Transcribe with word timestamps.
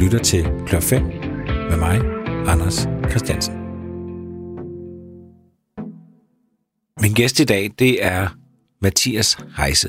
lytter 0.00 0.18
til 0.18 0.46
Klør 0.66 0.80
5 0.80 1.02
med 1.02 1.76
mig, 1.76 2.00
Anders 2.48 2.88
Christiansen. 3.10 3.54
Min 7.00 7.14
gæst 7.14 7.40
i 7.40 7.44
dag, 7.44 7.70
det 7.78 8.04
er 8.04 8.28
Mathias 8.82 9.38
Heise. 9.56 9.88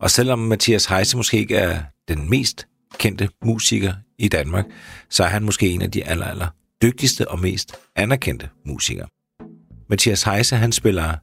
Og 0.00 0.10
selvom 0.10 0.38
Mathias 0.38 0.86
Heise 0.86 1.16
måske 1.16 1.38
ikke 1.38 1.56
er 1.56 1.80
den 2.08 2.30
mest 2.30 2.66
kendte 2.98 3.28
musiker 3.44 3.92
i 4.18 4.28
Danmark, 4.28 4.64
så 5.10 5.24
er 5.24 5.28
han 5.28 5.42
måske 5.42 5.68
en 5.68 5.82
af 5.82 5.90
de 5.90 6.04
aller, 6.04 6.26
aller 6.26 6.48
dygtigste 6.82 7.28
og 7.28 7.38
mest 7.38 7.76
anerkendte 7.96 8.48
musikere. 8.66 9.06
Mathias 9.88 10.22
Heise, 10.22 10.56
han 10.56 10.72
spiller 10.72 11.14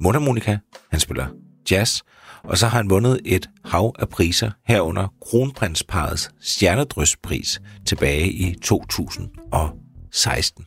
mundharmonika, 0.00 0.58
han 0.90 1.00
spiller 1.00 1.26
jazz, 1.70 2.00
og 2.44 2.58
så 2.58 2.66
har 2.66 2.76
han 2.76 2.90
vundet 2.90 3.20
et 3.24 3.48
hav 3.64 3.94
af 3.98 4.08
priser 4.08 4.50
herunder 4.66 5.08
Kronprinsparets 5.22 6.30
stjernedrystpris 6.40 7.60
tilbage 7.86 8.32
i 8.32 8.54
2016. 8.62 10.64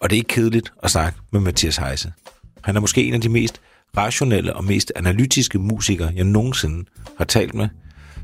Og 0.00 0.10
det 0.10 0.16
er 0.16 0.20
ikke 0.20 0.28
kedeligt 0.28 0.72
at 0.82 0.90
snakke 0.90 1.18
med 1.32 1.40
Mathias 1.40 1.76
Heise. 1.76 2.12
Han 2.64 2.76
er 2.76 2.80
måske 2.80 3.04
en 3.04 3.14
af 3.14 3.20
de 3.20 3.28
mest 3.28 3.60
rationelle 3.96 4.56
og 4.56 4.64
mest 4.64 4.92
analytiske 4.96 5.58
musikere, 5.58 6.12
jeg 6.14 6.24
nogensinde 6.24 6.84
har 7.18 7.24
talt 7.24 7.54
med. 7.54 7.68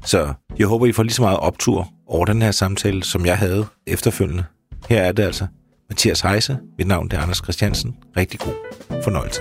Så 0.04 0.32
jeg 0.58 0.66
håber, 0.66 0.86
I 0.86 0.92
får 0.92 1.02
lige 1.02 1.12
så 1.12 1.22
meget 1.22 1.38
optur 1.38 1.88
over 2.06 2.24
den 2.24 2.42
her 2.42 2.50
samtale, 2.50 3.04
som 3.04 3.26
jeg 3.26 3.38
havde 3.38 3.66
efterfølgende. 3.86 4.44
Her 4.88 5.02
er 5.02 5.12
det 5.12 5.22
altså 5.22 5.46
Mathias 5.88 6.20
Heise. 6.20 6.58
Mit 6.78 6.86
navn 6.86 7.08
er 7.12 7.20
Anders 7.20 7.38
Christiansen. 7.38 7.96
Rigtig 8.16 8.40
god 8.40 8.54
fornøjelse 9.02 9.40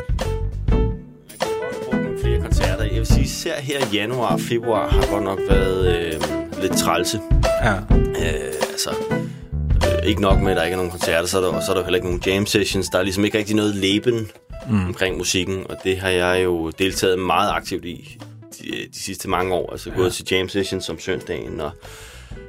især 3.29 3.61
her 3.61 3.79
i 3.79 3.95
januar 3.95 4.33
og 4.33 4.41
februar 4.41 4.89
har 4.89 5.11
godt 5.11 5.23
nok 5.23 5.39
været 5.49 5.95
øh, 5.95 6.21
lidt 6.61 6.77
trælse. 6.77 7.19
Ja. 7.63 7.73
Øh, 7.99 8.53
altså, 8.71 8.89
øh, 9.83 10.09
ikke 10.09 10.22
nok 10.22 10.39
med, 10.39 10.52
at 10.52 10.58
der 10.58 10.63
ikke 10.63 10.73
er 10.73 10.77
nogen 10.77 10.91
koncerter, 10.91 11.27
så 11.27 11.38
er 11.38 11.52
der, 11.52 11.59
så 11.59 11.72
er 11.72 11.75
der 11.75 11.83
heller 11.83 11.97
ikke 11.97 12.07
nogen 12.07 12.23
jam 12.25 12.45
sessions. 12.45 12.88
Der 12.88 13.00
er 13.00 13.03
ligesom 13.03 13.25
ikke 13.25 13.38
rigtig 13.38 13.55
noget 13.55 13.75
leben 13.75 14.27
mm. 14.69 14.88
omkring 14.88 15.17
musikken, 15.17 15.66
og 15.69 15.77
det 15.83 16.00
har 16.00 16.09
jeg 16.09 16.44
jo 16.44 16.69
deltaget 16.69 17.19
meget 17.19 17.52
aktivt 17.52 17.85
i 17.85 18.17
de, 18.59 18.72
de 18.94 19.00
sidste 19.00 19.30
mange 19.30 19.53
år. 19.53 19.72
Altså 19.72 19.89
ja. 19.89 19.95
gået 19.95 20.13
til 20.13 20.25
jam 20.31 20.50
sessions 20.50 20.89
om 20.89 21.00
søndagen 21.00 21.61
og 21.61 21.72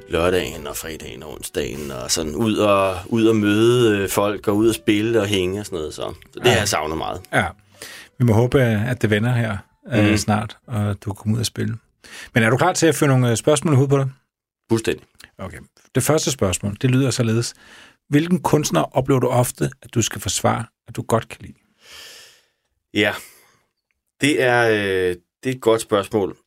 lørdagen 0.09 0.67
og 0.67 0.77
fredagen 0.77 1.23
og 1.23 1.33
onsdagen, 1.33 1.91
og 2.03 2.11
sådan 2.11 2.35
ud 2.35 2.55
og, 2.55 2.95
ud 3.05 3.25
og 3.25 3.35
møde 3.35 3.97
øh, 3.97 4.09
folk, 4.09 4.47
og 4.47 4.55
ud 4.55 4.69
og 4.69 4.75
spille 4.75 5.21
og 5.21 5.27
hænge 5.27 5.59
og 5.59 5.65
sådan 5.65 5.77
noget. 5.77 5.93
Så, 5.93 6.01
så 6.01 6.39
det 6.39 6.45
ja. 6.45 6.51
har 6.51 6.57
jeg 6.57 6.67
savnet 6.67 6.97
meget. 6.97 7.21
Ja. 7.33 7.45
Vi 8.17 8.25
må 8.25 8.33
håbe, 8.33 8.61
at 8.61 9.01
det 9.01 9.09
vender 9.09 9.33
her 9.33 9.57
mm. 9.85 9.91
øh, 9.93 10.17
snart, 10.17 10.57
og 10.67 11.03
du 11.05 11.13
kommer 11.13 11.35
ud 11.35 11.39
og 11.39 11.45
spille. 11.45 11.77
Men 12.33 12.43
er 12.43 12.49
du 12.49 12.57
klar 12.57 12.73
til 12.73 12.87
at 12.87 12.95
få 12.95 13.05
nogle 13.05 13.31
øh, 13.31 13.37
spørgsmål 13.37 13.73
i 13.73 13.75
hovedet 13.75 13.89
på 13.89 13.97
dig? 13.97 14.09
Fuldstændig. 14.69 15.05
Okay. 15.37 15.59
Det 15.95 16.03
første 16.03 16.31
spørgsmål, 16.31 16.77
det 16.81 16.91
lyder 16.91 17.11
således. 17.11 17.53
Hvilken 18.09 18.41
kunstner 18.41 18.97
oplever 18.97 19.19
du 19.19 19.27
ofte, 19.27 19.71
at 19.81 19.93
du 19.93 20.01
skal 20.01 20.21
forsvare, 20.21 20.65
at 20.87 20.95
du 20.95 21.01
godt 21.01 21.29
kan 21.29 21.37
lide? 21.41 21.53
Ja, 22.93 23.13
det 24.21 24.41
er, 24.41 24.69
øh, 24.69 25.15
det 25.43 25.49
er 25.49 25.55
et 25.55 25.61
godt 25.61 25.81
spørgsmål. 25.81 26.37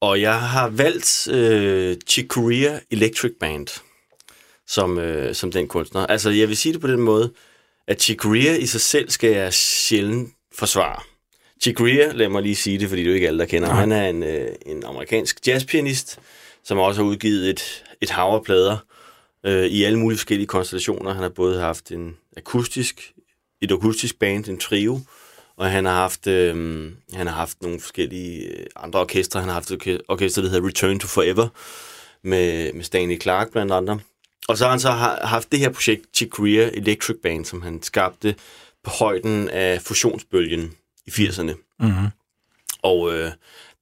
Og 0.00 0.20
jeg 0.20 0.40
har 0.40 0.68
valgt 0.68 1.28
øh, 1.28 1.96
Chick 2.08 2.28
Corea 2.28 2.80
Electric 2.90 3.32
Band 3.40 3.66
som, 4.70 4.98
øh, 4.98 5.34
som 5.34 5.52
den 5.52 5.68
kunstner. 5.68 6.06
Altså, 6.06 6.30
jeg 6.30 6.48
vil 6.48 6.56
sige 6.56 6.72
det 6.72 6.80
på 6.80 6.86
den 6.86 7.00
måde, 7.00 7.32
at 7.88 8.02
Chick 8.02 8.20
Corea 8.20 8.56
i 8.56 8.66
sig 8.66 8.80
selv 8.80 9.10
skal 9.10 9.30
jeg 9.30 9.54
sjældent 9.54 10.34
forsvare. 10.54 11.02
Chick 11.62 11.78
Corea, 11.78 12.12
lad 12.12 12.28
mig 12.28 12.42
lige 12.42 12.56
sige 12.56 12.78
det, 12.78 12.88
fordi 12.88 13.04
du 13.04 13.10
ikke 13.10 13.26
alle, 13.26 13.38
der 13.38 13.46
kender 13.46 13.68
ham. 13.68 13.78
Han 13.78 13.92
er 13.92 14.08
en, 14.08 14.22
øh, 14.22 14.48
en 14.66 14.84
amerikansk 14.84 15.46
jazzpianist, 15.46 16.18
som 16.64 16.78
også 16.78 17.02
har 17.02 17.08
udgivet 17.08 17.50
et, 17.50 17.84
et 18.00 18.10
hav 18.10 18.34
af 18.34 18.42
plader 18.42 18.76
øh, 19.46 19.66
i 19.66 19.84
alle 19.84 19.98
mulige 19.98 20.18
forskellige 20.18 20.46
konstellationer. 20.46 21.12
Han 21.12 21.22
har 21.22 21.28
både 21.28 21.60
haft 21.60 21.90
en 21.90 22.16
akustisk, 22.36 23.12
et 23.62 23.72
akustisk 23.72 24.18
band, 24.18 24.48
en 24.48 24.58
trio, 24.58 25.00
og 25.56 25.70
han 25.70 25.84
har 25.84 25.92
haft, 25.92 26.26
øh, 26.26 26.54
han 27.12 27.26
har 27.26 27.34
haft 27.34 27.62
nogle 27.62 27.80
forskellige 27.80 28.46
øh, 28.46 28.66
andre 28.76 29.00
orkestre. 29.00 29.40
Han 29.40 29.48
har 29.48 29.54
haft 29.54 29.70
et 29.70 30.00
orkester, 30.08 30.42
der 30.42 30.48
hedder 30.48 30.68
Return 30.68 31.00
to 31.00 31.06
Forever, 31.06 31.48
med, 32.22 32.72
med 32.72 32.84
Stanley 32.84 33.20
Clark 33.20 33.52
blandt 33.52 33.72
andre. 33.72 33.98
Og 34.48 34.58
så 34.58 34.64
har 34.64 34.70
han 34.70 34.80
så 34.80 34.90
haft 35.22 35.52
det 35.52 35.58
her 35.60 35.68
projekt, 35.68 36.02
Chick 36.14 36.32
Corea 36.32 36.70
Electric 36.74 37.16
Band, 37.22 37.44
som 37.44 37.62
han 37.62 37.82
skabte 37.82 38.34
på 38.84 38.90
højden 38.90 39.48
af 39.48 39.82
fusionsbølgen 39.82 40.72
i 41.18 41.22
80'erne. 41.22 41.76
Mm-hmm. 41.80 42.06
Og 42.82 43.12
øh, 43.12 43.30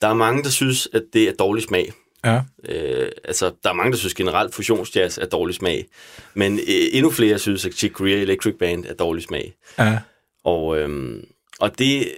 der 0.03 0.09
er 0.09 0.15
mange, 0.15 0.43
der 0.43 0.51
synes, 0.51 0.89
at 0.93 1.03
det 1.13 1.29
er 1.29 1.33
dårlig 1.33 1.63
smag. 1.63 1.93
Ja. 2.25 2.41
Øh, 2.69 3.11
altså, 3.25 3.53
der 3.63 3.71
er 3.71 3.75
mange, 3.75 3.93
der 3.93 3.99
synes 3.99 4.15
generelt, 4.15 4.55
fusionsjazz 4.55 5.19
er 5.19 5.27
dårlig 5.27 5.55
smag. 5.55 5.87
Men 6.35 6.59
øh, 6.59 6.87
endnu 6.93 7.11
flere 7.11 7.39
synes, 7.39 7.67
at 7.67 7.75
Chick 7.75 7.95
Corea 7.95 8.17
Electric 8.17 8.55
Band 8.59 8.85
er 8.85 8.95
dårlig 8.95 9.23
smag. 9.23 9.55
Ja. 9.79 9.99
Og, 10.45 10.79
øh, 10.79 11.23
og 11.61 11.79
det... 11.79 12.09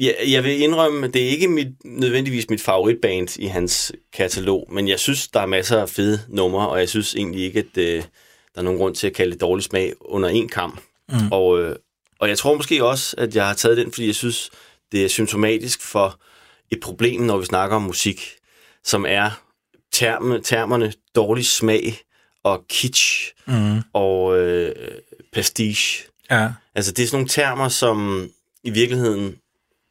Ja, 0.00 0.12
jeg 0.30 0.44
vil 0.44 0.60
indrømme, 0.60 1.06
at 1.06 1.14
det 1.14 1.24
er 1.24 1.28
ikke 1.28 1.48
mit, 1.48 1.68
nødvendigvis 1.84 2.50
mit 2.50 2.60
favoritband 2.60 3.38
i 3.38 3.46
hans 3.46 3.92
katalog, 4.12 4.68
men 4.72 4.88
jeg 4.88 5.00
synes, 5.00 5.28
der 5.28 5.40
er 5.40 5.46
masser 5.46 5.80
af 5.80 5.88
fede 5.88 6.20
numre, 6.28 6.68
og 6.68 6.78
jeg 6.78 6.88
synes 6.88 7.14
egentlig 7.14 7.44
ikke, 7.44 7.58
at 7.58 7.78
øh, 7.78 8.02
der 8.54 8.60
er 8.60 8.62
nogen 8.62 8.78
grund 8.78 8.94
til 8.94 9.06
at 9.06 9.12
kalde 9.12 9.32
det 9.32 9.40
dårlig 9.40 9.64
smag 9.64 9.92
under 10.00 10.28
en 10.28 10.48
kamp. 10.48 10.80
Mm. 11.08 11.32
Og, 11.32 11.60
øh, 11.60 11.76
og 12.18 12.28
jeg 12.28 12.38
tror 12.38 12.56
måske 12.56 12.84
også, 12.84 13.14
at 13.18 13.36
jeg 13.36 13.46
har 13.46 13.54
taget 13.54 13.76
den, 13.76 13.92
fordi 13.92 14.06
jeg 14.06 14.14
synes, 14.14 14.50
det 14.92 15.04
er 15.04 15.08
symptomatisk 15.08 15.82
for 15.82 16.20
et 16.70 16.80
problem, 16.80 17.20
når 17.20 17.38
vi 17.38 17.44
snakker 17.44 17.76
om 17.76 17.82
musik, 17.82 18.30
som 18.84 19.06
er 19.08 19.30
term, 19.92 20.42
termerne 20.42 20.92
dårlig 21.14 21.46
smag 21.46 21.98
og 22.42 22.64
kitsch 22.68 23.32
mm. 23.46 23.80
og 23.92 24.38
øh, 24.38 24.74
pastiche. 25.32 26.04
Ja. 26.30 26.52
Altså 26.74 26.92
det 26.92 27.02
er 27.02 27.06
sådan 27.06 27.16
nogle 27.16 27.28
termer, 27.28 27.68
som 27.68 28.28
i 28.64 28.70
virkeligheden 28.70 29.36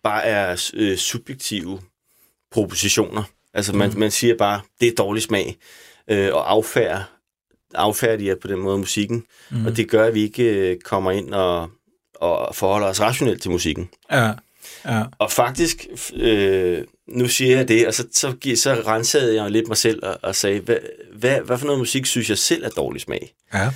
bare 0.04 0.24
er 0.24 0.72
øh, 0.74 0.98
subjektive 0.98 1.82
propositioner. 2.52 3.24
Altså 3.54 3.76
man, 3.76 3.90
mm. 3.90 4.00
man 4.00 4.12
siger 4.12 4.38
bare, 4.38 4.62
det 4.80 4.88
er 4.88 4.96
dårlig 4.96 5.24
smag, 5.24 5.58
øh, 6.08 6.34
og 6.34 6.52
affærd, 6.52 7.04
affærdiger 7.74 8.36
på 8.36 8.48
den 8.48 8.60
måde 8.60 8.78
musikken. 8.78 9.26
Mm. 9.52 9.66
Og 9.66 9.78
det 9.78 9.90
gør, 9.90 10.06
at 10.06 10.14
vi 10.14 10.22
ikke 10.22 10.44
øh, 10.44 10.80
kommer 10.80 11.12
ind 11.12 11.34
og, 11.34 11.70
og 12.24 12.56
forholder 12.56 12.88
os 12.88 13.02
rationelt 13.02 13.42
til 13.42 13.52
musikken. 13.52 13.90
Ja. 14.12 14.32
Ja. 14.86 15.04
Og 15.20 15.32
faktisk, 15.32 15.88
øh, 16.16 16.84
nu 17.08 17.28
siger 17.28 17.58
jeg 17.58 17.68
det, 17.68 17.88
og 17.88 17.94
så, 17.94 18.08
så, 18.12 18.34
så 18.56 18.74
rensede 18.88 19.44
jeg 19.44 19.52
lidt 19.52 19.68
mig 19.68 19.78
selv 19.78 20.00
og, 20.04 20.18
og 20.22 20.36
sagde, 20.36 20.60
hvad, 20.60 20.78
hvad, 21.16 21.40
hvad 21.40 21.58
for 21.58 21.66
noget 21.66 21.80
musik 21.80 22.06
synes 22.06 22.30
jeg 22.30 22.38
selv 22.38 22.64
er 22.64 22.70
dårlig 22.70 23.02
smag? 23.02 23.34
Ja. 23.54 23.70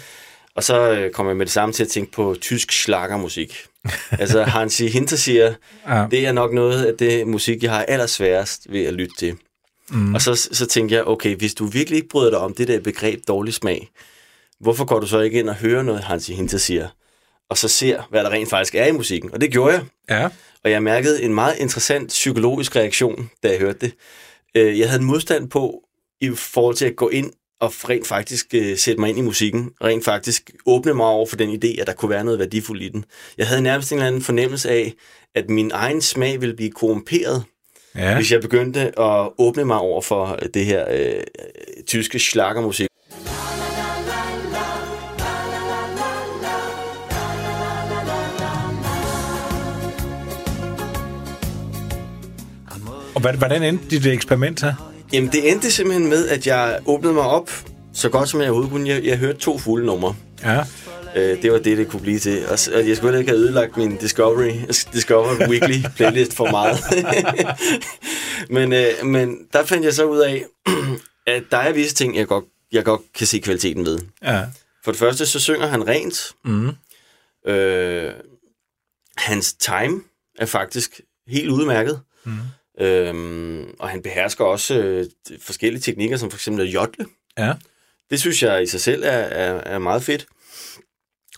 Og 0.56 0.63
så 0.63 0.91
øh, 0.91 1.12
kom 1.12 1.28
jeg 1.28 1.38
med 1.38 1.46
det 1.46 1.53
samme 1.53 1.74
til 1.74 1.84
at 1.84 1.90
tænke 1.90 2.12
på 2.12 2.36
tysk 2.41 2.72
slagermusik. 2.72 3.66
altså 4.19 4.44
Hansi 4.44 4.88
Hinterseer, 4.88 5.53
ja. 5.88 6.06
det 6.12 6.25
er 6.28 6.31
nok 6.31 6.53
noget 6.53 6.86
af 6.86 6.94
det 7.00 7.28
musik, 7.28 7.63
jeg 7.63 7.72
har 7.72 7.84
allersværest 7.84 8.68
ved 8.69 8.84
at 8.84 8.94
lytte 8.94 9.16
til. 9.19 9.36
Mm. 9.90 10.16
Og 10.16 10.22
så, 10.22 10.36
så 10.52 10.66
tænkte 10.66 10.96
jeg, 10.96 11.03
okay, 11.03 11.36
hvis 11.36 11.53
du 11.53 11.66
virkelig 11.66 11.97
ikke 11.97 12.09
bryder 12.09 12.30
dig 12.30 12.40
om 12.40 12.53
det 12.53 12.68
der 12.68 12.80
begreb 12.80 13.19
dårlig 13.28 13.53
smag, 13.53 13.90
hvorfor 14.59 14.86
går 14.86 15.00
du 15.00 15.07
så 15.07 15.19
ikke 15.19 15.40
ind 15.40 15.50
og 15.50 15.56
hører 15.56 15.84
noget 15.84 16.03
Hansi 16.03 16.34
Hinterseer? 16.34 16.88
Og 17.50 17.58
så 17.58 17.68
ser, 17.68 18.08
hvad 18.09 18.24
der 18.24 18.30
rent 18.30 18.50
faktisk 18.50 18.75
er 18.75 18.85
i 18.85 18.91
musikken. 18.91 19.34
Og 19.34 19.41
det 19.41 19.52
gjorde 19.52 19.74
jeg. 19.74 19.84
Ja. 20.09 20.30
Og 20.63 20.72
jeg 20.72 20.84
mærkede 20.84 21.24
en 21.24 21.34
meget 21.34 21.58
interessant 21.58 22.08
psykologisk 22.08 22.75
reaktion, 22.75 23.30
da 23.44 23.50
jeg 23.50 23.59
hørte 23.59 23.80
det. 23.80 23.94
Øh, 24.56 24.80
jeg 24.80 24.90
havde 24.90 25.02
en 25.02 25.08
modstand 25.08 25.50
på, 25.50 25.84
i 26.22 26.30
forhold 26.36 26.75
til 26.75 26.86
at 26.86 26.96
gå 26.96 27.09
ind 27.09 27.31
og 27.59 27.90
rent 27.90 28.07
faktisk 28.07 28.53
uh, 28.57 28.78
sætte 28.78 29.00
mig 29.00 29.09
ind 29.09 29.18
i 29.18 29.22
musikken, 29.22 29.72
rent 29.84 30.06
faktisk 30.06 30.52
åbne 30.66 30.94
mig 30.94 31.06
over 31.06 31.25
for 31.25 31.36
den 31.36 31.50
idé, 31.50 31.81
at 31.81 31.88
der 31.88 31.94
kunne 31.94 32.09
være 32.09 32.24
noget 32.24 32.40
værdifuldt 32.40 32.84
i 32.84 32.90
den. 32.90 33.06
Jeg 33.38 33.47
havde 33.47 33.62
nærmest 33.62 33.91
en 33.91 33.97
eller 33.97 34.07
anden 34.07 34.22
fornemmelse 34.22 34.69
af, 34.69 34.94
at 35.36 35.50
min 35.50 35.72
egen 35.74 36.02
smag 36.02 36.41
ville 36.41 36.56
blive 36.56 36.72
korrumperet, 36.72 37.44
ja. 37.96 38.16
hvis 38.16 38.31
jeg 38.31 38.41
begyndte 38.41 39.00
at 39.00 39.30
åbne 39.38 39.66
mig 39.66 39.78
over 39.78 40.02
for 40.02 40.39
det 40.54 40.66
her 40.66 40.86
uh, 40.94 41.24
tyske 41.86 42.19
schlagermusik. 42.19 42.88
Og 53.18 53.38
hvordan 53.38 53.64
endte 53.64 53.88
dit 53.90 54.06
eksperiment 54.06 54.62
her? 54.62 54.94
Jamen, 55.14 55.31
det 55.31 55.52
endte 55.52 55.72
simpelthen 55.72 56.10
med, 56.10 56.28
at 56.28 56.48
jeg 56.48 56.80
åbnede 56.86 57.14
mig 57.14 57.24
op 57.24 57.52
så 57.94 58.10
godt 58.10 58.30
som 58.30 58.40
jeg 58.42 58.48
overhovedet 58.50 58.72
kunne. 58.72 58.90
Jeg, 58.90 59.04
jeg 59.04 59.18
hørte 59.18 59.40
to 59.40 59.58
fulde 59.58 59.86
numre. 59.86 60.16
Ja. 60.44 60.64
Øh, 61.16 61.42
det 61.42 61.52
var 61.52 61.58
det, 61.58 61.78
det 61.78 61.88
kunne 61.88 62.02
blive 62.02 62.19
til. 62.19 62.46
Og, 62.46 62.60
og 62.74 62.88
jeg 62.88 62.98
skulle 62.98 63.19
ikke 63.19 63.31
have 63.31 63.40
ødelagt 63.40 63.78
min 63.78 63.96
Discovery, 63.96 64.52
Discover 64.94 65.50
Weekly 65.50 65.81
playlist 65.96 66.34
for 66.34 66.52
meget. 66.52 66.78
men, 68.56 68.74
øh, 68.74 69.06
men 69.06 69.38
der 69.54 69.66
fandt 69.66 69.86
jeg 69.86 69.94
så 69.94 70.06
ud 70.06 70.20
af, 70.20 70.46
at 71.36 71.44
der 71.52 71.58
er 71.58 71.74
visse 71.74 71.96
ting, 71.96 72.18
jeg 72.18 72.28
godt, 72.28 72.46
jeg 72.72 72.84
godt 72.84 73.02
kan 73.16 73.28
se 73.28 73.40
kvaliteten 73.40 73.86
ved. 73.86 74.00
Ja. 74.24 74.46
For 74.84 74.92
det 74.92 75.00
første, 75.00 75.25
så 75.25 75.40
synger 75.40 75.68
han 75.68 75.88
rent. 75.88 76.31
Mm. 76.46 76.72
Øh, 77.52 78.13
hans 79.18 79.54
time 79.54 80.02
er 80.40 80.46
faktisk 80.46 81.02
helt 81.28 81.50
udmærket. 81.50 82.00
Mm. 82.24 82.34
Øhm, 82.79 83.75
og 83.79 83.89
han 83.89 84.01
behersker 84.01 84.45
også 84.45 84.74
øh, 84.79 85.06
forskellige 85.41 85.81
teknikker, 85.81 86.18
som 86.18 86.31
for 86.31 86.38
eksempel 86.38 86.68
at 86.68 86.74
jodle. 86.74 87.06
Ja. 87.38 87.53
Det 88.09 88.19
synes 88.19 88.44
jeg 88.44 88.63
i 88.63 88.65
sig 88.65 88.81
selv 88.81 89.03
er, 89.03 89.07
er, 89.09 89.62
er 89.74 89.79
meget 89.79 90.03
fedt. 90.03 90.25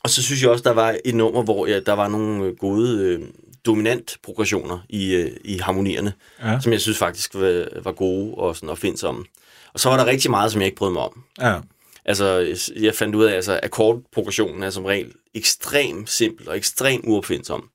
Og 0.04 0.10
så 0.10 0.24
synes 0.24 0.42
jeg 0.42 0.50
også, 0.50 0.64
der 0.64 0.74
var 0.74 0.98
et 1.06 1.16
nummer, 1.16 1.44
hvor 1.44 1.68
ja, 1.68 1.80
der 1.80 1.94
var 1.94 2.08
nogle 2.08 2.46
øh, 2.46 2.56
gode 2.58 2.98
øh, 3.04 3.22
dominant 3.66 4.18
progressioner 4.24 4.80
i, 4.90 5.16
øh, 5.16 5.32
i 5.44 5.58
harmonierne, 5.58 6.14
Ja. 6.44 6.60
som 6.64 6.72
jeg 6.72 6.82
synes 6.82 6.98
faktisk 6.98 7.36
var, 7.36 7.82
var 7.84 7.92
gode 7.92 8.36
og, 8.36 8.56
sådan, 8.56 8.70
og 8.70 8.78
findsomme. 8.78 9.26
Og 9.74 9.80
så 9.80 9.90
var 9.90 9.98
der 9.98 10.06
rigtig 10.06 10.32
meget, 10.32 10.52
som 10.52 10.62
jeg 10.62 10.66
ikke 10.66 10.78
brød 10.78 10.92
mig 10.92 11.02
om. 11.02 11.24
Ja. 11.42 11.60
Altså, 12.06 12.56
jeg 12.76 12.96
fandt 12.96 13.16
ud 13.16 13.24
af, 13.24 13.30
at 13.30 13.36
altså, 13.36 13.60
akkordprogressionen 13.64 14.64
er 14.64 14.70
som 14.70 14.86
regel 14.86 15.14
ekstremt 15.34 16.10
simpel 16.10 16.50
og 16.50 16.58
ekstremt 16.58 17.06
uopfindsom. 17.08 17.70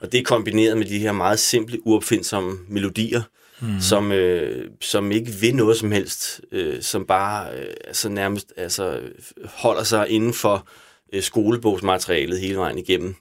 Og 0.00 0.12
det 0.12 0.20
er 0.20 0.24
kombineret 0.24 0.78
med 0.78 0.86
de 0.86 0.98
her 0.98 1.12
meget 1.12 1.38
simple, 1.38 1.86
uopfindsomme 1.86 2.58
melodier, 2.68 3.22
mm. 3.60 3.80
som, 3.80 4.12
øh, 4.12 4.70
som 4.80 5.12
ikke 5.12 5.30
vil 5.30 5.56
noget 5.56 5.76
som 5.76 5.92
helst, 5.92 6.40
øh, 6.52 6.82
som 6.82 7.06
bare 7.06 7.58
øh, 7.58 7.74
altså 7.84 8.08
nærmest 8.08 8.52
altså, 8.56 9.00
holder 9.44 9.82
sig 9.82 10.08
inden 10.08 10.34
for 10.34 10.68
øh, 11.12 11.22
skolebogsmaterialet 11.22 12.40
hele 12.40 12.56
vejen 12.56 12.78
igennem. 12.78 13.14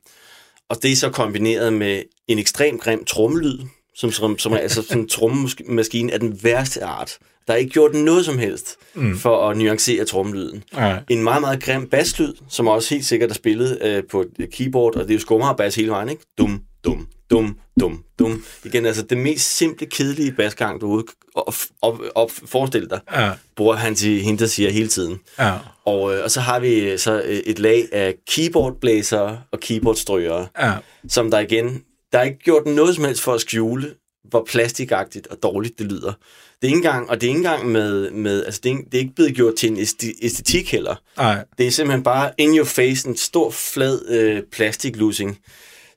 Og 0.70 0.84
det 0.84 0.92
er 0.92 0.96
så 0.96 1.10
kombineret 1.10 1.74
med 1.74 2.04
en 2.28 2.40
ekstremt 2.40 2.82
grim 2.82 3.06
trommelyd, 3.06 3.60
som, 3.96 4.12
som, 4.12 4.38
som 4.40 4.52
er 4.54 4.58
altså 4.58 4.82
sådan 4.82 5.02
en 5.02 5.10
trommemaskine 5.10 6.14
af 6.14 6.20
den 6.20 6.40
værste 6.44 6.84
art. 6.84 7.18
Der 7.48 7.54
er 7.54 7.58
ikke 7.58 7.72
gjort 7.72 7.94
noget 7.94 8.26
som 8.26 8.38
helst 8.38 8.76
mm. 8.94 9.18
for 9.18 9.50
at 9.50 9.58
nuancere 9.58 10.06
trommelyden. 10.06 10.64
Ja. 10.78 10.98
En 11.10 11.24
meget, 11.24 11.42
meget 11.42 11.64
grim 11.64 11.88
basslyd, 11.90 12.34
som 12.50 12.68
også 12.68 12.94
helt 12.94 13.06
sikkert 13.06 13.30
er 13.30 13.34
spillet 13.34 13.78
øh, 13.82 14.04
på 14.12 14.22
et 14.40 14.50
keyboard, 14.52 14.96
og 14.96 15.04
det 15.04 15.10
er 15.10 15.14
jo 15.16 15.20
skummer 15.20 15.50
og 15.50 15.58
bas 15.58 15.76
hele 15.76 15.90
vejen, 15.90 16.10
ikke? 16.10 16.24
Dum, 16.38 16.62
dum, 16.84 17.08
dum, 17.32 17.58
dum, 17.80 18.04
dum. 18.20 18.44
Igen, 18.66 18.86
altså 18.86 19.02
det 19.04 19.18
mest 19.18 19.58
simple, 19.58 19.86
kedelige 19.86 20.32
basgang, 20.32 20.82
du 20.82 21.04
og, 21.36 21.54
og, 21.82 22.02
og 22.16 22.32
forestil 22.46 22.90
dig, 22.90 23.00
Ja. 23.14 23.32
bruger 23.56 23.76
han 23.76 23.96
til 23.96 24.22
hende, 24.22 24.40
der 24.40 24.46
siger 24.48 24.72
hele 24.72 24.88
tiden. 24.88 25.20
Ja. 25.40 25.54
Og, 25.86 26.16
øh, 26.16 26.24
og 26.24 26.32
så 26.32 26.40
har 26.40 26.60
vi 26.60 26.98
så 26.98 27.22
øh, 27.26 27.36
et 27.38 27.60
lag 27.60 27.86
af 27.92 28.16
keyboardblæsere 28.28 29.40
og 29.52 29.60
keyboardstrygere, 29.60 30.48
Ja. 30.62 30.74
som 31.10 31.32
der 31.32 31.40
igen, 31.40 31.84
der 32.16 32.22
er 32.22 32.26
ikke 32.26 32.40
gjort 32.40 32.66
noget 32.66 32.96
som 32.96 33.04
helst 33.06 33.22
for 33.22 33.34
at 33.34 33.42
skjule, 33.42 33.96
hvor 34.30 34.46
plastikagtigt 34.52 35.28
og 35.28 35.38
dårligt 35.44 35.80
det 35.80 35.86
lyder. 35.92 36.14
Det 36.62 36.62
er 36.62 36.68
ikke 36.68 36.76
engang, 36.78 37.10
og 37.10 37.22
det 37.22 37.28
er 37.28 37.30
ikke 37.30 37.38
engang 37.38 37.68
med, 37.72 38.12
med 38.12 38.46
altså 38.46 38.62
det 38.64 38.70
er, 38.72 38.74
ikke- 38.78 38.86
det 38.92 38.94
er 38.98 39.00
ikke 39.02 39.16
blevet 39.16 39.36
gjort 39.36 39.56
til 39.56 39.72
en 39.72 39.78
æstetik 40.22 40.72
heller. 40.72 40.96
Nej. 41.18 41.46
Det 41.58 41.68
er 41.68 41.72
simpelthen 41.72 42.04
bare 42.04 42.32
in 42.38 42.58
your 42.58 42.66
face, 42.66 43.08
en 43.08 43.18
stor, 43.18 43.50
flad 43.52 44.06
øh, 44.10 44.44
plastiklussing. 44.52 45.40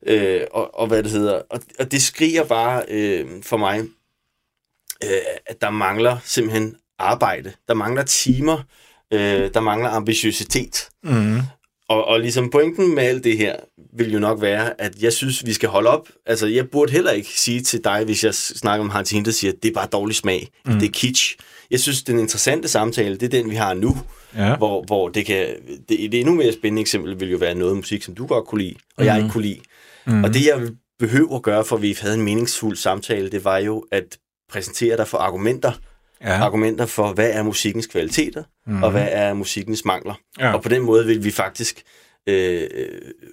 Øh, 0.06 0.41
og, 0.50 0.79
og 0.79 0.87
hvad 0.87 1.03
det 1.03 1.11
hedder. 1.12 1.43
Og, 1.50 1.61
og 1.79 1.93
det 1.93 2.03
skriger 2.03 2.44
bare 2.44 2.85
øh, 2.88 3.26
for 3.43 3.56
mig, 3.56 3.81
øh, 5.05 5.20
at 5.47 5.61
der 5.61 5.70
mangler 5.70 6.17
simpelthen 6.25 6.76
arbejde. 6.99 7.53
Der 7.69 7.75
mangler 7.75 8.03
timer. 8.03 8.62
Øh, 9.12 9.50
der 9.55 9.61
mangler 9.61 9.91
ambitiøsitet. 9.91 10.88
Mm. 11.05 11.38
Og, 11.88 12.05
og 12.05 12.20
ligesom 12.20 12.50
pointen 12.50 12.94
med 12.94 13.02
alt 13.02 13.25
det 13.25 13.38
her, 13.38 13.56
vil 13.93 14.12
jo 14.12 14.19
nok 14.19 14.40
være, 14.40 14.81
at 14.81 15.02
jeg 15.02 15.12
synes, 15.12 15.46
vi 15.46 15.52
skal 15.52 15.69
holde 15.69 15.90
op. 15.90 16.08
Altså, 16.26 16.46
jeg 16.46 16.70
burde 16.70 16.93
heller 16.93 17.11
ikke 17.11 17.29
sige 17.40 17.61
til 17.61 17.85
dig, 17.85 18.05
hvis 18.05 18.25
jeg 18.25 18.35
snakker 18.35 18.85
om 18.85 18.90
Hans 18.90 19.11
Hinter, 19.11 19.32
siger, 19.32 19.52
at 19.52 19.62
det 19.62 19.69
er 19.69 19.75
bare 19.75 19.88
dårlig 19.93 20.17
smag. 20.17 20.49
Mm. 20.67 20.73
Det 20.73 20.87
er 20.87 20.93
kitsch. 20.93 21.37
Jeg 21.70 21.81
synes, 21.81 22.02
den 22.02 22.19
interessante 22.19 22.69
samtale, 22.69 23.17
det 23.17 23.23
er 23.23 23.43
den, 23.43 23.50
vi 23.50 23.55
har 23.55 23.75
nu. 23.75 23.96
Ja. 24.37 24.56
Hvor, 24.56 24.85
hvor 24.87 25.08
det 25.08 25.26
kan... 25.26 25.46
Det, 25.88 26.12
det 26.12 26.14
endnu 26.14 26.35
mere 26.35 26.52
spændende 26.52 26.81
eksempel 26.81 27.20
vil 27.20 27.31
jo 27.31 27.37
være 27.37 27.55
noget 27.55 27.76
musik, 27.76 28.02
som 28.02 28.14
du 28.14 28.26
godt 28.26 28.46
kunne 28.46 28.62
lide, 28.62 28.75
og 28.96 29.05
jeg 29.05 29.17
ikke 29.19 29.31
kunne 29.31 29.43
lide. 29.43 29.61
Mm. 30.06 30.25
Og 30.25 30.34
det, 30.34 30.46
jeg 30.46 30.69
behøver 30.99 31.37
at 31.37 31.43
gøre, 31.43 31.64
for 31.64 31.76
at 31.76 31.82
vi 31.82 31.96
havde 32.00 32.14
en 32.14 32.23
meningsfuld 32.23 32.76
samtale, 32.76 33.31
det 33.31 33.44
var 33.44 33.58
jo 33.58 33.84
at 33.93 34.19
præsentere 34.49 34.96
dig 34.96 35.08
for 35.08 35.19
argumenter. 35.19 35.73
Ja. 36.23 36.44
Argumenter 36.44 36.87
for, 36.87 37.12
hvad 37.12 37.31
er 37.31 37.43
musikkens 37.43 37.87
kvaliteter, 37.87 38.43
mm. 38.69 38.82
og 38.82 38.91
hvad 38.91 39.09
er 39.11 39.35
musikkens 39.35 39.85
mangler. 39.85 40.15
Ja. 40.38 40.53
Og 40.53 40.62
på 40.62 40.69
den 40.69 40.82
måde 40.82 41.06
vil 41.06 41.25
vi 41.25 41.31
faktisk 41.31 41.82
øh, 42.26 42.69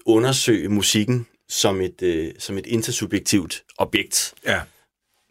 undersøge 0.06 0.70
musikken 0.70 1.28
som 1.50 1.82
et, 1.82 2.02
øh, 2.02 2.32
som 2.40 2.58
et 2.58 2.66
intersubjektivt 2.66 3.64
objekt. 3.78 4.34
Ja. 4.48 4.62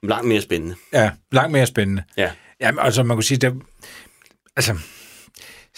Langt 0.03 0.29
mere 0.29 0.41
spændende. 0.41 0.75
Ja, 0.93 1.11
langt 1.33 1.53
mere 1.53 1.67
spændende. 1.67 2.03
Ja. 2.17 2.31
Jamen, 2.61 2.79
altså 2.79 3.03
man 3.03 3.17
kunne 3.17 3.25
sige, 3.25 3.39
der, 3.39 3.53
altså, 4.57 4.75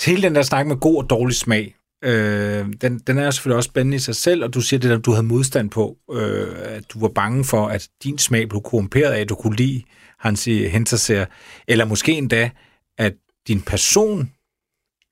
hele 0.07 0.23
den 0.23 0.35
der 0.35 0.43
snak 0.43 0.67
med 0.67 0.77
god 0.77 1.03
og 1.03 1.11
dårlig 1.11 1.37
smag, 1.37 1.75
øh, 2.05 2.67
den, 2.81 2.99
den 2.99 3.19
er 3.19 3.31
selvfølgelig 3.31 3.57
også 3.57 3.69
spændende 3.69 3.97
i 3.97 3.99
sig 3.99 4.17
selv, 4.17 4.45
og 4.45 4.55
du 4.55 4.61
siger 4.61 4.81
det 4.81 4.91
der, 4.91 4.99
du 4.99 5.11
havde 5.11 5.27
modstand 5.27 5.71
på, 5.71 5.97
øh, 6.13 6.49
at 6.65 6.85
du 6.93 7.01
var 7.01 7.09
bange 7.09 7.45
for, 7.45 7.67
at 7.67 7.89
din 8.03 8.19
smag 8.19 8.49
blev 8.49 8.63
korrumperet 8.63 9.13
af, 9.13 9.21
at 9.21 9.29
du 9.29 9.35
kunne 9.35 9.57
lide 9.57 9.83
Hansi 10.19 10.69
Hinterseer, 10.69 11.27
eller 11.69 11.85
måske 11.85 12.13
endda, 12.13 12.51
at 12.99 13.13
din 13.49 13.61
person 13.61 14.31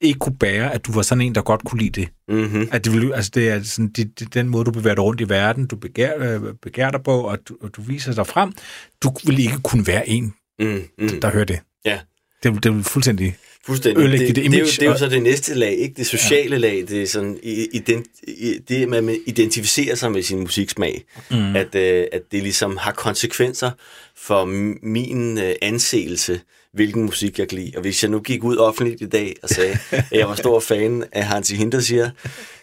ikke 0.00 0.18
kunne 0.18 0.36
bære, 0.38 0.74
at 0.74 0.86
du 0.86 0.92
var 0.92 1.02
sådan 1.02 1.22
en, 1.22 1.34
der 1.34 1.42
godt 1.42 1.64
kunne 1.64 1.80
lide 1.82 2.00
det. 2.00 2.08
Mm-hmm. 2.28 2.68
At 2.72 2.84
det, 2.84 2.92
ville, 2.92 3.16
altså 3.16 3.30
det 3.34 3.48
er 3.48 3.62
sådan, 3.62 3.88
det, 3.88 4.18
det, 4.20 4.34
den 4.34 4.48
måde, 4.48 4.64
du 4.64 4.70
bevæger 4.70 4.94
dig 4.94 5.04
rundt 5.04 5.20
i 5.20 5.28
verden, 5.28 5.66
du 5.66 5.76
begær, 5.76 6.12
øh, 6.18 6.54
begær 6.62 6.90
dig 6.90 7.02
på, 7.02 7.20
og 7.20 7.38
du, 7.48 7.56
og 7.60 7.70
du 7.76 7.82
viser 7.82 8.14
dig 8.14 8.26
frem. 8.26 8.52
Du 9.02 9.12
vil 9.26 9.38
ikke 9.38 9.60
kunne 9.62 9.86
være 9.86 10.08
en, 10.08 10.34
Mm, 10.58 10.82
mm. 10.98 11.20
der 11.20 11.30
hører 11.30 11.44
det. 11.44 11.60
Ja. 11.84 11.98
Det, 12.42 12.64
det 12.64 12.74
vil 12.74 12.84
fuldstændig... 12.84 13.36
Fuldstændig. 13.66 14.00
ødelægge 14.02 14.26
det, 14.26 14.36
dit 14.36 14.44
det, 14.44 14.54
er 14.54 14.58
jo, 14.58 14.64
image, 14.64 14.80
det 14.80 14.86
er 14.86 14.90
jo 14.90 14.98
så 14.98 15.08
det 15.08 15.22
næste 15.22 15.54
lag, 15.54 15.72
ikke? 15.72 15.94
Det 15.96 16.06
sociale 16.06 16.50
ja. 16.50 16.56
lag, 16.58 16.84
det 16.88 17.02
er 17.02 17.06
sådan, 17.06 17.38
i- 17.42 17.68
ident, 17.72 18.06
det 18.68 18.82
at 18.82 18.88
man 19.04 19.16
identificerer 19.26 19.94
sig 19.94 20.12
med 20.12 20.22
sin 20.22 20.38
musiksmag, 20.40 21.04
mm. 21.30 21.56
at, 21.56 21.74
øh, 21.74 22.06
at 22.12 22.22
det 22.32 22.42
ligesom 22.42 22.76
har 22.76 22.92
konsekvenser 22.92 23.70
for 24.16 24.44
min 24.82 25.38
øh, 25.38 25.54
anseelse, 25.62 26.40
hvilken 26.74 27.02
musik 27.02 27.38
jeg 27.38 27.48
kan 27.48 27.58
lide. 27.58 27.72
Og 27.76 27.80
hvis 27.80 28.02
jeg 28.02 28.10
nu 28.10 28.20
gik 28.20 28.44
ud 28.44 28.56
offentligt 28.56 29.02
i 29.02 29.06
dag 29.06 29.36
og 29.42 29.48
sagde, 29.48 29.78
at 29.90 30.12
jeg 30.12 30.28
var 30.28 30.34
stor 30.34 30.60
fan 30.60 31.04
af 31.12 31.24
Hansi 31.24 31.56
Hinterseer, 31.56 32.10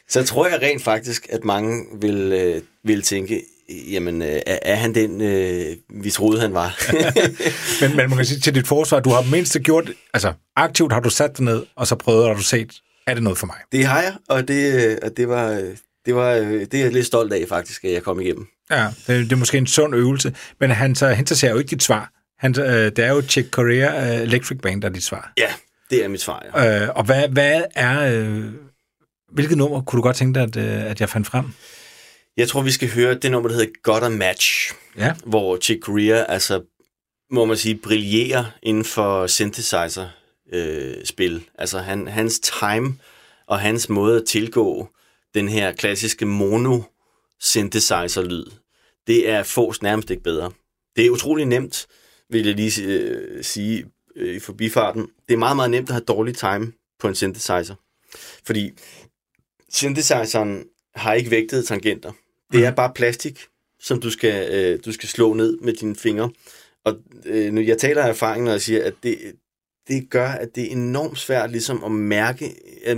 så 0.09 0.23
tror 0.23 0.47
jeg 0.47 0.61
rent 0.61 0.83
faktisk, 0.83 1.27
at 1.29 1.43
mange 1.43 1.85
vil, 2.01 2.33
øh, 2.33 2.61
vil 2.83 3.01
tænke, 3.01 3.43
jamen, 3.91 4.21
øh, 4.21 4.39
er, 4.45 4.75
han 4.75 4.95
den, 4.95 5.21
øh, 5.21 5.75
vi 6.03 6.11
troede, 6.11 6.41
han 6.41 6.53
var? 6.53 6.77
Men, 7.81 7.95
men 7.97 8.09
man 8.09 8.17
kan 8.17 8.25
sige 8.25 8.39
til 8.39 8.55
dit 8.55 8.67
forsvar, 8.67 8.99
du 8.99 9.09
har 9.09 9.31
mindst 9.31 9.57
gjort... 9.63 9.91
Altså, 10.13 10.33
aktivt 10.55 10.93
har 10.93 10.99
du 10.99 11.09
sat 11.09 11.37
dig 11.37 11.45
ned, 11.45 11.63
og 11.75 11.87
så 11.87 11.95
prøvet, 11.95 12.25
og 12.25 12.35
du 12.35 12.43
set, 12.43 12.73
er 13.07 13.13
det 13.13 13.23
noget 13.23 13.37
for 13.37 13.47
mig? 13.47 13.55
Det 13.71 13.85
har 13.85 14.01
jeg, 14.01 14.13
og 14.29 14.47
det, 14.47 14.85
øh, 14.85 14.97
og 15.03 15.11
det 15.17 15.29
var, 15.29 15.51
øh, 15.51 15.75
det 16.05 16.15
var 16.15 16.31
øh, 16.33 16.51
det 16.51 16.73
er 16.73 16.83
jeg 16.83 16.91
lidt 16.91 17.05
stolt 17.05 17.33
af 17.33 17.45
faktisk, 17.49 17.83
at 17.83 17.91
jeg 17.91 18.03
kom 18.03 18.21
igennem. 18.21 18.47
Ja, 18.71 18.87
det, 19.07 19.07
det 19.07 19.31
er 19.31 19.35
måske 19.35 19.57
en 19.57 19.67
sund 19.67 19.95
øvelse, 19.95 20.35
men 20.59 20.69
han, 20.69 20.95
så, 20.95 21.07
han 21.07 21.27
ser 21.27 21.49
jo 21.49 21.57
ikke 21.57 21.69
dit 21.69 21.83
svar. 21.83 22.11
Han, 22.41 22.59
øh, 22.59 22.65
det 22.65 22.99
er 22.99 23.09
jo 23.09 23.21
Chick 23.21 23.49
Corea 23.49 24.15
uh, 24.15 24.21
Electric 24.21 24.57
Band, 24.61 24.81
der 24.81 24.89
er 24.89 24.93
dit 24.93 25.03
svar. 25.03 25.33
Ja, 25.37 25.53
det 25.89 26.03
er 26.03 26.07
mit 26.07 26.21
svar, 26.21 26.45
ja. 26.55 26.83
Øh, 26.83 26.89
og 26.95 27.03
hvad, 27.03 27.27
hvad 27.29 27.63
er... 27.75 28.19
Øh, 28.21 28.45
hvilket 29.31 29.57
nummer 29.57 29.81
kunne 29.81 29.97
du 29.97 30.01
godt 30.03 30.15
tænke 30.15 30.39
dig, 30.39 30.43
at, 30.43 30.55
øh, 30.57 30.91
at 30.91 31.01
jeg 31.01 31.09
fandt 31.09 31.27
frem? 31.27 31.45
Jeg 32.37 32.47
tror, 32.47 32.61
vi 32.61 32.71
skal 32.71 32.89
høre 32.89 33.13
det 33.13 33.31
nummer, 33.31 33.49
der 33.49 33.55
hedder 33.57 33.71
Got 33.83 34.03
a 34.03 34.09
Match, 34.09 34.73
Ja. 34.97 35.13
hvor 35.25 35.57
Chick 35.57 35.83
Corea, 35.83 36.25
altså, 36.29 36.61
må 37.31 37.45
man 37.45 37.57
sige, 37.57 37.75
brillerer 37.75 38.45
inden 38.63 38.85
for 38.85 39.27
synthesizer-spil. 39.27 41.43
altså, 41.57 41.79
han, 41.79 42.07
hans 42.07 42.39
time 42.39 42.97
og 43.47 43.59
hans 43.59 43.89
måde 43.89 44.17
at 44.21 44.27
tilgå 44.27 44.89
den 45.33 45.49
her 45.49 45.71
klassiske 45.71 46.25
mono-synthesizer-lyd, 46.25 48.45
det 49.07 49.29
er 49.29 49.43
fås 49.43 49.81
nærmest 49.81 50.09
ikke 50.09 50.23
bedre. 50.23 50.51
Det 50.95 51.05
er 51.05 51.09
utrolig 51.09 51.45
nemt, 51.45 51.87
vil 52.31 52.45
jeg 52.45 52.55
lige 52.55 52.83
øh, 52.83 53.43
sige 53.43 53.85
øh, 54.15 54.35
i 54.35 54.39
forbifarten. 54.39 55.07
Det 55.27 55.33
er 55.33 55.37
meget, 55.37 55.55
meget 55.55 55.71
nemt 55.71 55.89
at 55.89 55.93
have 55.93 56.03
dårlig 56.07 56.35
time 56.35 56.71
på 56.99 57.07
en 57.07 57.15
synthesizer. 57.15 57.75
Fordi 58.45 58.71
synthesizeren 59.69 60.63
har 60.95 61.13
ikke 61.13 61.31
vægtede 61.31 61.63
tangenter. 61.63 62.11
Det 62.51 62.65
er 62.65 62.71
bare 62.71 62.91
plastik, 62.95 63.39
som 63.79 64.01
du 64.01 64.09
skal, 64.09 64.53
øh, 64.53 64.79
du 64.85 64.91
skal 64.91 65.09
slå 65.09 65.33
ned 65.33 65.57
med 65.57 65.73
dine 65.73 65.95
fingre. 65.95 66.29
Og 66.85 66.97
øh, 67.25 67.53
nu, 67.53 67.61
jeg 67.61 67.77
taler 67.77 68.03
af 68.03 68.09
erfaring, 68.09 68.43
når 68.43 68.51
jeg 68.51 68.61
siger, 68.61 68.83
at 68.83 68.93
det, 69.03 69.17
det 69.87 70.09
gør, 70.09 70.27
at 70.27 70.55
det 70.55 70.63
er 70.63 70.71
enormt 70.71 71.19
svært 71.19 71.51
ligesom 71.51 71.83
at 71.83 71.91
mærke, 71.91 72.55
at 72.85 72.97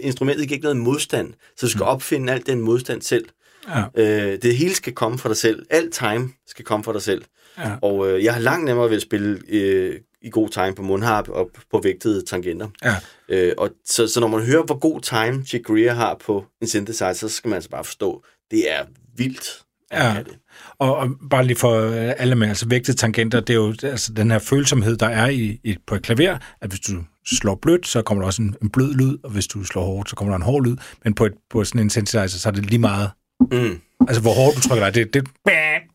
instrumentet 0.00 0.48
giver 0.48 0.56
ikke 0.56 0.62
noget 0.62 0.76
modstand, 0.76 1.34
så 1.56 1.66
du 1.66 1.70
skal 1.70 1.82
opfinde 1.82 2.32
alt 2.32 2.46
den 2.46 2.60
modstand 2.60 3.02
selv. 3.02 3.24
Ja. 3.68 3.84
Øh, 3.94 4.42
det 4.42 4.56
hele 4.56 4.74
skal 4.74 4.92
komme 4.92 5.18
fra 5.18 5.28
dig 5.28 5.36
selv. 5.36 5.66
Alt 5.70 5.94
time 5.94 6.30
skal 6.46 6.64
komme 6.64 6.84
fra 6.84 6.92
dig 6.92 7.02
selv. 7.02 7.24
Ja. 7.58 7.72
Og 7.82 8.08
øh, 8.10 8.24
jeg 8.24 8.32
har 8.34 8.40
langt 8.40 8.64
nemmere 8.64 8.88
ved 8.90 8.96
at 8.96 9.02
spille 9.02 9.40
øh, 9.48 9.96
i 10.22 10.30
god 10.30 10.48
time 10.48 10.74
på 10.74 10.82
mundharp 10.82 11.28
og 11.28 11.50
på 11.70 11.80
vægtede 11.82 12.24
tangenter. 12.24 12.68
Ja. 12.84 12.94
Øh, 13.28 13.52
og 13.58 13.70
så, 13.84 14.08
så 14.08 14.20
når 14.20 14.28
man 14.28 14.40
hører, 14.46 14.62
hvor 14.62 14.78
god 14.78 15.00
time 15.00 15.44
Chick 15.44 15.64
Corea 15.66 15.92
har 15.94 16.16
på 16.26 16.44
en 16.62 16.68
synthesizer, 16.68 17.12
så 17.12 17.28
skal 17.28 17.48
man 17.48 17.54
altså 17.54 17.70
bare 17.70 17.84
forstå, 17.84 18.24
det 18.50 18.72
er 18.72 18.84
vildt. 19.16 19.62
Ja. 19.92 20.14
det. 20.26 20.38
Og, 20.78 20.96
og 20.96 21.08
bare 21.30 21.44
lige 21.44 21.56
for 21.56 21.80
alle 21.94 22.34
med, 22.34 22.48
altså 22.48 22.68
vægtede 22.68 22.96
tangenter, 22.96 23.40
det 23.40 23.50
er 23.50 23.54
jo 23.58 23.74
altså, 23.82 24.12
den 24.12 24.30
her 24.30 24.38
følsomhed, 24.38 24.96
der 24.96 25.06
er 25.08 25.28
i, 25.28 25.60
i, 25.64 25.76
på 25.86 25.94
et 25.94 26.02
klaver, 26.02 26.38
at 26.60 26.70
hvis 26.70 26.80
du 26.80 26.92
slår 27.26 27.54
blødt, 27.62 27.86
så 27.86 28.02
kommer 28.02 28.22
der 28.22 28.26
også 28.26 28.42
en, 28.42 28.56
en 28.62 28.70
blød 28.70 28.94
lyd, 28.94 29.18
og 29.24 29.30
hvis 29.30 29.46
du 29.46 29.64
slår 29.64 29.84
hårdt, 29.84 30.10
så 30.10 30.16
kommer 30.16 30.32
der 30.32 30.36
en 30.36 30.42
hård 30.42 30.64
lyd. 30.66 30.76
Men 31.04 31.14
på, 31.14 31.26
et, 31.26 31.32
på 31.50 31.64
sådan 31.64 31.80
en 31.80 31.90
synthesizer, 31.90 32.38
så 32.38 32.48
er 32.48 32.52
det 32.52 32.66
lige 32.66 32.78
meget, 32.78 33.10
Mm. 33.52 33.80
altså 34.08 34.22
hvor 34.22 34.34
hårdt 34.34 34.56
du 34.56 34.60
trykker 34.68 34.90
dig, 34.90 34.94
det, 34.94 35.14
det, 35.14 35.28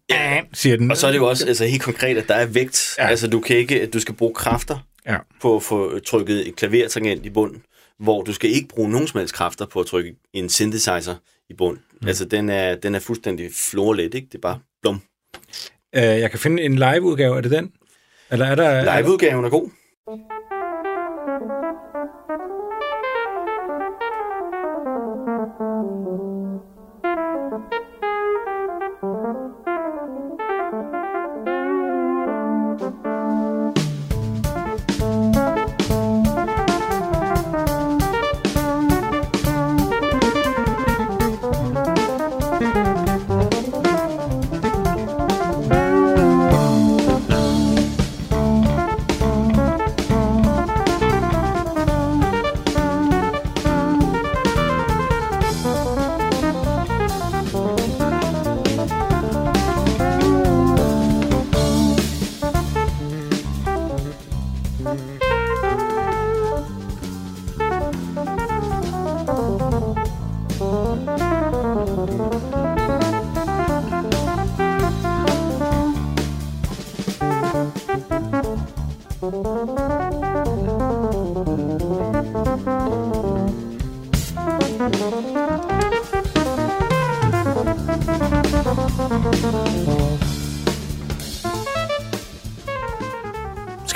ja. 0.09 0.41
siger 0.53 0.77
den. 0.77 0.91
Og 0.91 0.97
så 0.97 1.07
er 1.07 1.11
det 1.11 1.19
jo 1.19 1.25
også 1.27 1.47
altså, 1.47 1.65
helt 1.65 1.81
konkret, 1.83 2.17
at 2.17 2.27
der 2.27 2.35
er 2.35 2.45
vægt. 2.45 2.95
Ja. 2.97 3.07
Altså, 3.07 3.27
du 3.27 3.39
kan 3.39 3.57
ikke, 3.57 3.81
at 3.81 3.93
du 3.93 3.99
skal 3.99 4.15
bruge 4.15 4.33
kræfter 4.33 4.77
Ja. 5.07 5.17
på 5.41 5.55
at 5.55 5.63
få 5.63 5.99
trykket 5.99 6.47
et 6.47 6.55
klavertangent 6.55 7.25
i 7.25 7.29
bunden, 7.29 7.63
hvor 7.99 8.21
du 8.21 8.33
skal 8.33 8.49
ikke 8.49 8.67
bruge 8.67 8.89
nogen 8.89 9.07
som 9.07 9.17
helst 9.19 9.33
kræfter 9.33 9.65
på 9.65 9.79
at 9.79 9.85
trykke 9.85 10.15
en 10.33 10.49
synthesizer 10.49 11.15
i 11.49 11.53
bund. 11.53 11.77
Mm. 12.01 12.07
Altså, 12.07 12.25
den 12.25 12.49
er, 12.49 12.75
den 12.75 12.95
er 12.95 12.99
fuldstændig 12.99 13.49
florlet, 13.53 14.13
ikke? 14.13 14.27
Det 14.31 14.35
er 14.35 14.41
bare 14.41 14.59
blum. 14.81 15.01
Øh, 15.95 16.01
jeg 16.03 16.29
kan 16.29 16.39
finde 16.39 16.63
en 16.63 16.75
live-udgave, 16.75 17.37
er 17.37 17.41
det 17.41 17.51
den? 17.51 17.71
Eller 18.31 18.45
er 18.45 18.55
der... 18.55 18.97
Liveudgaven 19.01 19.45
er 19.45 19.49
god. 19.49 19.69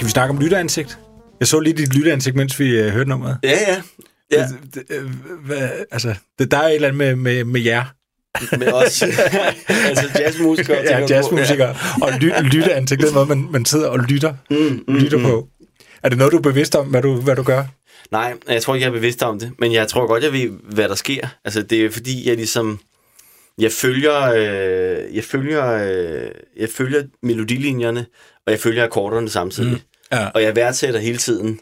Vi 0.09 0.11
snakke 0.11 0.31
om 0.31 0.39
lytteransigt? 0.39 0.99
Jeg 1.39 1.47
så 1.47 1.59
lige 1.59 1.73
dit 1.73 1.95
lytteransigt, 1.95 2.35
mens 2.35 2.59
vi 2.59 2.79
øh, 2.79 2.91
hørte 2.91 3.09
nummeret. 3.09 3.37
Ja, 3.43 3.49
ja. 3.49 3.81
Ja, 4.31 4.47
Det, 4.73 4.87
det, 4.89 4.95
øh, 4.97 5.09
hvad, 5.45 5.69
altså, 5.91 6.15
det, 6.39 6.51
der 6.51 6.57
er 6.57 6.67
et 6.67 6.75
eller 6.75 6.87
andet 6.87 6.97
med, 6.97 7.15
med, 7.15 7.43
med 7.43 7.61
jer. 7.61 7.83
men 8.57 8.67
også 8.73 9.05
altså 9.89 10.09
jazzmusikere. 10.19 10.77
Ja, 10.77 11.05
jazzmusikere. 11.09 11.75
Og 12.01 12.11
ly, 12.19 12.29
lytteransigt, 12.41 13.01
den 13.01 13.13
måde, 13.13 13.25
man, 13.25 13.47
man 13.51 13.65
sidder 13.65 13.87
og 13.87 13.99
lytter, 13.99 14.33
mm, 14.49 14.83
mm, 14.87 14.95
lytter 14.95 15.21
på. 15.21 15.47
Er 16.03 16.09
det 16.09 16.17
noget, 16.17 16.31
du 16.31 16.37
er 16.37 16.41
bevidst 16.41 16.75
om, 16.75 16.87
hvad 16.87 17.01
du, 17.01 17.21
hvad 17.21 17.35
du 17.35 17.43
gør? 17.43 17.63
Nej, 18.11 18.33
jeg 18.49 18.61
tror 18.61 18.75
ikke, 18.75 18.83
jeg 18.85 18.89
er 18.89 18.95
bevidst 18.95 19.23
om 19.23 19.39
det, 19.39 19.51
men 19.59 19.73
jeg 19.73 19.87
tror 19.87 20.07
godt, 20.07 20.23
jeg 20.23 20.33
ved, 20.33 20.49
hvad 20.63 20.89
der 20.89 20.95
sker. 20.95 21.27
Altså, 21.45 21.61
det 21.61 21.85
er 21.85 21.89
fordi, 21.91 22.27
jeg 22.29 22.35
ligesom... 22.35 22.79
Jeg 23.57 23.71
følger, 23.71 24.21
øh, 24.31 25.15
jeg 25.15 25.23
følger, 25.23 25.65
øh, 25.71 26.31
jeg 26.57 26.69
følger 26.69 27.03
melodilinjerne, 27.23 28.05
og 28.45 28.51
jeg 28.51 28.59
følger 28.59 28.83
akkorderne 28.83 29.29
samtidig. 29.29 29.71
Mm. 29.71 29.79
Ja. 30.11 30.27
Og 30.29 30.43
jeg 30.43 30.55
værdsætter 30.55 30.99
hele 30.99 31.17
tiden, 31.17 31.59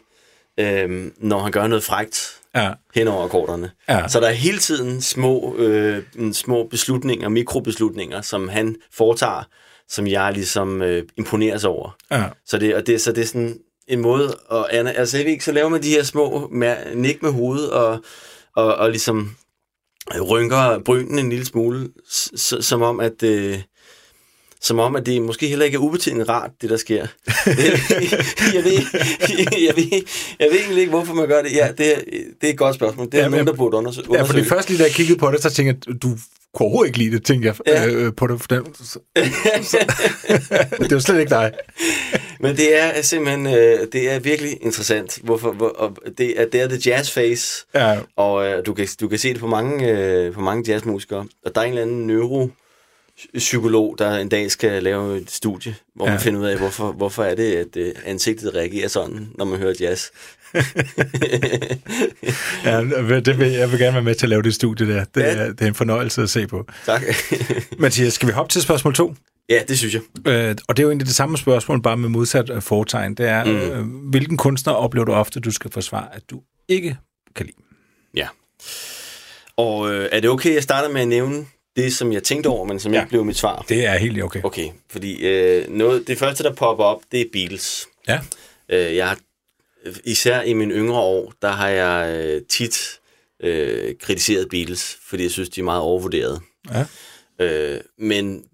øh, 0.60 1.10
når 1.16 1.38
han 1.38 1.52
gør 1.52 1.66
noget 1.66 1.84
frægt 1.84 2.34
Ja. 2.54 2.72
hen 2.94 3.08
over 3.08 3.24
akkorderne. 3.24 3.70
Ja. 3.88 4.08
Så 4.08 4.20
der 4.20 4.26
er 4.28 4.32
hele 4.32 4.58
tiden 4.58 5.00
små, 5.02 5.56
øh, 5.58 6.02
små 6.32 6.66
beslutninger, 6.70 7.28
mikrobeslutninger, 7.28 8.20
som 8.22 8.48
han 8.48 8.76
foretager, 8.92 9.42
som 9.88 10.06
jeg 10.06 10.32
ligesom 10.32 10.82
øh, 10.82 11.02
imponeres 11.16 11.64
over. 11.64 11.96
Ja. 12.10 12.24
Så 12.46 12.58
det, 12.58 12.74
og 12.74 12.86
det, 12.86 13.00
så 13.00 13.12
det 13.12 13.22
er 13.22 13.26
sådan 13.26 13.58
en 13.88 14.00
måde 14.00 14.34
at... 14.52 14.66
Altså, 14.70 15.16
jeg 15.16 15.24
ved 15.24 15.32
ikke, 15.32 15.44
så 15.44 15.52
laver 15.52 15.68
man 15.68 15.82
de 15.82 15.90
her 15.90 16.02
små 16.02 16.48
mær- 16.52 16.94
nik 16.94 17.22
med 17.22 17.30
hovedet, 17.32 17.70
og, 17.70 18.02
og, 18.56 18.74
og 18.74 18.90
ligesom 18.90 19.36
rynker 20.30 20.78
brynen 20.84 21.18
en 21.18 21.30
lille 21.30 21.44
smule, 21.46 21.88
s- 22.12 22.54
som 22.66 22.82
om, 22.82 23.00
at... 23.00 23.22
Øh, 23.22 23.58
som 24.60 24.78
om, 24.78 24.96
at 24.96 25.06
det 25.06 25.22
måske 25.22 25.46
heller 25.48 25.64
ikke 25.64 25.74
er 25.76 25.80
ubetinget 25.80 26.28
rart, 26.28 26.50
det 26.62 26.70
der 26.70 26.76
sker. 26.76 27.06
jeg, 28.54 28.64
ved, 28.64 28.72
jeg, 29.64 29.76
ved, 29.76 30.02
jeg 30.40 30.48
ved 30.50 30.58
egentlig 30.60 30.78
ikke, 30.78 30.90
hvorfor 30.90 31.14
man 31.14 31.28
gør 31.28 31.42
det. 31.42 31.52
Ja, 31.52 31.68
det 31.78 31.94
er, 31.96 32.00
det 32.40 32.46
er 32.48 32.52
et 32.52 32.58
godt 32.58 32.74
spørgsmål. 32.74 33.06
Det 33.06 33.14
er 33.14 33.22
Ja, 33.22 33.28
nogen, 33.28 33.46
der 33.46 33.52
burde 33.52 33.76
undersøge. 33.76 34.06
Ja, 34.12 34.22
for 34.22 34.32
det 34.32 34.46
første 34.46 34.70
lige, 34.70 34.78
da 34.78 34.84
jeg 34.84 34.92
kiggede 34.92 35.18
på 35.18 35.30
det, 35.30 35.42
så 35.42 35.50
tænkte 35.50 35.78
jeg, 35.86 35.94
at 35.96 36.02
du 36.02 36.08
kunne 36.54 36.64
overhovedet 36.66 36.88
ikke 36.88 36.98
lide 36.98 37.10
det, 37.16 37.24
tænkte 37.24 37.46
jeg 37.46 37.54
Ja. 37.66 37.86
øh, 37.86 38.12
på 38.16 38.26
det. 38.26 38.50
Den, 38.50 38.62
så, 38.74 38.98
så, 39.62 39.78
det 40.80 40.90
var 40.94 40.98
slet 40.98 41.18
ikke 41.20 41.30
dig. 41.30 41.52
Men 42.40 42.56
det 42.56 42.82
er 42.82 43.02
simpelthen, 43.02 43.46
øh, 43.46 43.86
det 43.92 44.10
er 44.10 44.18
virkelig 44.18 44.58
interessant, 44.60 45.18
hvorfor, 45.22 45.52
hvor, 45.52 45.68
og 45.68 45.96
det, 46.18 46.40
er, 46.40 46.46
det 46.46 46.60
er 46.60 46.68
the 46.68 46.80
jazz 46.86 47.10
face, 47.12 47.66
Ja, 47.74 47.98
og 48.16 48.46
øh, 48.46 48.66
du, 48.66 48.74
kan, 48.74 48.88
du 49.00 49.08
kan 49.08 49.18
se 49.18 49.28
det 49.32 49.40
på 49.40 49.46
mange, 49.46 49.88
øh, 49.90 50.32
på 50.32 50.40
mange 50.40 50.72
jazzmusikere. 50.72 51.26
Og 51.44 51.54
der 51.54 51.60
er 51.60 51.64
en 51.64 51.70
eller 51.70 51.82
anden 51.82 52.06
neuropsykolog, 53.32 53.96
der 53.98 54.16
en 54.16 54.28
dag 54.28 54.50
skal 54.50 54.82
lave 54.82 55.16
et 55.18 55.30
studie, 55.30 55.74
hvor 55.94 56.06
ja. 56.06 56.10
Man 56.12 56.20
finder 56.20 56.40
ud 56.40 56.46
af, 56.46 56.58
hvorfor, 56.58 56.92
hvorfor 56.92 57.24
er 57.24 57.34
det, 57.34 57.54
at 57.56 57.76
øh, 57.76 57.92
ansigtet 58.04 58.54
reagerer 58.54 58.88
sådan, 58.88 59.28
når 59.38 59.44
man 59.44 59.58
hører 59.58 59.74
jazz. 59.80 60.04
ja 62.64 62.80
det 63.20 63.38
vil, 63.38 63.52
jeg 63.52 63.70
vil 63.70 63.78
gerne 63.78 63.94
være 63.94 64.02
med 64.02 64.14
til 64.14 64.26
at 64.26 64.30
lave 64.30 64.42
det 64.42 64.54
studie 64.54 64.86
der. 64.94 65.04
Det, 65.14 65.20
Ja. 65.20 65.26
er, 65.26 65.46
det 65.52 65.60
er 65.62 65.66
en 65.66 65.74
fornøjelse 65.74 66.22
at 66.22 66.30
se 66.30 66.46
på. 66.46 66.66
tak. 66.86 67.02
Mathias, 67.78 68.12
skal 68.12 68.28
vi 68.28 68.32
hoppe 68.32 68.52
til 68.52 68.62
spørgsmål 68.62 68.94
to? 68.94 69.14
ja, 69.48 69.62
det 69.68 69.78
synes 69.78 69.94
jeg. 69.94 70.02
Øh, 70.26 70.56
og 70.68 70.76
det 70.76 70.82
er 70.82 70.84
jo 70.84 70.90
egentlig 70.90 71.06
det 71.06 71.14
samme 71.14 71.38
spørgsmål, 71.38 71.82
bare 71.82 71.96
med 71.96 72.08
modsat 72.08 72.50
øh, 72.50 72.62
foretegn. 72.62 73.14
Det 73.14 73.28
er, 73.28 73.44
mm. 73.44 73.50
øh, 73.50 74.10
hvilken 74.10 74.36
kunstner 74.36 74.72
oplever 74.72 75.04
du 75.04 75.12
ofte, 75.12 75.40
du 75.40 75.50
skal 75.50 75.70
forsvare, 75.70 76.14
at 76.14 76.22
du 76.30 76.40
ikke 76.68 76.96
kan 77.36 77.46
lide? 77.46 77.56
Ja. 78.14 78.28
Og 79.56 79.90
øh, 79.94 80.08
er 80.12 80.20
det 80.20 80.30
okay, 80.30 80.48
at 80.48 80.54
jeg 80.54 80.62
starter 80.62 80.88
med 80.92 81.00
at 81.00 81.08
nævne 81.08 81.46
det, 81.78 81.94
som 81.94 82.12
jeg 82.12 82.22
tænkte 82.22 82.48
over, 82.48 82.64
men 82.64 82.80
som 82.80 82.94
ja. 82.94 83.00
Ikke 83.00 83.08
blev 83.08 83.24
mit 83.24 83.36
svar? 83.36 83.64
Det 83.68 83.86
er 83.86 83.96
helt 83.96 84.22
okay. 84.22 84.40
Okay, 84.42 84.68
fordi 84.90 85.26
øh, 85.26 85.70
noget, 85.70 86.08
det 86.08 86.18
første, 86.18 86.44
der 86.44 86.54
popper 86.54 86.84
op, 86.84 87.00
det 87.12 87.20
er 87.20 87.24
Beatles. 87.32 87.86
Ja. 88.08 88.20
Øh, 88.68 88.96
jeg 88.96 89.08
har, 89.08 89.18
især 90.04 90.42
i 90.42 90.52
mine 90.52 90.74
yngre 90.74 91.00
år, 91.00 91.32
der 91.42 91.52
har 91.52 91.68
jeg 91.68 92.16
øh, 92.16 92.42
tit 92.48 93.00
øh, 93.42 93.94
kritiseret 94.00 94.48
Beatles, 94.48 94.96
fordi 95.08 95.22
jeg 95.22 95.30
synes, 95.30 95.48
de 95.48 95.60
er 95.60 95.64
meget 95.64 95.82
overvurderet. 95.82 96.40
Ja. 96.70 96.84
Øh, 97.44 97.80
men 97.98 98.44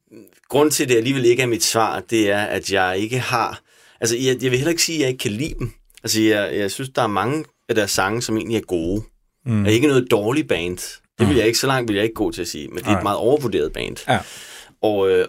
grund 0.49 0.71
til, 0.71 0.83
at 0.83 0.89
det 0.89 0.97
alligevel 0.97 1.25
ikke 1.25 1.43
er 1.43 1.47
mit 1.47 1.65
svar, 1.65 2.01
det 2.01 2.31
er, 2.31 2.43
at 2.43 2.73
jeg 2.73 2.99
ikke 2.99 3.19
har... 3.19 3.61
Altså, 4.01 4.17
jeg, 4.17 4.43
jeg 4.43 4.51
vil 4.51 4.59
heller 4.59 4.71
ikke 4.71 4.83
sige, 4.83 4.97
at 4.97 5.01
jeg 5.01 5.09
ikke 5.09 5.23
kan 5.23 5.31
lide 5.31 5.55
dem. 5.59 5.73
Altså, 6.03 6.23
jeg, 6.23 6.57
jeg 6.57 6.71
synes, 6.71 6.91
der 6.95 7.03
er 7.03 7.07
mange 7.07 7.45
af 7.69 7.75
deres 7.75 7.91
sange, 7.91 8.23
som 8.23 8.37
egentlig 8.37 8.57
er 8.57 8.67
gode. 8.67 9.03
Mm. 9.47 9.67
Er 9.67 9.71
ikke 9.71 9.87
noget 9.87 10.11
dårligt 10.11 10.49
band. 10.49 11.01
Det 11.19 11.29
vil 11.29 11.37
jeg 11.37 11.47
ikke, 11.47 11.59
så 11.59 11.67
langt 11.67 11.89
vil 11.89 11.95
jeg 11.95 12.05
ikke 12.05 12.15
gå 12.15 12.31
til 12.31 12.43
at 12.43 12.49
sige, 12.49 12.69
men 12.69 12.79
det 12.79 12.87
er 12.87 12.97
et 12.97 13.03
meget 13.03 13.19
overvurderet 13.19 13.73
band. 13.73 13.97
Ja. 14.09 14.19
Og 14.83 15.11
øh, 15.11 15.29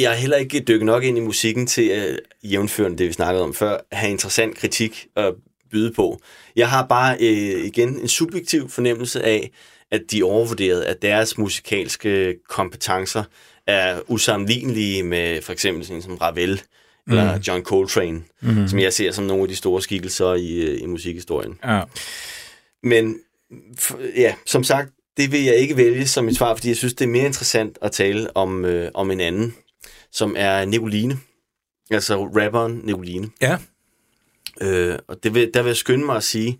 jeg 0.00 0.12
er 0.12 0.16
heller 0.16 0.36
ikke 0.36 0.60
dykket 0.60 0.86
nok 0.86 1.04
ind 1.04 1.18
i 1.18 1.20
musikken 1.20 1.66
til 1.66 1.88
at 1.88 2.20
jævnføre 2.42 2.90
det, 2.90 3.08
vi 3.08 3.12
snakkede 3.12 3.44
om 3.44 3.54
før, 3.54 3.78
have 3.92 4.10
interessant 4.10 4.56
kritik 4.56 5.06
at 5.16 5.34
byde 5.70 5.92
på. 5.92 6.20
Jeg 6.56 6.70
har 6.70 6.86
bare 6.86 7.16
øh, 7.20 7.64
igen 7.64 7.88
en 7.88 8.08
subjektiv 8.08 8.68
fornemmelse 8.68 9.22
af, 9.22 9.50
at 9.90 10.02
de 10.10 10.20
er 10.20 10.24
overvurderet, 10.24 10.82
at 10.82 11.02
deres 11.02 11.38
musikalske 11.38 12.34
kompetencer 12.48 13.24
er 13.66 14.00
usammenlignelige 14.08 15.02
med 15.02 15.42
for 15.42 15.52
eksempel 15.52 15.86
sådan 15.86 16.02
som 16.02 16.14
Ravel 16.14 16.62
mm. 17.06 17.12
eller 17.12 17.38
John 17.46 17.62
Coltrane, 17.62 18.22
mm. 18.40 18.68
som 18.68 18.78
jeg 18.78 18.92
ser 18.92 19.12
som 19.12 19.24
nogle 19.24 19.42
af 19.42 19.48
de 19.48 19.56
store 19.56 19.82
skikkelser 19.82 20.34
i, 20.34 20.52
øh, 20.52 20.82
i 20.82 20.86
musikhistorien. 20.86 21.58
Ja. 21.64 21.82
Men 22.82 23.18
ja, 24.16 24.34
som 24.46 24.64
sagt, 24.64 24.90
det 25.16 25.32
vil 25.32 25.44
jeg 25.44 25.56
ikke 25.56 25.76
vælge 25.76 26.06
som 26.06 26.28
et 26.28 26.36
svar, 26.36 26.54
fordi 26.54 26.68
jeg 26.68 26.76
synes, 26.76 26.94
det 26.94 27.04
er 27.04 27.08
mere 27.08 27.26
interessant 27.26 27.78
at 27.82 27.92
tale 27.92 28.36
om, 28.36 28.64
øh, 28.64 28.90
om 28.94 29.10
en 29.10 29.20
anden, 29.20 29.54
som 30.12 30.34
er 30.38 30.64
Nicoline. 30.64 31.18
Altså 31.90 32.24
rapperen 32.24 32.80
Nicoline. 32.84 33.30
ja. 33.40 33.58
Øh, 34.60 34.98
og 35.08 35.22
det 35.22 35.34
vil, 35.34 35.50
der 35.54 35.62
vil 35.62 35.68
jeg 35.68 35.76
skynde 35.76 36.04
mig 36.04 36.16
at 36.16 36.24
sige, 36.24 36.58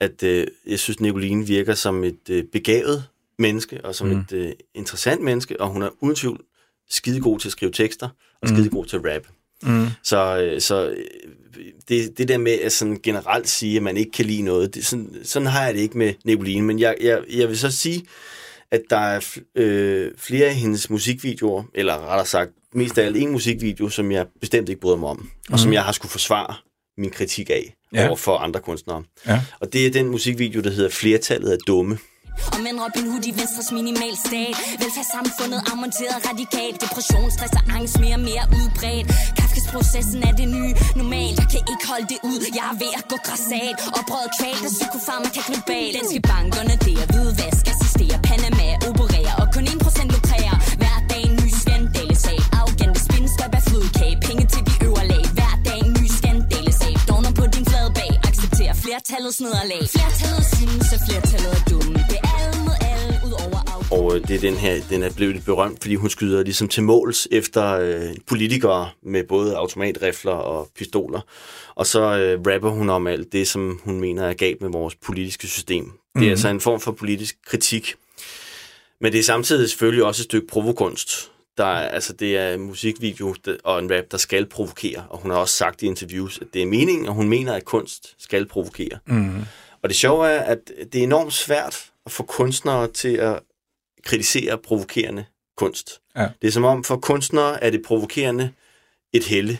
at 0.00 0.22
øh, 0.22 0.46
jeg 0.66 0.78
synes, 0.78 1.00
Nicoline 1.00 1.46
virker 1.46 1.74
som 1.74 2.04
et 2.04 2.30
øh, 2.30 2.44
begavet 2.52 3.04
menneske, 3.38 3.84
og 3.84 3.94
som 3.94 4.06
mm. 4.06 4.18
et 4.18 4.32
øh, 4.32 4.52
interessant 4.74 5.22
menneske, 5.22 5.60
og 5.60 5.68
hun 5.68 5.82
er 5.82 5.88
uden 6.00 6.16
tvivl 6.16 6.40
skide 6.88 7.20
god 7.20 7.38
til 7.38 7.48
at 7.48 7.52
skrive 7.52 7.72
tekster, 7.72 8.08
og 8.42 8.48
skide 8.48 8.68
god 8.68 8.86
til 8.86 8.96
at 8.96 9.14
rappe. 9.14 9.28
Mm. 9.62 9.86
Så, 10.02 10.38
øh, 10.38 10.60
så 10.60 10.88
øh, 10.88 10.96
det, 11.88 12.18
det 12.18 12.28
der 12.28 12.38
med 12.38 12.52
at 12.52 12.72
sådan 12.72 13.00
generelt 13.02 13.48
sige, 13.48 13.76
at 13.76 13.82
man 13.82 13.96
ikke 13.96 14.10
kan 14.10 14.24
lide 14.24 14.42
noget, 14.42 14.74
det, 14.74 14.86
sådan, 14.86 15.16
sådan 15.22 15.48
har 15.48 15.64
jeg 15.64 15.74
det 15.74 15.80
ikke 15.80 15.98
med 15.98 16.14
Nicoline. 16.24 16.66
Men 16.66 16.78
jeg, 16.78 16.96
jeg, 17.00 17.20
jeg 17.30 17.48
vil 17.48 17.58
så 17.58 17.70
sige, 17.70 18.04
at 18.70 18.82
der 18.90 18.96
er 18.96 19.38
øh, 19.54 20.12
flere 20.18 20.46
af 20.46 20.54
hendes 20.54 20.90
musikvideoer, 20.90 21.62
eller 21.74 21.94
rettere 21.94 22.26
sagt, 22.26 22.50
mest 22.72 22.98
af 22.98 23.06
alt 23.06 23.16
en 23.16 23.30
musikvideo, 23.30 23.88
som 23.88 24.12
jeg 24.12 24.26
bestemt 24.40 24.68
ikke 24.68 24.80
bryder 24.80 24.96
mig 24.96 25.08
om, 25.08 25.16
mm. 25.16 25.52
og 25.52 25.58
som 25.58 25.72
jeg 25.72 25.84
har 25.84 25.92
skulle 25.92 26.12
forsvare 26.12 26.54
min 26.98 27.10
kritik 27.10 27.50
af 27.50 27.74
ja. 27.92 28.06
over 28.06 28.16
for 28.16 28.36
andre 28.38 28.60
kunstnere. 28.60 29.02
Ja. 29.26 29.42
Og 29.60 29.72
det 29.72 29.86
er 29.86 29.90
den 29.90 30.08
musikvideo, 30.08 30.60
der 30.60 30.70
hedder 30.70 30.90
Flertallet 30.90 31.52
er 31.52 31.58
dumme. 31.66 31.98
Og 32.54 32.58
mænd 32.64 32.76
Robin 32.84 33.06
Hood 33.10 33.24
i 33.30 33.32
Venstres 33.40 33.70
minimal 33.78 34.14
stat 34.26 34.56
Velfærdssamfundet 34.82 35.60
amonteret 35.72 36.18
radikalt. 36.30 36.76
Depression, 36.84 37.28
stress 37.36 37.54
og 37.60 37.64
angst 37.76 37.96
mere 38.04 38.16
og 38.20 38.24
mere 38.30 38.44
udbredt. 38.58 39.06
Kafkas 39.38 39.66
processen 39.74 40.20
er 40.28 40.34
det 40.40 40.48
nye 40.56 40.72
normal. 41.00 41.32
Jeg 41.40 41.48
kan 41.52 41.62
ikke 41.72 41.84
holde 41.92 42.08
det 42.12 42.20
ud, 42.30 42.40
jeg 42.58 42.66
er 42.72 42.76
ved 42.82 42.92
at 42.98 43.04
gå 43.12 43.16
græsat. 43.26 43.76
Oprøret 43.98 44.30
kvalt 44.38 44.62
af 44.68 44.72
psykofarmaka 44.76 45.40
global 45.50 45.88
Danske 45.98 46.20
bankerne, 46.32 46.74
det 46.86 46.94
er 47.02 47.06
hvidvask 47.14 47.62
Assisterer 47.72 48.20
Panama, 48.28 48.66
opererer 48.88 49.15
nederlag 59.40 59.82
Flertallet 59.94 60.44
synes, 60.56 60.86
at 60.96 61.00
flertallet 61.08 61.52
er 61.58 61.62
dumme 61.70 61.98
Det 62.10 62.20
og 63.90 64.16
øh, 64.16 64.28
det 64.28 64.36
er 64.36 64.40
den 64.40 64.54
her, 64.54 64.80
den 64.90 65.02
er 65.02 65.10
blevet 65.16 65.44
berømt, 65.44 65.78
fordi 65.80 65.94
hun 65.94 66.10
skyder 66.10 66.42
ligesom 66.42 66.68
til 66.68 66.82
måls 66.82 67.28
efter 67.30 67.72
øh, 67.72 68.14
politikere 68.26 68.88
med 69.02 69.24
både 69.24 69.56
automatrifler 69.56 70.32
og 70.32 70.68
pistoler. 70.76 71.20
Og 71.74 71.86
så 71.86 72.00
øh, 72.00 72.40
rapper 72.52 72.70
hun 72.70 72.90
om 72.90 73.06
alt 73.06 73.32
det, 73.32 73.48
som 73.48 73.80
hun 73.84 74.00
mener 74.00 74.26
er 74.26 74.34
galt 74.34 74.60
med 74.60 74.70
vores 74.70 74.94
politiske 74.94 75.46
system. 75.46 75.84
Det 75.84 76.22
er 76.22 76.26
mm. 76.26 76.30
altså 76.30 76.48
en 76.48 76.60
form 76.60 76.80
for 76.80 76.92
politisk 76.92 77.36
kritik. 77.46 77.94
Men 79.00 79.12
det 79.12 79.18
er 79.18 79.24
samtidig 79.24 79.68
selvfølgelig 79.68 80.04
også 80.04 80.20
et 80.20 80.24
stykke 80.24 80.46
provokunst. 80.46 81.30
Der 81.56 81.64
er, 81.64 81.88
altså, 81.88 82.12
det 82.12 82.36
er 82.36 82.54
en 82.54 82.60
musikvideo 82.60 83.34
og 83.64 83.78
en 83.78 83.96
rap, 83.96 84.04
der 84.10 84.18
skal 84.18 84.46
provokere. 84.46 85.06
Og 85.10 85.18
hun 85.18 85.30
har 85.30 85.38
også 85.38 85.56
sagt 85.56 85.82
i 85.82 85.86
interviews, 85.86 86.38
at 86.40 86.46
det 86.54 86.62
er 86.62 86.66
meningen, 86.66 87.08
og 87.08 87.14
hun 87.14 87.28
mener, 87.28 87.54
at 87.54 87.64
kunst 87.64 88.14
skal 88.18 88.46
provokere. 88.46 88.98
Mm. 89.06 89.44
Og 89.82 89.88
det 89.88 89.96
sjove 89.96 90.28
er, 90.28 90.40
at 90.40 90.70
det 90.92 90.98
er 90.98 91.02
enormt 91.02 91.32
svært 91.32 91.92
at 92.06 92.12
få 92.12 92.22
kunstnere 92.22 92.88
til 92.92 93.16
at 93.16 93.40
kritisere 94.04 94.58
provokerende 94.58 95.24
kunst. 95.56 96.00
Ja. 96.16 96.28
Det 96.42 96.48
er 96.48 96.52
som 96.52 96.64
om, 96.64 96.84
for 96.84 96.96
kunstnere 96.96 97.64
er 97.64 97.70
det 97.70 97.82
provokerende 97.82 98.52
et 99.12 99.24
helle. 99.24 99.58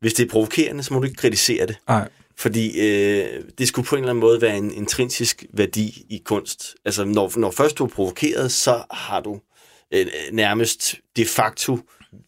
Hvis 0.00 0.14
det 0.14 0.26
er 0.26 0.30
provokerende, 0.30 0.82
så 0.82 0.94
må 0.94 1.00
du 1.00 1.06
ikke 1.06 1.16
kritisere 1.16 1.66
det. 1.66 1.76
Nej. 1.88 2.08
Fordi 2.36 2.80
øh, 2.80 3.42
det 3.58 3.68
skulle 3.68 3.86
på 3.86 3.96
en 3.96 4.02
eller 4.02 4.10
anden 4.10 4.20
måde 4.20 4.40
være 4.40 4.56
en 4.56 4.70
intrinsisk 4.70 5.44
værdi 5.52 6.06
i 6.08 6.22
kunst. 6.24 6.74
Altså, 6.84 7.04
når, 7.04 7.38
når 7.38 7.50
først 7.50 7.78
du 7.78 7.84
er 7.84 7.88
provokeret, 7.88 8.52
så 8.52 8.82
har 8.90 9.20
du 9.20 9.40
øh, 9.94 10.06
nærmest 10.32 10.94
de 11.16 11.26
facto 11.26 11.78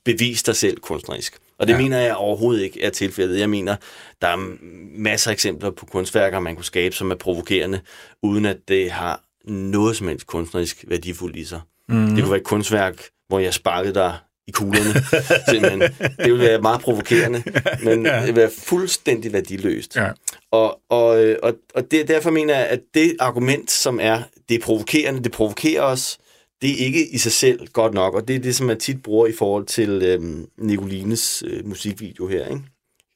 bevist 0.05 0.47
dig 0.47 0.57
selv 0.57 0.77
kunstnerisk. 0.77 1.39
Og 1.59 1.67
det 1.67 1.73
ja. 1.73 1.79
mener 1.79 1.99
jeg 1.99 2.15
overhovedet 2.15 2.63
ikke 2.63 2.83
er 2.83 2.91
tilfældet. 2.91 3.41
Jeg 3.41 3.51
mener, 3.51 3.77
der 4.23 4.29
er 4.29 4.57
masser 4.99 5.31
af 5.31 5.33
eksempler 5.33 5.71
på 5.71 5.87
kunstværker, 5.87 6.41
man 6.41 6.55
kunne 6.55 6.65
skabe, 6.65 6.95
som 6.95 7.11
er 7.11 7.15
provokerende, 7.15 7.81
uden 8.23 8.47
at 8.47 8.57
det 8.69 8.91
har 8.91 9.23
noget 9.45 9.97
som 9.97 10.09
helst 10.09 10.27
kunstnerisk 10.27 10.85
værdifuldt 10.89 11.37
i 11.37 11.45
sig. 11.45 11.61
Mm. 11.89 12.07
Det 12.07 12.23
kunne 12.23 12.31
være 12.31 12.41
et 12.41 12.47
kunstværk, 12.47 13.05
hvor 13.29 13.39
jeg 13.39 13.55
sparkede 13.55 13.95
dig 13.95 14.19
i 14.47 14.51
kuglerne. 14.51 15.05
Simpelthen. 15.51 15.81
Det 16.19 16.33
ville 16.33 16.39
være 16.39 16.61
meget 16.61 16.81
provokerende, 16.81 17.43
men 17.85 18.07
ja. 18.07 18.17
det 18.17 18.27
ville 18.27 18.41
være 18.41 18.51
fuldstændig 18.59 19.33
værdiløst. 19.33 19.97
Ja. 19.97 20.09
Og, 20.51 20.81
og, 20.89 21.25
øh, 21.25 21.39
og, 21.43 21.55
og 21.75 21.91
det, 21.91 22.09
derfor 22.09 22.31
mener 22.31 22.57
jeg, 22.57 22.67
at 22.67 22.81
det 22.95 23.17
argument, 23.21 23.71
som 23.71 23.99
er, 24.03 24.23
det 24.49 24.55
er 24.55 24.61
provokerende, 24.61 25.23
det 25.23 25.33
provokerer 25.33 25.83
os, 25.83 26.19
det 26.63 26.71
er 26.71 26.87
ikke 26.87 27.09
i 27.09 27.19
sig 27.19 27.33
selv 27.33 27.67
godt 27.67 27.95
nok, 27.95 28.15
og 28.15 28.29
det 28.29 28.37
er 28.37 28.41
det, 28.41 28.57
som 28.57 28.67
man 28.67 28.81
tit 28.81 29.03
bruger 29.03 29.27
i 29.27 29.33
forhold 29.33 29.67
til 29.67 30.03
øhm, 30.03 30.49
Nicolines 30.59 31.43
øh, 31.47 31.67
musikvideo 31.67 32.27
her. 32.27 32.47
Ikke? 32.47 32.63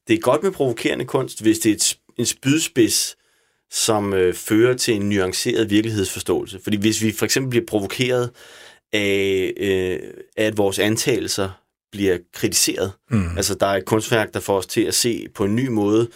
Det 0.09 0.15
er 0.15 0.21
godt 0.21 0.43
med 0.43 0.53
provokerende 0.53 1.05
kunst, 1.05 1.43
hvis 1.43 1.59
det 1.59 1.71
er 1.71 1.75
et, 1.75 1.99
en 2.17 2.27
spydspids 2.27 3.17
som 3.71 4.15
øh, 4.15 4.35
fører 4.35 4.77
til 4.77 4.95
en 4.95 5.09
nuanceret 5.09 5.71
virkelighedsforståelse. 5.71 6.61
Fordi 6.63 6.77
hvis 6.77 7.03
vi 7.03 7.13
for 7.13 7.25
eksempel 7.25 7.51
bliver 7.51 7.67
provokeret 7.67 8.31
af, 8.93 9.53
øh, 9.57 10.01
at 10.37 10.57
vores 10.57 10.79
antagelser 10.79 11.51
bliver 11.93 12.19
kritiseret, 12.33 12.93
mm. 13.11 13.37
altså 13.37 13.55
der 13.55 13.67
er 13.67 13.77
et 13.77 13.85
kunstværk, 13.85 14.35
der 14.35 14.41
får 14.41 14.59
os 14.59 14.67
til 14.67 14.81
at 14.81 14.95
se 14.95 15.29
på 15.35 15.45
en 15.45 15.57
ny 15.57 15.69
måde 15.69 16.09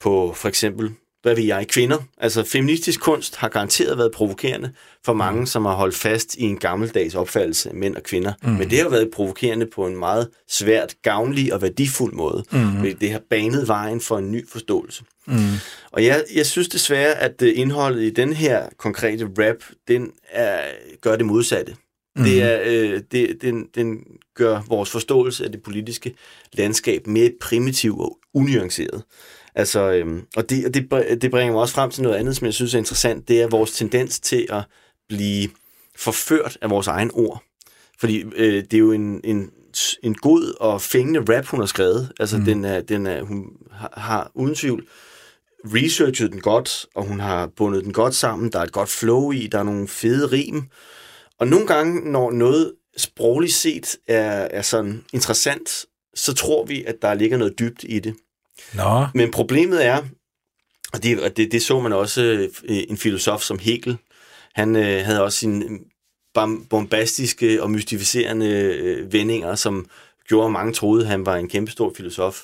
på 0.00 0.32
for 0.36 0.48
eksempel 0.48 0.90
hvad 1.24 1.34
vil 1.34 1.44
jeg, 1.44 1.66
kvinder. 1.68 1.98
Altså 2.18 2.44
feministisk 2.44 3.00
kunst 3.00 3.36
har 3.36 3.48
garanteret 3.48 3.98
været 3.98 4.12
provokerende 4.12 4.72
for 5.04 5.12
mange, 5.12 5.40
mm. 5.40 5.46
som 5.46 5.64
har 5.64 5.74
holdt 5.74 5.94
fast 5.94 6.34
i 6.34 6.42
en 6.42 6.58
gammeldags 6.58 7.14
opfattelse 7.14 7.68
af 7.68 7.74
mænd 7.74 7.96
og 7.96 8.02
kvinder. 8.02 8.32
Mm. 8.42 8.50
Men 8.50 8.70
det 8.70 8.78
har 8.78 8.88
været 8.88 9.10
provokerende 9.10 9.66
på 9.66 9.86
en 9.86 9.96
meget 9.96 10.28
svært, 10.48 10.94
gavnlig 11.02 11.54
og 11.54 11.62
værdifuld 11.62 12.12
måde. 12.12 12.44
Mm. 12.52 12.96
Det 13.00 13.10
har 13.10 13.20
banet 13.30 13.68
vejen 13.68 14.00
for 14.00 14.18
en 14.18 14.32
ny 14.32 14.48
forståelse. 14.48 15.04
Mm. 15.26 15.36
Og 15.92 16.04
jeg, 16.04 16.24
jeg 16.34 16.46
synes 16.46 16.68
desværre, 16.68 17.14
at 17.14 17.42
øh, 17.42 17.52
indholdet 17.56 18.02
i 18.02 18.10
den 18.10 18.32
her 18.32 18.68
konkrete 18.78 19.28
rap, 19.38 19.56
den 19.88 20.10
er, 20.30 20.60
gør 21.00 21.16
det 21.16 21.26
modsatte. 21.26 21.76
Mm. 22.16 22.24
Det 22.24 22.42
er, 22.42 22.60
øh, 22.64 23.00
det, 23.12 23.36
den, 23.42 23.66
den 23.74 23.98
gør 24.34 24.60
vores 24.68 24.90
forståelse 24.90 25.44
af 25.44 25.52
det 25.52 25.62
politiske 25.62 26.14
landskab 26.52 27.06
mere 27.06 27.30
primitiv 27.40 27.98
og 27.98 28.18
unuanceret. 28.34 29.02
Altså, 29.54 29.92
øhm, 29.92 30.26
og 30.36 30.50
det, 30.50 30.66
og 30.66 30.74
det, 30.74 31.22
det 31.22 31.30
bringer 31.30 31.52
mig 31.52 31.60
også 31.60 31.74
frem 31.74 31.90
til 31.90 32.02
noget 32.02 32.16
andet, 32.16 32.36
som 32.36 32.44
jeg 32.44 32.54
synes 32.54 32.74
er 32.74 32.78
interessant. 32.78 33.28
Det 33.28 33.42
er 33.42 33.48
vores 33.48 33.72
tendens 33.72 34.20
til 34.20 34.46
at 34.50 34.62
blive 35.08 35.48
forført 35.96 36.58
af 36.62 36.70
vores 36.70 36.86
egen 36.86 37.10
ord. 37.14 37.42
Fordi 38.00 38.24
øh, 38.36 38.64
det 38.64 38.74
er 38.74 38.78
jo 38.78 38.92
en, 38.92 39.20
en, 39.24 39.50
en 40.02 40.14
god 40.14 40.54
og 40.60 40.82
fængende 40.82 41.36
rap, 41.36 41.46
hun 41.46 41.60
har 41.60 41.66
skrevet. 41.66 42.12
Altså, 42.20 42.38
mm. 42.38 42.44
den 42.44 42.64
er, 42.64 42.80
den 42.80 43.06
er, 43.06 43.22
hun 43.22 43.46
har, 43.70 43.92
har 43.96 44.30
uden 44.34 44.54
tvivl 44.54 44.86
researchet 45.64 46.32
den 46.32 46.40
godt, 46.40 46.86
og 46.94 47.04
hun 47.04 47.20
har 47.20 47.46
bundet 47.46 47.84
den 47.84 47.92
godt 47.92 48.14
sammen. 48.14 48.52
Der 48.52 48.58
er 48.58 48.62
et 48.62 48.72
godt 48.72 48.88
flow 48.88 49.32
i, 49.32 49.46
der 49.46 49.58
er 49.58 49.62
nogle 49.62 49.88
fede 49.88 50.26
rim. 50.26 50.62
Og 51.38 51.48
nogle 51.48 51.66
gange, 51.66 52.10
når 52.10 52.30
noget 52.30 52.72
sprogligt 52.96 53.54
set 53.54 53.96
er, 54.06 54.48
er 54.50 54.62
sådan 54.62 55.04
interessant, 55.12 55.86
så 56.14 56.34
tror 56.34 56.64
vi, 56.64 56.84
at 56.84 56.94
der 57.02 57.14
ligger 57.14 57.36
noget 57.36 57.58
dybt 57.58 57.84
i 57.88 57.98
det. 57.98 58.14
Nå. 58.74 59.06
Men 59.14 59.30
problemet 59.30 59.86
er, 59.86 60.02
og 60.92 61.02
det, 61.02 61.20
og 61.20 61.36
det, 61.36 61.52
det 61.52 61.62
så 61.62 61.80
man 61.80 61.92
også 61.92 62.22
øh, 62.22 62.48
en 62.88 62.96
filosof 62.96 63.42
som 63.42 63.58
Hegel, 63.58 63.96
han 64.54 64.76
øh, 64.76 65.04
havde 65.04 65.22
også 65.22 65.38
sine 65.38 65.64
bombastiske 66.70 67.62
og 67.62 67.70
mystificerende 67.70 68.48
øh, 68.48 69.12
vendinger, 69.12 69.54
som 69.54 69.86
gjorde, 70.28 70.46
at 70.46 70.52
mange 70.52 70.72
troede, 70.72 71.02
at 71.02 71.08
han 71.08 71.26
var 71.26 71.36
en 71.36 71.48
kæmpestor 71.48 71.92
filosof. 71.96 72.40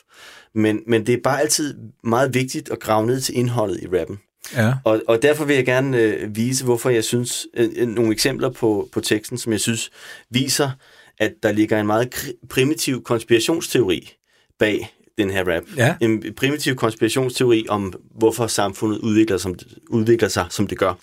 Men, 0.54 0.80
men 0.86 1.06
det 1.06 1.12
er 1.12 1.20
bare 1.24 1.40
altid 1.40 1.78
meget 2.04 2.34
vigtigt 2.34 2.70
at 2.70 2.80
grave 2.80 3.06
ned 3.06 3.20
til 3.20 3.38
indholdet 3.38 3.80
i 3.82 3.86
rappen. 3.98 4.20
Ja. 4.56 4.74
Og, 4.84 5.02
og 5.08 5.22
derfor 5.22 5.44
vil 5.44 5.56
jeg 5.56 5.64
gerne 5.64 5.98
øh, 5.98 6.36
vise, 6.36 6.64
hvorfor 6.64 6.90
jeg 6.90 7.04
synes, 7.04 7.46
øh, 7.54 7.88
nogle 7.88 8.12
eksempler 8.12 8.48
på, 8.48 8.88
på 8.92 9.00
teksten, 9.00 9.38
som 9.38 9.52
jeg 9.52 9.60
synes 9.60 9.90
viser, 10.30 10.70
at 11.18 11.32
der 11.42 11.52
ligger 11.52 11.80
en 11.80 11.86
meget 11.86 12.32
primitiv 12.48 13.02
konspirationsteori 13.02 14.12
bag 14.58 14.94
den 15.22 15.30
her 15.30 15.56
rap. 15.56 15.62
Ja. 15.76 15.96
En 16.00 16.34
primitiv 16.34 16.76
konspirationsteori 16.76 17.66
om, 17.68 17.92
hvorfor 18.14 18.46
samfundet 18.46 18.98
udvikler, 18.98 19.36
som, 19.36 19.54
udvikler 19.88 20.28
sig, 20.28 20.46
som 20.50 20.66
det 20.66 20.78
gør. 20.78 20.94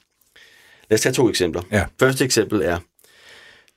Lad 0.90 0.98
os 0.98 1.02
tage 1.02 1.14
to 1.14 1.30
eksempler. 1.30 1.62
Ja. 1.72 1.86
Første 2.00 2.26
eksempel 2.26 2.62
er, 2.62 2.80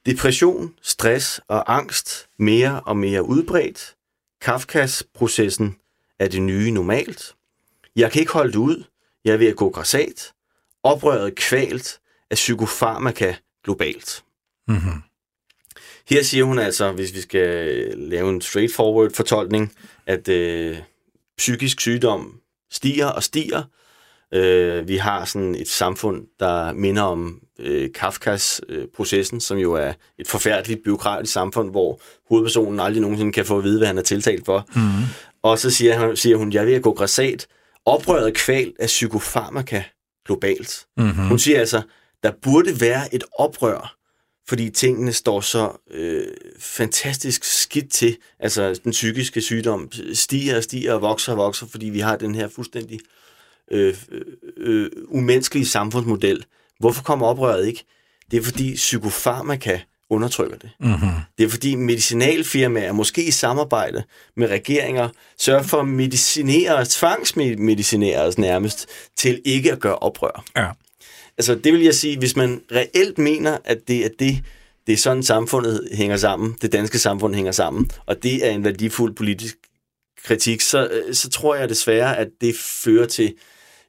depression, 0.06 0.74
stress 0.82 1.40
og 1.48 1.76
angst 1.76 2.28
mere 2.38 2.80
og 2.80 2.96
mere 2.96 3.22
udbredt. 3.22 3.94
Kafkas-processen 4.40 5.76
er 6.18 6.28
det 6.28 6.42
nye 6.42 6.70
normalt. 6.70 7.34
Jeg 7.96 8.12
kan 8.12 8.20
ikke 8.20 8.32
holde 8.32 8.52
det 8.52 8.58
ud. 8.58 8.84
Jeg 9.24 9.32
er 9.32 9.36
ved 9.36 9.46
at 9.46 9.56
gå 9.56 9.70
græsat. 9.70 10.32
Oprøret 10.82 11.34
kvalt 11.34 12.00
af 12.30 12.34
psykofarmaka 12.34 13.34
globalt. 13.64 14.24
Mm-hmm. 14.68 15.02
Her 16.08 16.22
siger 16.22 16.44
hun 16.44 16.58
altså, 16.58 16.92
hvis 16.92 17.14
vi 17.14 17.20
skal 17.20 17.58
lave 17.96 18.30
en 18.30 18.40
straightforward 18.40 19.10
fortolkning, 19.14 19.72
at 20.06 20.28
øh, 20.28 20.76
psykisk 21.38 21.80
sygdom 21.80 22.40
stiger 22.70 23.06
og 23.06 23.22
stiger. 23.22 23.62
Øh, 24.34 24.88
vi 24.88 24.96
har 24.96 25.24
sådan 25.24 25.54
et 25.54 25.68
samfund, 25.68 26.26
der 26.40 26.72
minder 26.72 27.02
om 27.02 27.40
øh, 27.58 27.92
Kafkas 27.94 28.60
øh, 28.68 28.86
processen, 28.96 29.40
som 29.40 29.58
jo 29.58 29.72
er 29.72 29.92
et 30.18 30.28
forfærdeligt 30.28 30.84
byråkratisk 30.84 31.32
samfund, 31.32 31.70
hvor 31.70 32.00
hovedpersonen 32.28 32.80
aldrig 32.80 33.00
nogensinde 33.00 33.32
kan 33.32 33.46
få 33.46 33.58
at 33.58 33.64
vide, 33.64 33.78
hvad 33.78 33.86
han 33.86 33.98
er 33.98 34.02
tiltalt 34.02 34.44
for. 34.44 34.68
Mm. 34.74 35.04
Og 35.42 35.58
så 35.58 35.70
siger, 35.70 35.98
han, 35.98 36.16
siger 36.16 36.36
hun, 36.36 36.52
jeg 36.52 36.68
at 36.68 36.82
gå 36.82 36.92
græsat. 36.92 37.46
Oprøret 37.86 38.34
kval 38.34 38.72
af 38.78 38.86
psykofarmaka 38.86 39.82
globalt. 40.26 40.86
Mm-hmm. 40.96 41.28
Hun 41.28 41.38
siger 41.38 41.58
altså, 41.58 41.82
der 42.22 42.32
burde 42.42 42.80
være 42.80 43.14
et 43.14 43.24
oprør 43.38 43.96
fordi 44.50 44.70
tingene 44.70 45.12
står 45.12 45.40
så 45.40 45.72
øh, 45.90 46.26
fantastisk 46.58 47.44
skidt 47.44 47.92
til. 47.92 48.16
Altså, 48.40 48.80
den 48.84 48.92
psykiske 48.92 49.40
sygdom 49.40 49.90
stiger 50.14 50.56
og 50.56 50.62
stiger 50.62 50.94
og 50.94 51.02
vokser 51.02 51.32
og 51.32 51.38
vokser, 51.38 51.66
fordi 51.66 51.86
vi 51.86 52.00
har 52.00 52.16
den 52.16 52.34
her 52.34 52.48
fuldstændig 52.48 53.00
øh, 53.70 53.96
øh, 54.56 54.90
umenneskelige 55.08 55.66
samfundsmodel. 55.66 56.44
Hvorfor 56.78 57.02
kommer 57.02 57.26
oprøret 57.26 57.66
ikke? 57.66 57.84
Det 58.30 58.36
er 58.36 58.42
fordi 58.42 58.74
psykofarmaka 58.74 59.78
undertrykker 60.10 60.56
det. 60.56 60.70
Mm-hmm. 60.80 61.10
Det 61.38 61.44
er 61.44 61.48
fordi 61.48 61.74
medicinalfirmaer, 61.74 62.92
måske 62.92 63.24
i 63.24 63.30
samarbejde 63.30 64.02
med 64.36 64.48
regeringer, 64.48 65.08
sørger 65.38 65.62
for 65.62 65.80
at 65.80 65.88
medicinere, 65.88 66.86
tvangsmedicinere 66.88 68.20
os 68.20 68.38
nærmest, 68.38 68.86
til 69.16 69.40
ikke 69.44 69.72
at 69.72 69.80
gøre 69.80 69.96
oprør. 69.96 70.44
Ja. 70.56 70.70
Altså 71.40 71.54
det 71.54 71.72
vil 71.72 71.82
jeg 71.82 71.94
sige, 71.94 72.18
hvis 72.18 72.36
man 72.36 72.60
reelt 72.72 73.18
mener, 73.18 73.58
at 73.64 73.78
det 73.88 74.04
er 74.04 74.08
det, 74.18 74.38
det 74.86 74.92
er 74.92 74.96
sådan 74.96 75.22
samfundet 75.22 75.88
hænger 75.92 76.16
sammen, 76.16 76.56
det 76.62 76.72
danske 76.72 76.98
samfund 76.98 77.34
hænger 77.34 77.52
sammen, 77.52 77.90
og 78.06 78.22
det 78.22 78.46
er 78.46 78.50
en 78.50 78.64
værdifuld 78.64 79.14
politisk 79.14 79.56
kritik, 80.24 80.60
så, 80.60 80.88
øh, 80.88 81.14
så 81.14 81.30
tror 81.30 81.54
jeg 81.54 81.68
desværre, 81.68 82.16
at 82.18 82.28
det 82.40 82.54
fører 82.56 83.06
til 83.06 83.34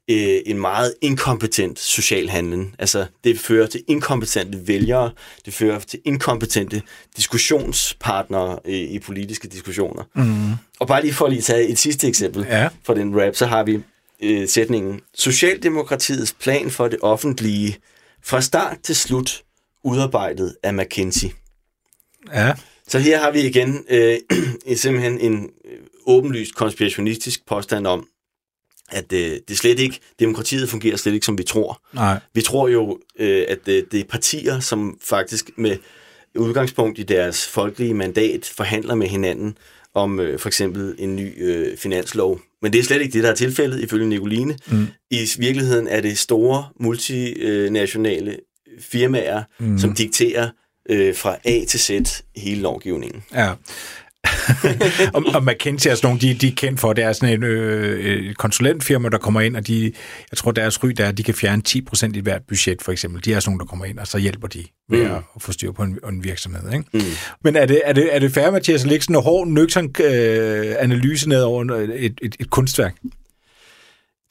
øh, 0.09 0.39
en 0.45 0.59
meget 0.59 0.93
inkompetent 1.01 1.79
social 1.79 2.29
handling. 2.29 2.75
Altså, 2.79 3.05
det 3.23 3.39
fører 3.39 3.67
til 3.67 3.83
inkompetente 3.87 4.67
vælgere, 4.67 5.11
det 5.45 5.53
fører 5.53 5.79
til 5.79 5.99
inkompetente 6.05 6.81
diskussionspartnere 7.17 8.59
i, 8.67 8.77
i 8.77 8.99
politiske 8.99 9.47
diskussioner. 9.47 10.03
Mm. 10.15 10.51
Og 10.79 10.87
bare 10.87 11.01
lige 11.01 11.13
for 11.13 11.25
at 11.25 11.31
lige 11.31 11.41
tage 11.41 11.67
et 11.67 11.79
sidste 11.79 12.07
eksempel 12.07 12.45
Ja. 12.49 12.69
for 12.83 12.93
den 12.93 13.21
rap, 13.21 13.35
så 13.35 13.45
har 13.45 13.63
vi 13.63 13.79
øh, 14.21 14.47
sætningen, 14.47 15.01
Socialdemokratiets 15.13 16.35
plan 16.39 16.71
for 16.71 16.87
det 16.87 16.99
offentlige 17.01 17.77
fra 18.23 18.41
start 18.41 18.77
til 18.83 18.95
slut 18.95 19.43
udarbejdet 19.83 20.55
af 20.63 20.73
McKinsey. 20.73 21.27
Ja. 22.33 22.53
Så 22.87 22.99
her 22.99 23.19
har 23.19 23.31
vi 23.31 23.41
igen 23.41 23.85
øh, 23.89 24.17
simpelthen 24.75 25.19
en 25.19 25.49
øh, 25.65 25.77
åbenlyst 26.05 26.55
konspirationistisk 26.55 27.45
påstand 27.47 27.87
om, 27.87 28.07
at 28.89 29.13
øh, 29.13 29.39
det 29.47 29.57
slet 29.57 29.79
ikke, 29.79 29.99
demokratiet 30.19 30.69
fungerer 30.69 30.97
slet 30.97 31.13
ikke, 31.13 31.25
som 31.25 31.37
vi 31.37 31.43
tror. 31.43 31.81
Nej. 31.93 32.19
Vi 32.33 32.41
tror 32.41 32.67
jo, 32.67 32.99
øh, 33.19 33.45
at 33.47 33.67
øh, 33.67 33.83
det 33.91 33.99
er 33.99 34.03
partier, 34.03 34.59
som 34.59 34.97
faktisk 35.01 35.49
med 35.57 35.77
udgangspunkt 36.35 36.99
i 36.99 37.03
deres 37.03 37.47
folkelige 37.47 37.93
mandat 37.93 38.51
forhandler 38.55 38.95
med 38.95 39.07
hinanden 39.07 39.57
om 39.95 40.19
øh, 40.19 40.39
for 40.39 40.49
eksempel 40.49 40.95
en 40.99 41.15
ny 41.15 41.43
øh, 41.43 41.77
finanslov. 41.77 42.39
Men 42.61 42.73
det 42.73 42.79
er 42.79 42.83
slet 42.83 43.01
ikke 43.01 43.13
det, 43.13 43.23
der 43.23 43.31
er 43.31 43.35
tilfældet, 43.35 43.79
ifølge 43.79 44.07
Nicoline. 44.07 44.57
Mm. 44.71 44.87
I 45.11 45.29
virkeligheden 45.37 45.87
er 45.87 46.01
det 46.01 46.17
store 46.17 46.65
multinationale 46.79 48.37
firmaer, 48.79 49.43
mm. 49.59 49.79
som 49.79 49.93
dikterer 49.93 50.49
øh, 50.89 51.15
fra 51.15 51.37
A 51.43 51.65
til 51.67 51.79
Z 51.79 51.89
hele 52.35 52.61
lovgivningen. 52.61 53.23
Ja. 53.33 53.53
og, 55.15 55.23
og 55.35 55.43
McKinsey 55.43 55.89
er 55.89 55.95
sådan 55.95 56.07
nogle, 56.07 56.21
de, 56.21 56.33
de 56.33 56.47
er 56.47 56.51
kendt 56.55 56.79
for, 56.79 56.93
det 56.93 57.03
er 57.03 57.13
sådan 57.13 57.33
en 57.33 57.43
øh, 57.43 58.33
konsulentfirma, 58.33 59.09
der 59.09 59.17
kommer 59.17 59.41
ind, 59.41 59.55
og 59.55 59.67
de, 59.67 59.83
jeg 60.31 60.37
tror, 60.37 60.51
deres 60.51 60.83
ry 60.83 60.87
der 60.89 61.03
er, 61.05 61.09
at 61.09 61.17
de 61.17 61.23
kan 61.23 61.33
fjerne 61.33 61.61
10% 61.67 62.17
i 62.17 62.19
hvert 62.19 62.41
budget, 62.47 62.81
for 62.81 62.91
eksempel. 62.91 63.25
De 63.25 63.33
er 63.33 63.39
sådan 63.39 63.49
nogle, 63.51 63.59
der 63.59 63.65
kommer 63.65 63.85
ind, 63.85 63.99
og 63.99 64.07
så 64.07 64.17
hjælper 64.17 64.47
de 64.47 64.65
med 64.89 65.05
mm. 65.09 65.15
at 65.35 65.41
få 65.41 65.51
styr 65.51 65.71
på 65.71 65.83
en, 65.83 65.99
en 66.09 66.23
virksomhed. 66.23 66.73
Ikke? 66.73 66.85
Mm. 66.93 67.01
Men 67.43 67.55
er 67.55 67.65
det, 67.65 67.81
er 67.85 67.93
det, 67.93 68.15
er 68.15 68.19
det 68.19 68.31
fair, 68.33 68.51
Mathias, 68.51 68.83
at 68.83 68.89
lægge 68.89 69.03
sådan 69.03 69.15
en 69.15 69.21
hård, 69.23 69.47
nøgtern 69.47 69.89
øh, 69.99 70.75
analyse 70.79 71.29
ned 71.29 71.41
over 71.41 71.75
et, 71.75 72.19
et, 72.21 72.35
et 72.39 72.49
kunstværk? 72.49 72.95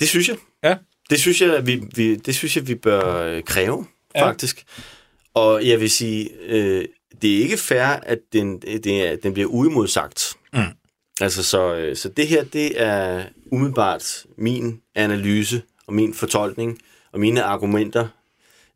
Det 0.00 0.08
synes 0.08 0.28
jeg. 0.28 0.36
Ja. 0.64 0.74
Det 1.10 1.20
synes 1.20 1.40
jeg, 1.40 1.66
vi, 1.66 1.82
vi, 1.96 2.16
det 2.16 2.34
synes 2.34 2.56
jeg, 2.56 2.68
vi 2.68 2.74
bør 2.74 3.16
øh, 3.16 3.42
kræve, 3.42 3.86
Ja. 4.14 4.28
faktisk. 4.28 4.62
Og 5.34 5.66
jeg 5.66 5.80
vil 5.80 5.90
sige, 5.90 6.28
øh, 6.48 6.84
det 7.22 7.36
er 7.36 7.42
ikke 7.42 7.56
fair, 7.56 7.84
at 7.84 8.18
den, 8.32 8.58
det 8.60 9.22
den 9.22 9.32
bliver 9.32 9.48
uimodsagt. 9.48 10.32
Mm. 10.52 10.60
Altså, 11.20 11.42
så, 11.42 11.74
øh, 11.74 11.96
så 11.96 12.08
det 12.08 12.26
her, 12.26 12.44
det 12.44 12.82
er 12.82 13.22
umiddelbart 13.52 14.24
min 14.38 14.80
analyse 14.94 15.62
og 15.86 15.94
min 15.94 16.14
fortolkning 16.14 16.78
og 17.12 17.20
mine 17.20 17.42
argumenter 17.42 18.08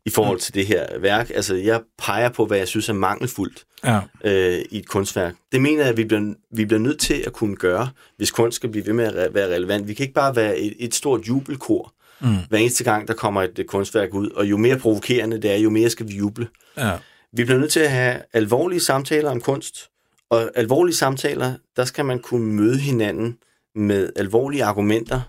i 0.05 0.09
forhold 0.09 0.39
til 0.39 0.53
det 0.53 0.65
her 0.67 0.99
værk. 0.99 1.31
Altså, 1.35 1.55
jeg 1.55 1.81
peger 1.97 2.29
på, 2.29 2.45
hvad 2.45 2.57
jeg 2.57 2.67
synes 2.67 2.89
er 2.89 2.93
mangelfuldt 2.93 3.65
Ja. 3.85 3.99
øh, 4.23 4.65
i 4.71 4.77
et 4.77 4.87
kunstværk. 4.87 5.35
Det 5.51 5.61
mener 5.61 5.79
jeg, 5.81 5.89
at 5.89 5.97
vi 5.97 6.03
bliver, 6.03 6.33
vi 6.51 6.65
bliver 6.65 6.79
nødt 6.79 6.99
til 6.99 7.23
at 7.27 7.33
kunne 7.33 7.55
gøre, 7.55 7.89
hvis 8.17 8.31
kunst 8.31 8.55
skal 8.55 8.69
blive 8.69 8.85
ved 8.85 8.93
med 8.93 9.05
at 9.05 9.13
re- 9.29 9.33
være 9.33 9.55
relevant. 9.55 9.87
Vi 9.87 9.93
kan 9.93 10.03
ikke 10.03 10.13
bare 10.13 10.35
være 10.35 10.57
et, 10.59 10.73
et 10.79 10.95
stort 10.95 11.27
jubelkor, 11.27 11.91
Mm. 12.19 12.35
hver 12.49 12.57
eneste 12.57 12.83
gang, 12.83 13.07
der 13.07 13.13
kommer 13.13 13.41
et, 13.43 13.59
et 13.59 13.67
kunstværk 13.67 14.13
ud. 14.13 14.29
Og 14.29 14.45
jo 14.49 14.57
mere 14.57 14.77
provokerende 14.79 15.41
det 15.41 15.51
er, 15.51 15.55
jo 15.55 15.69
mere 15.69 15.89
skal 15.89 16.07
vi 16.07 16.13
juble. 16.13 16.47
ja. 16.77 16.91
Vi 17.35 17.43
bliver 17.43 17.59
nødt 17.59 17.71
til 17.71 17.79
at 17.79 17.91
have 17.91 18.21
alvorlige 18.33 18.79
samtaler 18.79 19.31
om 19.31 19.41
kunst. 19.41 19.89
Og 20.29 20.51
alvorlige 20.55 20.95
samtaler, 20.95 21.53
der 21.75 21.85
skal 21.85 22.05
man 22.05 22.19
kunne 22.19 22.53
møde 22.53 22.77
hinanden 22.77 23.37
med 23.75 24.09
alvorlige 24.15 24.63
argumenter, 24.63 25.21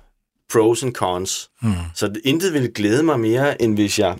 pros 0.52 0.82
and 0.82 0.94
cons. 0.94 1.50
Mm. 1.62 1.72
Så 1.94 2.06
det- 2.08 2.20
intet 2.24 2.52
ville 2.52 2.68
glæde 2.68 3.02
mig 3.02 3.20
mere, 3.20 3.62
end 3.62 3.74
hvis 3.74 3.98
jeg 3.98 4.16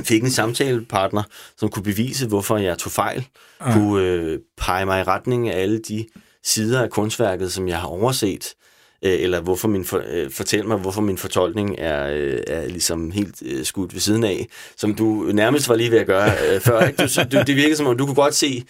fik 0.00 0.22
en 0.22 0.30
samtalepartner, 0.30 1.22
som 1.56 1.68
kunne 1.68 1.82
bevise, 1.82 2.28
hvorfor 2.28 2.56
jeg 2.56 2.78
tog 2.78 2.92
fejl, 2.92 3.26
Ja. 3.60 3.72
kunne 3.72 4.02
øh, 4.04 4.38
pege 4.56 4.86
mig 4.86 5.00
i 5.00 5.04
retning 5.04 5.48
af 5.48 5.60
alle 5.62 5.78
de 5.78 6.06
sider 6.44 6.82
af 6.82 6.90
kunstværket, 6.90 7.52
som 7.52 7.68
jeg 7.68 7.80
har 7.80 7.88
overset, 7.88 8.54
øh, 9.02 9.12
eller 9.20 9.40
hvorfor 9.40 9.68
min 9.68 9.84
for, 9.84 10.02
øh, 10.10 10.30
fortæl 10.30 10.66
mig, 10.66 10.76
hvorfor 10.78 11.00
min 11.00 11.18
fortolkning 11.18 11.74
er, 11.78 12.06
øh, 12.14 12.38
er 12.46 12.66
ligesom 12.68 13.10
helt 13.10 13.34
øh, 13.46 13.64
skudt 13.64 13.94
ved 13.94 14.00
siden 14.00 14.24
af, 14.24 14.46
som 14.76 14.94
du 14.94 15.30
nærmest 15.32 15.68
var 15.68 15.74
lige 15.74 15.90
ved 15.90 15.98
at 15.98 16.06
gøre 16.06 16.30
øh, 16.54 16.60
før. 16.66 16.80
Ikke? 16.86 17.02
Du, 17.02 17.36
du, 17.38 17.42
det 17.46 17.56
virker 17.56 17.76
som 17.76 17.86
om, 17.86 17.98
du 17.98 18.06
kunne 18.06 18.14
godt 18.14 18.34
se 18.34 18.64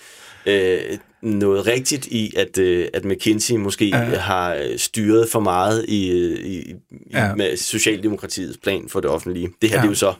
øh, 0.47 0.79
noget 1.23 1.67
rigtigt 1.67 2.07
i, 2.07 2.33
at, 2.37 2.59
øh, 2.59 2.89
at 2.95 3.05
McKinsey 3.05 3.55
måske 3.57 3.87
Ja. 3.89 3.97
har 3.99 4.75
styret 4.77 5.29
for 5.33 5.41
meget 5.41 5.85
i, 5.89 6.13
i, 6.47 6.75
Ja. 7.13 7.35
med 7.35 7.57
Socialdemokratiets 7.57 8.59
plan 8.63 8.89
for 8.89 9.01
det 9.01 9.11
offentlige. 9.11 9.49
Det 9.63 9.71
her 9.71 9.77
Ja. 9.77 9.81
det 9.83 9.87
er 9.87 9.91
jo 9.91 9.95
så 9.95 10.15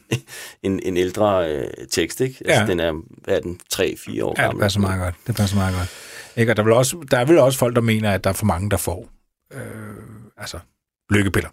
en, 0.63 0.81
en 0.83 0.97
ældre 0.97 1.53
øh, 1.55 1.65
tekst, 1.91 2.21
ikke? 2.21 2.37
Altså, 2.45 2.61
Ja. 2.61 2.67
Den 2.67 2.81
er, 2.81 2.93
hvad 3.25 3.37
er 3.37 3.41
den 3.41 3.59
3-4 3.75 3.81
år 3.81 4.35
Ja, 4.39 4.43
det 4.43 4.49
gammel. 4.49 4.61
passer 4.63 4.81
meget 4.81 5.01
godt. 5.03 5.15
Det 5.27 5.37
passer 5.37 5.57
meget 5.57 5.75
godt. 5.77 5.89
Ikke? 6.37 6.53
Og 6.53 6.57
der, 6.57 6.63
vil 6.63 6.73
også, 6.73 6.97
der 7.11 7.19
er 7.19 7.25
vel 7.25 7.39
også 7.39 7.59
folk, 7.59 7.75
der 7.75 7.81
mener, 7.83 8.13
at 8.13 8.25
der 8.25 8.31
er 8.31 8.35
for 8.35 8.47
mange, 8.47 8.71
der 8.71 8.77
får 8.77 9.09
øh, 9.53 9.61
altså, 10.37 10.59
lykkepiller. 11.11 11.51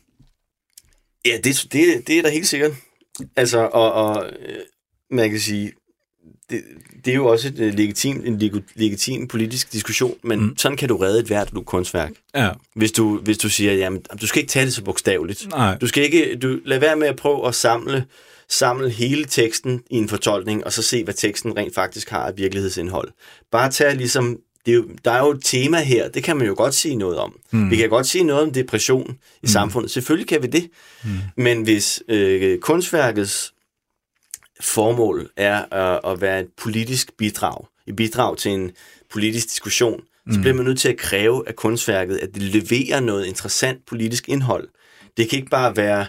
Ja, 1.25 1.37
det, 1.43 1.67
det, 1.73 2.07
det 2.07 2.17
er 2.17 2.21
da 2.21 2.29
helt 2.29 2.47
sikkert. 2.47 2.71
Altså, 3.35 3.59
og, 3.59 3.93
og 3.93 4.29
øh, 4.39 4.59
man 5.09 5.29
kan 5.29 5.39
sige, 5.39 5.71
det, 6.49 6.63
det 7.05 7.11
er 7.11 7.15
jo 7.15 7.25
også 7.25 7.47
et, 7.47 7.59
øh, 7.59 7.73
legitim, 7.73 8.21
en 8.25 8.41
leg- 8.41 8.73
legitim 8.75 9.27
politisk 9.27 9.73
diskussion, 9.73 10.17
men 10.23 10.39
mm. 10.39 10.57
sådan 10.57 10.77
kan 10.77 10.89
du 10.89 10.97
redde 10.97 11.19
et 11.19 11.25
hvert 11.25 11.53
kunstværk. 11.65 12.11
Ja. 12.35 12.51
Hvis 12.75 12.91
du, 12.91 13.17
hvis 13.17 13.37
du 13.37 13.49
siger, 13.49 13.73
jamen, 13.73 14.01
du 14.21 14.27
skal 14.27 14.39
ikke 14.41 14.51
tage 14.51 14.65
det 14.65 14.73
så 14.73 14.83
bogstaveligt. 14.83 15.49
Nej. 15.49 15.77
Du 15.77 15.87
skal 15.87 16.03
ikke, 16.03 16.35
du, 16.35 16.59
lad 16.65 16.79
være 16.79 16.95
med 16.95 17.07
at 17.07 17.15
prøve 17.15 17.47
at 17.47 17.55
samle, 17.55 18.05
samle 18.49 18.89
hele 18.89 19.25
teksten 19.25 19.83
i 19.89 19.95
en 19.95 20.09
fortolkning, 20.09 20.65
og 20.65 20.73
så 20.73 20.81
se, 20.81 21.03
hvad 21.03 21.13
teksten 21.13 21.57
rent 21.57 21.75
faktisk 21.75 22.09
har 22.09 22.25
af 22.25 22.37
virkelighedsindhold. 22.37 23.11
Bare 23.51 23.71
tag 23.71 23.95
ligesom, 23.95 24.39
det 24.65 24.71
er 24.71 24.75
jo, 24.75 24.89
der 25.05 25.11
er 25.11 25.19
jo 25.19 25.31
et 25.31 25.43
tema 25.43 25.81
her, 25.81 26.09
det 26.09 26.23
kan 26.23 26.37
man 26.37 26.47
jo 26.47 26.53
godt 26.57 26.73
sige 26.73 26.95
noget 26.95 27.17
om. 27.17 27.39
Mm. 27.51 27.69
Vi 27.69 27.75
kan 27.75 27.89
godt 27.89 28.07
sige 28.07 28.23
noget 28.23 28.43
om 28.43 28.51
depression 28.51 29.11
i 29.11 29.15
mm. 29.41 29.47
samfundet. 29.47 29.91
Selvfølgelig 29.91 30.27
kan 30.27 30.43
vi 30.43 30.47
det. 30.47 30.69
Mm. 31.03 31.09
Men 31.37 31.63
hvis 31.63 32.03
øh, 32.07 32.59
kunstværkets 32.59 33.53
formål 34.61 35.29
er 35.37 35.59
øh, 35.59 36.11
at 36.11 36.21
være 36.21 36.39
et 36.39 36.47
politisk 36.57 37.17
bidrag, 37.17 37.65
et 37.87 37.95
bidrag 37.95 38.37
til 38.37 38.51
en 38.51 38.71
politisk 39.11 39.49
diskussion, 39.49 40.01
mm. 40.25 40.33
så 40.33 40.39
bliver 40.39 40.53
man 40.55 40.65
nødt 40.65 40.79
til 40.79 40.89
at 40.89 40.97
kræve 40.97 41.47
af 41.47 41.55
kunstværket, 41.55 42.17
at 42.17 42.29
det 42.33 42.41
leverer 42.41 42.99
noget 42.99 43.25
interessant 43.25 43.85
politisk 43.85 44.29
indhold. 44.29 44.67
Det 45.17 45.29
kan 45.29 45.39
ikke 45.39 45.49
bare 45.49 45.77
være, 45.77 46.05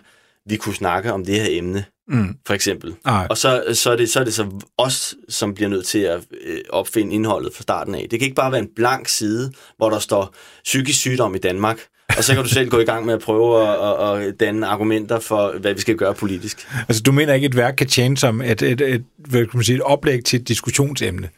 vi 0.46 0.56
kunne 0.56 0.74
snakke 0.74 1.12
om 1.12 1.24
det 1.24 1.34
her 1.40 1.46
emne, 1.50 1.84
Mm. 2.08 2.36
for 2.46 2.54
eksempel. 2.54 2.94
Nej. 3.04 3.26
Og 3.30 3.38
så, 3.38 3.64
så, 3.72 3.90
er 3.90 3.96
det, 3.96 4.10
så 4.10 4.20
er 4.20 4.24
det 4.24 4.34
så 4.34 4.46
os, 4.78 5.14
som 5.28 5.54
bliver 5.54 5.68
nødt 5.68 5.86
til 5.86 5.98
at 5.98 6.20
øh, 6.46 6.58
opfinde 6.70 7.14
indholdet 7.14 7.54
fra 7.54 7.62
starten 7.62 7.94
af. 7.94 8.06
Det 8.10 8.18
kan 8.18 8.26
ikke 8.26 8.34
bare 8.34 8.52
være 8.52 8.60
en 8.60 8.70
blank 8.76 9.08
side, 9.08 9.52
hvor 9.76 9.90
der 9.90 9.98
står 9.98 10.34
psykisk 10.64 10.98
sygdom 10.98 11.34
i 11.34 11.38
Danmark, 11.38 11.78
og 12.16 12.24
så 12.24 12.34
kan 12.34 12.42
du 12.42 12.48
selv 12.48 12.68
gå 12.68 12.78
i 12.78 12.84
gang 12.84 13.06
med 13.06 13.14
at 13.14 13.20
prøve 13.20 13.68
at, 13.68 14.18
at, 14.18 14.28
at 14.28 14.40
danne 14.40 14.66
argumenter 14.66 15.20
for, 15.20 15.58
hvad 15.60 15.74
vi 15.74 15.80
skal 15.80 15.96
gøre 15.96 16.14
politisk. 16.14 16.68
Altså, 16.88 17.02
du 17.02 17.12
mener 17.12 17.34
ikke, 17.34 17.46
et 17.46 17.56
værk 17.56 17.74
kan 17.74 17.86
tjene 17.86 18.16
som 18.16 18.42
et, 18.42 18.62
et, 18.62 18.80
et, 18.80 19.04
hvad 19.16 19.40
kan 19.40 19.50
man 19.54 19.64
sige, 19.64 19.76
et 19.76 19.82
oplæg 19.82 20.24
til 20.24 20.40
et 20.40 20.48
diskussionsemne? 20.48 21.28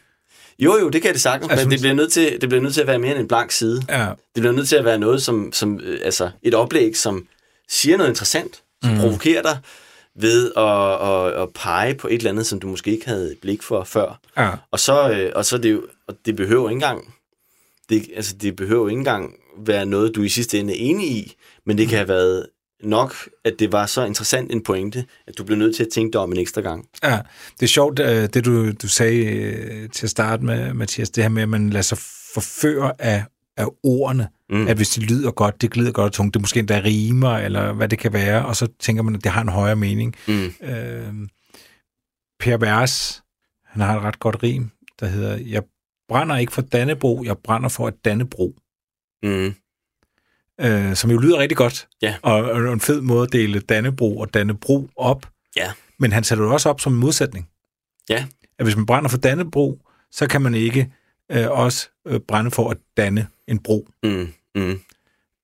Jo, 0.58 0.78
jo, 0.80 0.88
det 0.88 1.02
kan 1.02 1.12
det 1.12 1.20
sagtens, 1.20 1.50
Altså, 1.50 1.66
men 1.66 1.72
det 1.72 1.80
bliver, 1.80 1.94
nødt 1.94 2.12
til, 2.12 2.38
det 2.40 2.48
bliver 2.48 2.62
nødt 2.62 2.74
til 2.74 2.80
at 2.80 2.86
være 2.86 2.98
mere 2.98 3.10
end 3.10 3.20
en 3.20 3.28
blank 3.28 3.50
side. 3.50 3.82
Ja. 3.88 4.06
Det 4.06 4.16
bliver 4.40 4.52
nødt 4.52 4.68
til 4.68 4.76
at 4.76 4.84
være 4.84 4.98
noget, 4.98 5.22
som, 5.22 5.52
som 5.52 5.80
øh, 5.80 6.00
altså 6.04 6.30
et 6.42 6.54
oplæg, 6.54 6.96
som 6.96 7.26
siger 7.68 7.96
noget 7.96 8.10
interessant, 8.10 8.62
som 8.82 8.92
mm. 8.92 9.00
provokerer 9.00 9.42
dig 9.42 9.58
ved 10.20 10.52
at, 10.56 11.08
at, 11.08 11.42
at 11.42 11.48
pege 11.54 11.94
på 11.94 12.08
et 12.08 12.14
eller 12.14 12.30
andet, 12.30 12.46
som 12.46 12.60
du 12.60 12.68
måske 12.68 12.90
ikke 12.90 13.06
havde 13.06 13.34
blik 13.42 13.62
for 13.62 13.84
før. 13.84 14.20
Ja. 14.36 14.50
Og 14.70 14.80
så, 14.80 15.10
øh, 15.10 15.32
og 15.34 15.44
så 15.44 15.58
det 15.58 15.72
jo, 15.72 15.86
og 16.06 16.14
det 16.26 16.36
behøver 16.36 16.70
ikke 16.70 16.76
engang, 16.76 17.14
det, 17.88 18.10
altså 18.16 18.36
det 18.36 18.56
behøver 18.56 18.88
ikke 18.88 18.98
engang 18.98 19.34
være 19.58 19.86
noget, 19.86 20.14
du 20.14 20.22
i 20.22 20.28
sidste 20.28 20.58
ende 20.58 20.72
er 20.72 20.90
enig 20.90 21.10
i, 21.10 21.34
men 21.66 21.78
det 21.78 21.88
kan 21.88 21.98
have 21.98 22.08
været 22.08 22.46
nok, 22.82 23.14
at 23.44 23.54
det 23.58 23.72
var 23.72 23.86
så 23.86 24.04
interessant 24.04 24.52
en 24.52 24.62
pointe, 24.62 25.04
at 25.26 25.38
du 25.38 25.44
blev 25.44 25.58
nødt 25.58 25.76
til 25.76 25.84
at 25.84 25.88
tænke 25.92 26.12
dig 26.12 26.20
om 26.20 26.32
en 26.32 26.38
ekstra 26.38 26.60
gang. 26.60 26.88
Ja, 27.02 27.18
det 27.60 27.66
er 27.66 27.70
sjovt, 27.70 27.98
øh, 27.98 28.28
det 28.34 28.44
du, 28.44 28.72
du 28.72 28.88
sagde 28.88 29.24
øh, 29.24 29.90
til 29.90 30.06
at 30.06 30.10
starte 30.10 30.44
med, 30.44 30.74
Mathias, 30.74 31.10
det 31.10 31.24
her 31.24 31.28
med, 31.28 31.42
at 31.42 31.48
man 31.48 31.70
lader 31.70 31.82
sig 31.82 31.98
forføre 32.34 32.92
af, 32.98 33.24
af 33.56 33.66
ordene, 33.82 34.28
mm. 34.50 34.68
At 34.68 34.76
hvis 34.76 34.90
de 34.90 35.00
lyder 35.00 35.30
godt, 35.30 35.62
det 35.62 35.70
glider 35.70 35.92
godt 35.92 36.06
og 36.06 36.12
tungt, 36.12 36.34
det 36.34 36.42
måske 36.42 36.58
endda 36.58 36.80
rimer, 36.84 37.36
eller 37.36 37.72
hvad 37.72 37.88
det 37.88 37.98
kan 37.98 38.12
være, 38.12 38.46
og 38.46 38.56
så 38.56 38.68
tænker 38.78 39.02
man, 39.02 39.14
at 39.14 39.24
det 39.24 39.32
har 39.32 39.42
en 39.42 39.48
højere 39.48 39.76
mening. 39.76 40.14
Mm. 40.28 40.54
Øh, 40.62 41.14
Per 42.40 42.56
Vers, 42.56 43.22
han 43.64 43.82
har 43.82 43.96
et 43.96 44.02
ret 44.02 44.18
godt 44.18 44.42
rim, 44.42 44.70
der 45.00 45.06
hedder, 45.06 45.36
jeg 45.36 45.62
brænder 46.08 46.36
ikke 46.36 46.52
for 46.52 46.62
Dannebro, 46.62 47.22
jeg 47.24 47.38
brænder 47.38 47.68
for 47.68 47.88
et 47.88 48.04
Dannebro. 48.04 48.54
Mm. 49.22 49.54
Øh, 50.60 50.94
som 50.94 51.10
jo 51.10 51.18
lyder 51.18 51.38
rigtig 51.38 51.56
godt. 51.56 51.88
Ja. 52.02 52.16
Og, 52.22 52.34
og 52.34 52.72
en 52.72 52.80
fed 52.80 53.00
måde 53.00 53.22
at 53.22 53.32
dele 53.32 53.60
Dannebro 53.60 54.18
og 54.18 54.34
Dannebro 54.34 54.88
op. 54.96 55.28
Ja. 55.56 55.72
Men 55.98 56.12
han 56.12 56.24
sætter 56.24 56.44
det 56.44 56.52
også 56.52 56.68
op 56.68 56.80
som 56.80 56.92
en 56.92 56.98
modsætning. 56.98 57.48
Ja. 58.08 58.26
At 58.58 58.66
hvis 58.66 58.76
man 58.76 58.86
brænder 58.86 59.08
for 59.08 59.18
Dannebro, 59.18 59.80
så 60.10 60.26
kan 60.26 60.42
man 60.42 60.54
ikke 60.54 60.92
øh, 61.32 61.50
også 61.50 61.88
øh, 62.06 62.20
brænde 62.20 62.50
for 62.50 62.70
at 62.70 62.76
danne 62.96 63.26
en 63.48 63.58
bro. 63.58 63.88
Mm. 64.02 64.28
Mm. 64.54 64.80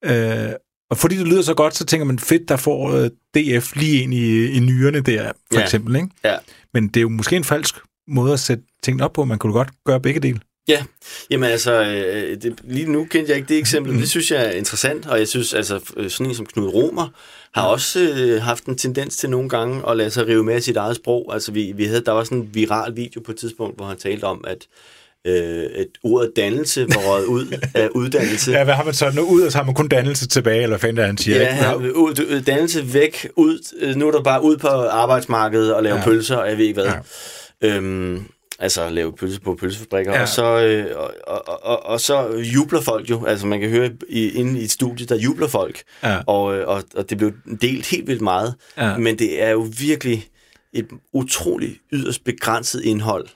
Øh, 0.05 0.49
og 0.89 0.97
fordi 0.97 1.17
det 1.17 1.27
lyder 1.27 1.41
så 1.41 1.53
godt, 1.53 1.75
så 1.75 1.85
tænker 1.85 2.05
man, 2.05 2.19
fedt, 2.19 2.49
der 2.49 2.57
får 2.57 2.91
øh, 2.91 3.09
DF 3.35 3.75
lige 3.75 4.03
ind 4.03 4.13
i, 4.13 4.45
i 4.45 4.59
nyrerne 4.59 5.01
der, 5.01 5.31
for 5.51 5.59
Ja. 5.59 5.63
eksempel. 5.63 5.95
Ikke? 5.95 6.07
Ja. 6.23 6.35
Men 6.73 6.87
det 6.87 6.97
er 6.97 7.01
jo 7.01 7.09
måske 7.09 7.35
en 7.35 7.43
falsk 7.43 7.75
måde 8.07 8.33
at 8.33 8.39
sætte 8.39 8.63
tingene 8.83 9.03
op 9.03 9.13
på. 9.13 9.25
Man 9.25 9.39
kunne 9.39 9.53
godt 9.53 9.69
gøre 9.85 10.01
begge 10.01 10.19
dele. 10.19 10.39
Ja, 10.67 10.83
jamen 11.29 11.49
altså, 11.49 11.83
øh, 11.83 12.41
det, 12.41 12.59
lige 12.63 12.91
nu 12.91 13.05
kendte 13.05 13.29
jeg 13.29 13.37
ikke 13.37 13.49
det 13.49 13.57
eksempel, 13.57 13.89
Mhm. 13.89 13.95
men 13.95 14.01
det 14.01 14.09
synes 14.09 14.31
jeg 14.31 14.45
er 14.45 14.51
interessant, 14.51 15.05
og 15.05 15.19
jeg 15.19 15.27
synes, 15.27 15.53
altså, 15.53 15.79
øh, 15.97 16.09
sådan 16.09 16.25
en 16.29 16.35
som 16.35 16.45
Knud 16.45 16.67
Romer 16.67 17.07
har 17.53 17.67
også 17.67 17.99
øh, 18.17 18.41
haft 18.41 18.65
en 18.65 18.77
tendens 18.77 19.17
til 19.17 19.29
nogle 19.29 19.49
gange 19.49 19.89
at 19.89 19.97
lade 19.97 20.09
sig 20.09 20.27
rive 20.27 20.43
med 20.43 20.53
af 20.53 20.63
sit 20.63 20.77
eget 20.77 20.95
sprog. 20.95 21.33
Altså, 21.33 21.51
vi, 21.51 21.71
vi 21.75 21.85
havde, 21.85 22.03
der 22.05 22.11
var 22.11 22.23
sådan 22.23 22.37
en 22.37 22.49
viral 22.55 22.95
video 22.95 23.21
på 23.21 23.31
et 23.31 23.37
tidspunkt, 23.37 23.77
hvor 23.77 23.85
han 23.85 23.97
talte 23.97 24.23
om, 24.23 24.43
at 24.47 24.67
øh, 25.27 25.63
et 25.63 25.87
ordet 26.03 26.31
dannelse 26.35 26.81
var 26.89 27.09
røget 27.11 27.25
ud 27.25 27.57
af 27.73 27.89
uddannelse. 27.95 28.51
Ja, 28.51 28.63
hvad 28.63 28.73
har 28.73 28.83
man 28.83 28.93
så 28.93 29.11
nu 29.15 29.21
ud, 29.21 29.41
og 29.41 29.51
så 29.51 29.57
har 29.57 29.65
man 29.65 29.75
kun 29.75 29.87
dannelse 29.87 30.27
tilbage, 30.27 30.63
eller 30.63 30.77
er, 30.97 31.05
han 31.05 31.17
siger. 31.17 31.37
Ja, 31.41 31.73
ikke? 31.73 31.95
ud, 31.95 32.41
dannelse 32.45 32.93
væk, 32.93 33.27
ud, 33.35 33.73
øh, 33.81 33.95
nu 33.95 34.07
er 34.07 34.11
der 34.11 34.23
bare 34.23 34.43
ud 34.43 34.57
på 34.57 34.67
arbejdsmarkedet 34.67 35.73
og 35.75 35.83
lave 35.83 35.95
Ja. 35.97 36.03
pølser, 36.03 36.35
og 36.35 36.49
jeg 36.49 36.57
ved 36.57 36.65
ikke 36.65 36.81
hvad. 36.81 36.91
Ja. 37.61 37.75
Øhm, 37.77 38.23
altså 38.59 38.89
lave 38.89 39.13
pølser 39.13 39.39
på 39.39 39.55
pølsefabrikker, 39.55 40.11
Ja. 40.11 40.17
ja. 40.17 40.21
og, 40.21 40.27
så, 40.29 40.45
øh, 40.45 40.85
og, 40.95 41.13
og, 41.27 41.63
og, 41.65 41.85
og 41.85 42.01
så 42.01 42.27
jubler 42.55 42.81
folk 42.81 43.09
jo, 43.09 43.25
altså 43.25 43.47
man 43.47 43.59
kan 43.59 43.69
høre 43.69 43.89
i, 44.09 44.29
inde 44.29 44.59
i 44.61 44.63
et 44.63 44.71
studie, 44.71 45.05
der 45.05 45.15
jubler 45.15 45.47
folk, 45.47 45.81
Ja. 46.03 46.17
og, 46.27 46.55
øh, 46.55 46.67
og, 46.67 46.83
og 46.95 47.09
det 47.09 47.17
blev 47.17 47.31
delt 47.61 47.85
helt 47.89 48.07
vildt 48.07 48.21
meget, 48.21 48.53
Ja. 48.77 48.97
men 48.97 49.19
det 49.19 49.43
er 49.43 49.49
jo 49.49 49.67
virkelig 49.79 50.27
et 50.73 50.87
utroligt 51.13 51.73
yderst 51.91 52.23
begrænset 52.23 52.81
indhold, 52.81 53.27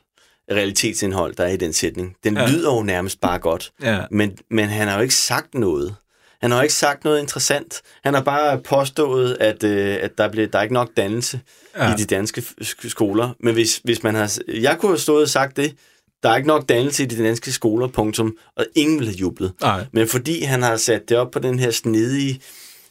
realitetsindhold, 0.52 1.36
der 1.36 1.44
er 1.44 1.48
i 1.52 1.58
den 1.58 1.74
sætning. 1.74 2.16
Den 2.24 2.38
Ja. 2.38 2.48
lyder 2.50 2.76
jo 2.76 2.84
nærmest 2.84 3.22
bare 3.22 3.40
godt, 3.40 3.72
Ja. 3.82 4.00
men, 4.12 4.38
men 4.52 4.66
han 4.70 4.88
har 4.88 4.96
jo 4.96 5.02
ikke 5.02 5.16
sagt 5.16 5.54
noget. 5.56 5.96
Han 6.42 6.52
har 6.52 6.58
jo 6.58 6.62
ikke 6.64 6.74
sagt 6.74 7.04
noget 7.04 7.20
interessant. 7.20 7.82
Han 8.04 8.14
har 8.14 8.22
bare 8.22 8.62
påstået, 8.62 9.38
at, 9.40 9.64
øh, 9.64 9.98
at 10.02 10.18
der, 10.18 10.30
blev, 10.30 10.48
der 10.48 10.60
er 10.60 10.64
ikke 10.64 10.74
nok 10.74 10.90
dannelse 10.98 11.40
Ja. 11.78 11.94
i 11.94 11.98
de 11.98 12.06
danske 12.06 12.44
skoler. 12.88 13.30
Men 13.40 13.54
hvis, 13.54 13.82
hvis 13.84 14.04
man 14.04 14.16
har... 14.16 14.38
Jeg 14.48 14.78
kunne 14.80 14.92
have 14.92 15.00
stået 15.00 15.22
og 15.24 15.30
sagt 15.30 15.58
det. 15.58 15.76
Der 16.24 16.30
er 16.30 16.36
ikke 16.36 16.48
nok 16.48 16.70
dannelse 16.70 17.04
i 17.04 17.06
de 17.06 17.24
danske 17.24 17.52
skoler, 17.52 17.88
punktum. 17.88 18.38
Og 18.56 18.66
ingen 18.76 19.00
ville 19.00 19.12
have 19.12 19.18
jublet. 19.20 19.54
Nej. 19.62 19.86
Men 19.94 20.08
fordi 20.08 20.42
han 20.44 20.62
har 20.64 20.78
sat 20.78 21.10
det 21.10 21.18
op 21.18 21.32
på 21.32 21.40
den 21.40 21.60
her 21.60 21.72
snedige, 21.72 22.40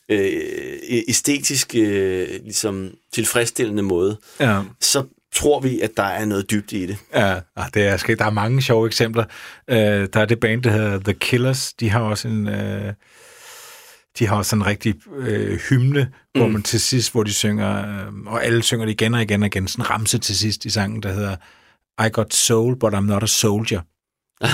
øh, 0.09 0.43
æstetisk, 1.09 1.75
øh, 1.75 2.29
ligesom 2.45 2.91
tilfredsstillende 3.13 3.83
måde, 3.83 4.17
Ja. 4.41 4.61
så 4.81 5.05
tror 5.37 5.61
vi, 5.61 5.81
at 5.81 5.91
der 5.97 6.03
er 6.03 6.25
noget 6.25 6.51
dybt 6.51 6.73
i 6.73 6.87
det. 6.87 6.97
Ja, 7.15 7.41
ah, 7.57 7.67
det 7.75 7.87
er, 7.87 8.15
der 8.19 8.25
er 8.25 8.31
mange 8.31 8.63
sjove 8.63 8.87
eksempler. 8.87 9.25
Uh, 9.69 9.77
der 9.77 10.21
er 10.21 10.25
det 10.25 10.41
band, 10.41 10.63
der 10.63 10.71
hedder 10.71 10.99
The 10.99 11.13
Killers. 11.13 11.73
De 11.73 11.91
har 11.91 12.01
også 12.01 12.29
en... 12.29 12.49
Uh, 12.49 12.93
de 14.19 14.27
har 14.27 14.37
også 14.37 14.49
sådan 14.49 14.63
en 14.63 14.67
rigtig 14.67 14.95
øh, 15.17 15.59
hymne, 15.71 16.13
mm. 16.35 16.41
hvor 16.41 16.49
man 16.49 16.63
til 16.63 16.81
sidst, 16.81 17.13
hvor 17.13 17.23
de 17.23 17.33
synger, 17.33 17.79
øh, 17.79 18.13
og 18.27 18.45
alle 18.45 18.63
synger 18.63 18.85
det 18.85 18.93
igen 18.93 19.15
og 19.15 19.23
igen 19.23 19.43
og 19.43 19.47
igen, 19.47 19.69
sådan 19.69 19.91
ramse 19.91 20.19
til 20.19 20.39
sidst 20.39 20.65
i 20.65 20.71
sangen, 20.71 21.03
der 21.03 21.13
hedder 21.13 21.37
I 22.07 22.09
got 22.13 22.35
soul, 22.35 22.79
but 22.79 22.95
I'm 22.95 23.01
not 23.01 23.23
a 23.23 23.27
soldier. 23.27 23.81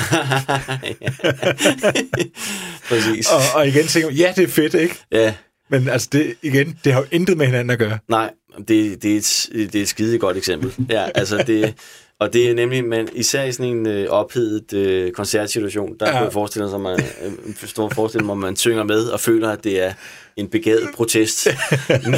Præcis. 2.89 3.31
Og, 3.31 3.41
og 3.55 3.69
igen 3.69 3.87
tænker 3.87 4.09
man, 4.09 4.17
ja, 4.17 4.33
det 4.37 4.45
er 4.45 4.49
fedt, 4.49 4.75
ikke? 4.75 4.97
Ja, 5.13 5.35
Men 5.69 5.89
altså, 5.89 6.09
det, 6.13 6.35
igen, 6.43 6.79
det 6.85 6.93
har 6.93 7.01
jo 7.01 7.07
intet 7.11 7.37
med 7.37 7.47
hinanden 7.47 7.71
at 7.71 7.79
gøre. 7.79 7.99
Nej, 8.09 8.31
det, 8.59 9.03
det, 9.03 9.13
er 9.13 9.17
et, 9.17 9.49
det 9.53 9.75
er 9.75 9.83
et 9.83 9.89
skide 9.89 10.19
godt 10.19 10.37
eksempel. 10.37 10.75
Ja, 10.91 11.05
altså 11.15 11.45
det, 11.47 11.75
og 12.21 12.33
det 12.33 12.51
er 12.51 12.55
nemlig, 12.55 12.85
men 12.85 13.09
især 13.15 13.45
i 13.45 13.53
sådan 13.53 13.67
en 13.77 13.87
øh, 13.87 14.09
ophedet 14.09 14.73
øh, 14.73 15.13
koncertsituation, 15.13 15.89
der 16.01 16.07
Ja. 16.07 16.13
kunne 16.13 16.25
jeg 16.25 16.33
forestille, 16.33 16.71
sig, 16.71 16.81
man, 16.81 17.01
øh, 17.25 17.33
forstå, 17.57 17.89
forestille 17.95 18.27
mig, 18.27 18.33
at 18.33 18.39
man 18.39 18.57
synger 18.57 18.85
med 18.85 19.05
og 19.05 19.21
føler, 19.21 19.51
at 19.51 19.65
det 19.65 19.83
er 19.87 19.93
en 20.37 20.49
begavet 20.49 20.89
protest. 20.95 21.49
men, 21.89 22.15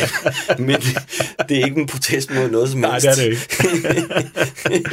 men 0.67 0.81
det 1.49 1.59
er 1.61 1.65
ikke 1.65 1.81
en 1.81 1.87
protest 1.87 2.31
mod 2.35 2.51
noget 2.51 2.69
som 2.71 2.81
Nej, 2.81 2.91
helst. 2.93 3.07
det 3.07 3.13
er 3.13 3.17
det 3.17 3.25
ikke. 3.31 4.91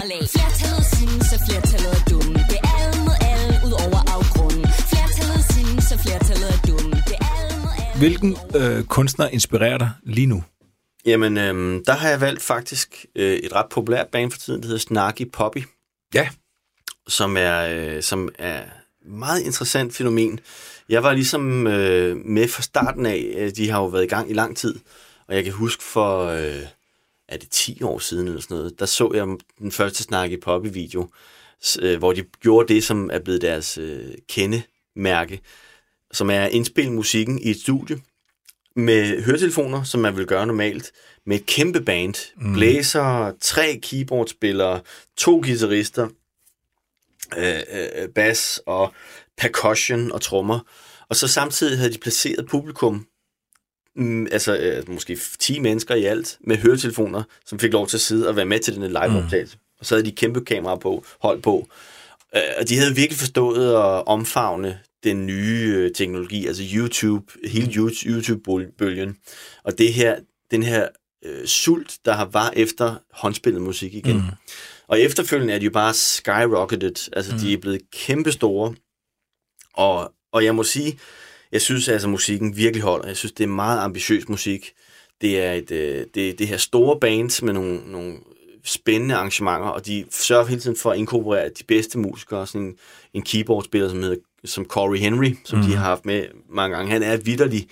Flertallet 0.00 0.86
synes, 0.96 1.32
at 1.32 1.40
flertallet 1.48 1.92
er 2.00 2.04
dumme. 2.10 2.34
Det 2.34 2.58
er 2.64 2.68
alle 2.82 3.00
mod 3.04 3.14
alle, 3.32 3.66
ud 3.66 3.72
over 3.72 4.00
afgrunden. 4.16 4.66
Flertallet 4.90 5.44
synes, 5.52 5.92
at 5.92 5.98
flertallet 6.06 6.48
er 6.54 6.58
dumme. 6.68 6.90
Det 7.08 7.14
er 7.20 7.26
alle 7.42 7.58
mod 7.62 7.70
alle. 7.78 7.98
Hvilken 7.98 8.36
øh, 8.56 8.84
kunstner 8.84 9.28
inspirerer 9.28 9.78
dig 9.78 9.90
lige 10.04 10.26
nu? 10.26 10.42
Jamen, 11.06 11.38
øhm, 11.38 11.84
der 11.84 11.92
har 11.92 12.08
jeg 12.08 12.20
valgt 12.20 12.42
faktisk 12.42 13.06
øh, 13.16 13.32
et 13.32 13.52
ret 13.52 13.66
populært 13.70 14.08
band 14.08 14.30
for 14.30 14.38
tiden, 14.38 14.60
der 14.60 14.66
hedder 14.66 14.80
Snarky 14.80 15.30
Poppy. 15.32 15.62
Ja. 16.14 16.28
som 17.08 17.36
er, 17.36 17.60
øh, 17.96 18.02
som 18.02 18.28
er 18.38 18.62
et 18.62 19.08
meget 19.08 19.40
interessant 19.40 19.94
fænomen. 19.94 20.40
Jeg 20.88 21.02
var 21.02 21.12
ligesom 21.12 21.66
øh, 21.66 22.16
med 22.16 22.48
fra 22.48 22.62
starten 22.62 23.06
af. 23.06 23.32
Øh, 23.36 23.50
De 23.56 23.70
har 23.70 23.80
jo 23.80 23.86
været 23.86 24.04
i 24.04 24.06
gang 24.06 24.30
i 24.30 24.34
lang 24.34 24.56
tid. 24.56 24.74
Og 25.28 25.34
jeg 25.34 25.44
kan 25.44 25.52
huske 25.52 25.82
for, 25.82 26.24
øh, 26.26 26.62
er 27.28 27.36
det 27.36 27.50
10 27.50 27.82
år 27.82 27.98
siden 27.98 28.28
eller 28.28 28.40
sådan 28.40 28.56
noget, 28.56 28.78
der 28.80 28.86
så 28.86 29.10
jeg 29.14 29.26
den 29.58 29.72
første 29.72 30.02
snak 30.02 30.30
i 30.30 30.36
Poppy-video, 30.36 31.08
øh, 31.80 31.98
hvor 31.98 32.12
de 32.12 32.22
gjorde 32.22 32.74
det, 32.74 32.84
som 32.84 33.10
er 33.12 33.18
blevet 33.18 33.42
deres 33.42 33.78
øh, 33.78 34.14
kendemærke, 34.28 35.40
som 36.12 36.30
er 36.30 36.40
at 36.40 36.52
indspille 36.52 36.92
musikken 36.92 37.38
i 37.38 37.50
et 37.50 37.60
studie 37.60 38.00
med 38.80 39.22
høretelefoner, 39.22 39.82
som 39.82 40.00
man 40.00 40.16
vil 40.16 40.26
gøre 40.26 40.46
normalt, 40.46 40.92
med 41.26 41.36
et 41.36 41.46
kæmpe 41.46 41.80
band, 41.80 42.14
mm. 42.36 42.52
blæser, 42.52 43.32
tre 43.40 43.80
keyboardspillere, 43.82 44.80
to 45.16 45.36
guitarister, 45.36 46.08
øh, 47.36 47.60
øh, 47.72 48.08
bass 48.08 48.60
og 48.66 48.92
percussion 49.38 50.12
og 50.12 50.20
trommer. 50.20 50.60
Og 51.08 51.16
så 51.16 51.28
samtidig 51.28 51.78
havde 51.78 51.92
de 51.92 51.98
placeret 51.98 52.46
publikum, 52.46 53.06
mm, 53.96 54.26
altså 54.32 54.56
øh, 54.56 54.90
måske 54.90 55.18
10 55.38 55.58
mennesker 55.58 55.94
i 55.94 56.04
alt, 56.04 56.38
med 56.40 56.56
høretelefoner, 56.56 57.22
som 57.46 57.58
fik 57.58 57.72
lov 57.72 57.86
til 57.86 57.96
at 57.96 58.00
sidde 58.00 58.28
og 58.28 58.36
være 58.36 58.44
med 58.44 58.60
til 58.60 58.74
den 58.74 58.82
liveoptagelse. 58.82 59.56
Mm. 59.56 59.76
Og 59.80 59.86
så 59.86 59.94
havde 59.94 60.06
de 60.06 60.16
kæmpe 60.16 60.44
kamera 60.44 60.76
på, 60.76 61.04
hold 61.20 61.42
på. 61.42 61.68
Øh, 62.36 62.42
og 62.58 62.68
de 62.68 62.78
havde 62.78 62.94
virkelig 62.94 63.18
forstået 63.18 63.74
at 63.74 64.06
omfavne 64.06 64.78
den 65.04 65.26
nye 65.26 65.72
øh, 65.76 65.92
teknologi, 65.92 66.46
altså 66.46 66.62
YouTube, 66.74 67.32
hele 67.44 67.66
YouTube- 67.66 68.06
YouTube-bølgen. 68.06 69.16
Og 69.64 69.78
det 69.78 69.92
her, 69.92 70.16
den 70.50 70.62
her 70.62 70.88
øh, 71.24 71.46
sult, 71.46 71.98
der 72.04 72.12
har 72.12 72.24
var 72.24 72.52
efter 72.56 72.96
håndspillet 73.12 73.62
musik 73.62 73.94
igen. 73.94 74.16
Mm. 74.16 74.22
Og 74.88 75.00
efterfølgende 75.00 75.54
er 75.54 75.58
de 75.58 75.64
jo 75.64 75.70
bare 75.70 75.94
skyrocketed. 75.94 77.10
Altså, 77.12 77.32
mm. 77.32 77.38
de 77.38 77.52
er 77.52 77.58
blevet 77.58 77.90
kæmpestore. 77.90 78.74
Og, 79.74 80.12
og 80.32 80.44
jeg 80.44 80.54
må 80.54 80.64
sige, 80.64 80.98
jeg 81.52 81.62
synes 81.62 81.88
altså, 81.88 82.08
musikken 82.08 82.56
virkelig 82.56 82.82
holder. 82.82 83.06
Jeg 83.06 83.16
synes, 83.16 83.32
det 83.32 83.44
er 83.44 83.48
meget 83.48 83.78
ambitiøs 83.78 84.28
musik. 84.28 84.72
Det 85.20 85.40
er 85.40 85.52
et, 85.52 85.70
øh, 85.70 86.06
det, 86.14 86.38
det 86.38 86.48
her 86.48 86.56
store 86.56 87.00
bands 87.00 87.42
med 87.42 87.52
nogle, 87.52 87.92
nogle 87.92 88.18
spændende 88.64 89.14
arrangementer, 89.14 89.68
og 89.68 89.86
de 89.86 90.04
sørger 90.10 90.46
hele 90.46 90.60
tiden 90.60 90.76
for 90.76 90.90
at 90.90 90.98
inkorporere 90.98 91.48
de 91.48 91.64
bedste 91.64 91.98
musikere. 91.98 92.46
Sådan 92.46 92.66
en, 92.66 92.76
en 93.14 93.22
keyboardspiller, 93.22 93.88
som 93.88 94.02
hedder 94.02 94.16
som 94.44 94.64
Corey 94.64 94.98
Henry, 94.98 95.36
som 95.44 95.58
mm. 95.58 95.64
de 95.64 95.74
har 95.76 95.84
haft 95.84 96.06
med 96.06 96.26
mange 96.48 96.76
gange. 96.76 96.92
Han 96.92 97.02
er 97.02 97.16
vidderlig 97.16 97.68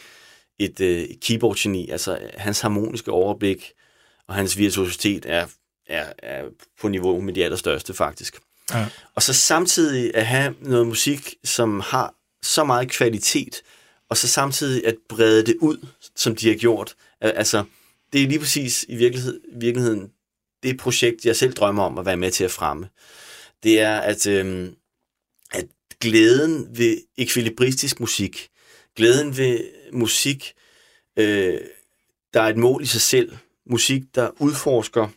et, 0.59 0.81
øh, 0.81 1.05
keyboard-geni. 1.23 1.91
Altså, 1.91 2.19
hans 2.37 2.61
harmoniske 2.61 3.11
overblik 3.11 3.73
og 4.29 4.35
hans 4.35 4.59
virtuositet 4.59 5.27
er, 5.29 5.47
er, 5.87 6.13
er 6.19 6.45
på 6.81 6.89
niveau 6.89 7.21
med 7.21 7.35
de 7.35 7.45
allerstørste, 7.45 7.95
faktisk. 7.95 8.39
Ja. 8.75 8.87
Og 9.15 9.23
så 9.23 9.33
samtidig 9.35 10.15
at 10.15 10.27
have 10.27 10.55
noget 10.61 10.87
musik, 10.87 11.35
som 11.45 11.81
har 11.81 12.15
så 12.43 12.65
meget 12.65 12.91
kvalitet, 12.91 13.63
og 14.11 14.17
så 14.17 14.29
samtidig 14.29 14.87
at 14.87 14.95
brede 15.09 15.47
det 15.47 15.57
ud, 15.61 15.87
som 16.17 16.37
de 16.37 16.49
har 16.49 16.55
gjort. 16.55 16.95
Al- 17.21 17.33
Altså, 17.37 17.65
det 18.13 18.23
er 18.23 18.29
lige 18.29 18.39
præcis 18.39 18.85
i 18.89 18.97
virkelighed, 18.97 19.41
virkeligheden 19.53 20.11
det 20.63 20.77
projekt, 20.77 21.25
jeg 21.25 21.37
selv 21.37 21.53
drømmer 21.53 21.83
om 21.83 21.99
at 21.99 22.07
være 22.07 22.17
med 22.17 22.31
til 22.31 22.45
at 22.45 22.51
fremme. 22.51 22.89
Det 23.63 23.81
er, 23.81 23.99
at, 23.99 24.27
at 24.27 24.71
glæden 26.01 26.79
ved 26.79 26.99
ekvilibristisk 27.17 28.01
musik, 28.01 28.49
glæden 28.97 29.37
ved 29.37 29.61
musik, 29.93 30.55
øh, 31.17 31.61
der 32.35 32.43
er 32.43 32.49
et 32.49 32.57
mål 32.57 32.83
i 32.83 32.87
sig 32.87 33.01
selv, 33.01 33.37
musik, 33.67 34.03
der 34.15 34.31
udforsker 34.41 35.09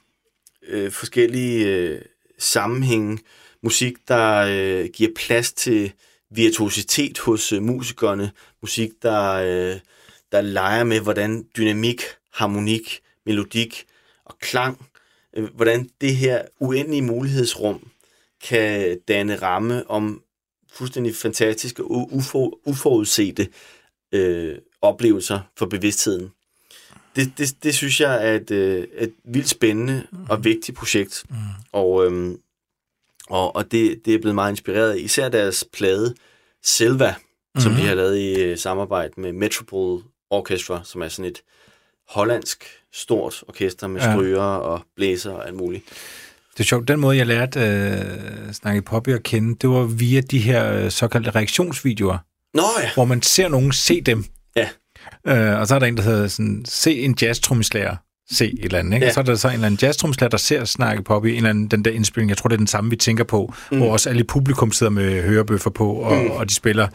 øh, 0.67 0.91
forskellige 0.91 1.67
øh, 1.67 2.01
sammenhænge, 2.37 3.19
musik, 3.63 3.93
der 4.07 4.45
øh, 4.49 4.89
giver 4.93 5.11
plads 5.15 5.53
til 5.53 5.91
virtuositet 6.29 7.19
hos 7.19 7.53
øh, 7.53 7.61
musikerne, 7.61 8.31
musik, 8.61 8.91
der, 9.01 9.31
øh, 9.33 9.79
der 10.31 10.41
leger 10.41 10.83
med, 10.83 10.99
hvordan 10.99 11.45
dynamik, 11.57 12.01
harmonik, 12.33 13.01
melodik 13.25 13.85
og 14.25 14.37
klang 14.39 14.89
øh, 15.33 15.55
hvordan 15.55 15.89
det 16.01 16.15
her 16.15 16.41
uendelige 16.59 17.01
mulighedsrum 17.01 17.87
kan 18.43 18.99
danne 19.07 19.35
ramme 19.35 19.89
om 19.89 20.23
fuldstændig 20.71 21.15
fantastiske, 21.15 21.83
u- 21.83 22.15
ufo, 22.15 22.59
uforudsete 22.65 23.47
øh, 24.11 24.57
oplevelser 24.81 25.39
for 25.57 25.65
bevidstheden. 25.65 26.31
Det, 27.15 27.31
det, 27.37 27.63
det 27.63 27.75
synes 27.75 28.01
jeg 28.01 28.27
er 28.27 28.35
et, 28.35 28.51
øh, 28.51 28.87
et 28.97 29.13
vildt 29.23 29.49
spændende 29.49 30.07
og 30.29 30.43
vigtigt 30.43 30.77
projekt. 30.77 31.23
Mm. 31.29 31.35
Og, 31.71 32.05
øhm, 32.05 32.37
og, 33.29 33.55
og 33.55 33.71
det, 33.71 34.05
det 34.05 34.13
er 34.15 34.19
blevet 34.19 34.35
meget 34.35 34.51
inspireret 34.51 34.91
af 34.91 34.97
især 34.97 35.29
deres 35.29 35.65
plade 35.73 36.15
Selva, 36.63 37.15
mm. 37.55 37.61
som 37.61 37.71
de 37.71 37.81
har 37.81 37.95
lavet 37.95 38.17
i 38.17 38.41
øh, 38.41 38.57
samarbejde 38.57 39.21
med 39.21 39.33
Metropole 39.33 40.03
Orchestra, 40.29 40.81
som 40.83 41.01
er 41.01 41.07
sådan 41.07 41.31
et 41.31 41.41
hollandsk 42.07 42.65
stort 42.93 43.43
orkester 43.47 43.87
med 43.87 44.01
Ja. 44.01 44.13
stryger 44.13 44.41
og 44.41 44.81
blæser 44.95 45.31
og 45.31 45.47
alt 45.47 45.55
muligt. 45.55 45.83
Det 46.53 46.59
er 46.59 46.63
sjovt. 46.63 46.87
Den 46.87 46.99
måde, 46.99 47.17
jeg 47.17 47.27
lærte 47.27 47.59
øh, 47.59 48.53
Snakke 48.53 48.81
Poppy 48.81 49.09
at 49.09 49.23
kende, 49.23 49.55
det 49.61 49.69
var 49.69 49.83
via 49.83 50.21
de 50.21 50.39
her 50.39 50.73
øh, 50.73 50.91
såkaldte 50.91 51.29
reaktionsvideoer, 51.29 52.17
Nå 52.53 52.63
ja, 52.81 52.89
hvor 52.93 53.05
man 53.05 53.21
ser 53.21 53.47
nogen 53.47 53.71
se 53.71 54.01
dem. 54.01 54.25
Ja. 54.55 54.67
Øh, 55.27 55.59
og 55.59 55.67
så 55.67 55.75
er 55.75 55.79
der 55.79 55.85
en, 55.85 55.97
der 55.97 56.03
hedder 56.03 56.27
sådan, 56.27 56.65
se 56.67 56.99
en 56.99 57.17
jazztrommeslager 57.21 57.95
se 58.31 58.45
et 58.45 58.65
eller 58.65 58.79
andet. 58.79 58.93
Ikke? 58.93 59.05
Ja. 59.05 59.09
Og 59.09 59.13
så 59.13 59.19
er 59.19 59.23
der 59.23 59.35
så 59.35 59.47
en 59.47 59.53
eller 59.53 59.65
anden 59.65 59.79
jazztrommeslager, 59.81 60.29
der 60.29 60.37
ser 60.37 60.65
Snakke 60.65 61.03
Poppy, 61.03 61.27
en 61.27 61.35
eller 61.35 61.49
anden, 61.49 61.67
den 61.67 61.85
der 61.85 61.91
indspilning, 61.91 62.29
jeg 62.29 62.37
tror, 62.37 62.47
det 62.47 62.55
er 62.55 62.57
den 62.57 62.67
samme, 62.67 62.89
vi 62.89 62.95
tænker 62.95 63.23
på, 63.23 63.53
mm. 63.71 63.77
hvor 63.77 63.91
også 63.91 64.09
alle 64.09 64.23
publikum 64.23 64.71
sidder 64.71 64.91
med 64.91 65.23
hørebøffer 65.23 65.69
på, 65.69 65.91
og, 65.93 66.17
mm. 66.17 66.31
og 66.31 66.49
de 66.49 66.53
spiller, 66.53 66.87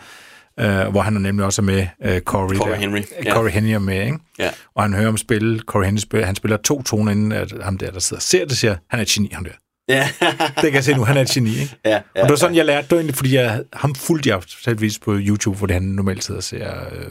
øh, 0.60 0.86
hvor 0.88 1.00
han 1.00 1.16
er 1.16 1.20
nemlig 1.20 1.44
også 1.46 1.62
med 1.62 1.86
øh, 2.04 2.20
Corey. 2.20 2.56
Corey 2.56 2.70
der. 2.70 2.76
Henry, 2.76 2.98
Øh, 2.98 3.04
ja. 3.26 3.32
Corey 3.32 3.50
Henry 3.50 3.68
er 3.70 3.78
med, 3.78 4.04
ikke? 4.06 4.18
ja. 4.38 4.50
Og 4.74 4.82
han 4.82 4.94
hører 4.94 5.08
om 5.08 5.16
spille, 5.16 5.58
Corey 5.60 5.84
Henry 5.86 5.98
spiller, 5.98 6.26
han 6.26 6.36
spiller 6.36 6.56
to 6.56 6.82
toner, 6.82 7.12
inden 7.12 7.32
at 7.32 7.52
ham 7.62 7.78
der, 7.78 7.90
der 7.90 8.00
sidder 8.00 8.18
og 8.18 8.22
ser 8.22 8.44
det, 8.44 8.56
siger, 8.56 8.76
han 8.90 8.98
er 9.00 9.02
et 9.02 9.08
geni, 9.08 9.30
ham 9.32 9.44
der. 9.44 9.50
Ja, 9.88 10.08
Det 10.30 10.62
kan 10.62 10.74
jeg 10.74 10.84
se 10.84 10.94
nu, 10.94 11.04
han 11.04 11.16
er 11.16 11.20
et 11.20 11.28
geni, 11.28 11.50
ikke? 11.50 11.76
ja, 11.84 11.96
Og 11.96 12.02
ja, 12.16 12.22
det 12.22 12.30
var 12.30 12.36
sådan, 12.36 12.56
jeg 12.56 12.64
lærte 12.64 12.86
det, 12.90 12.92
egentlig, 12.92 13.14
fordi 13.14 13.34
jeg, 13.34 13.62
ham 13.72 13.94
fulgte 13.94 14.28
jeg 14.30 14.42
selvvis 14.64 14.98
på 14.98 15.14
YouTube, 15.18 15.58
hvor 15.58 15.66
det 15.66 15.74
han 15.74 15.82
normalt 15.82 16.24
sidder 16.24 16.38
og 16.38 16.44
ser 16.44 16.70
øh, 16.92 17.06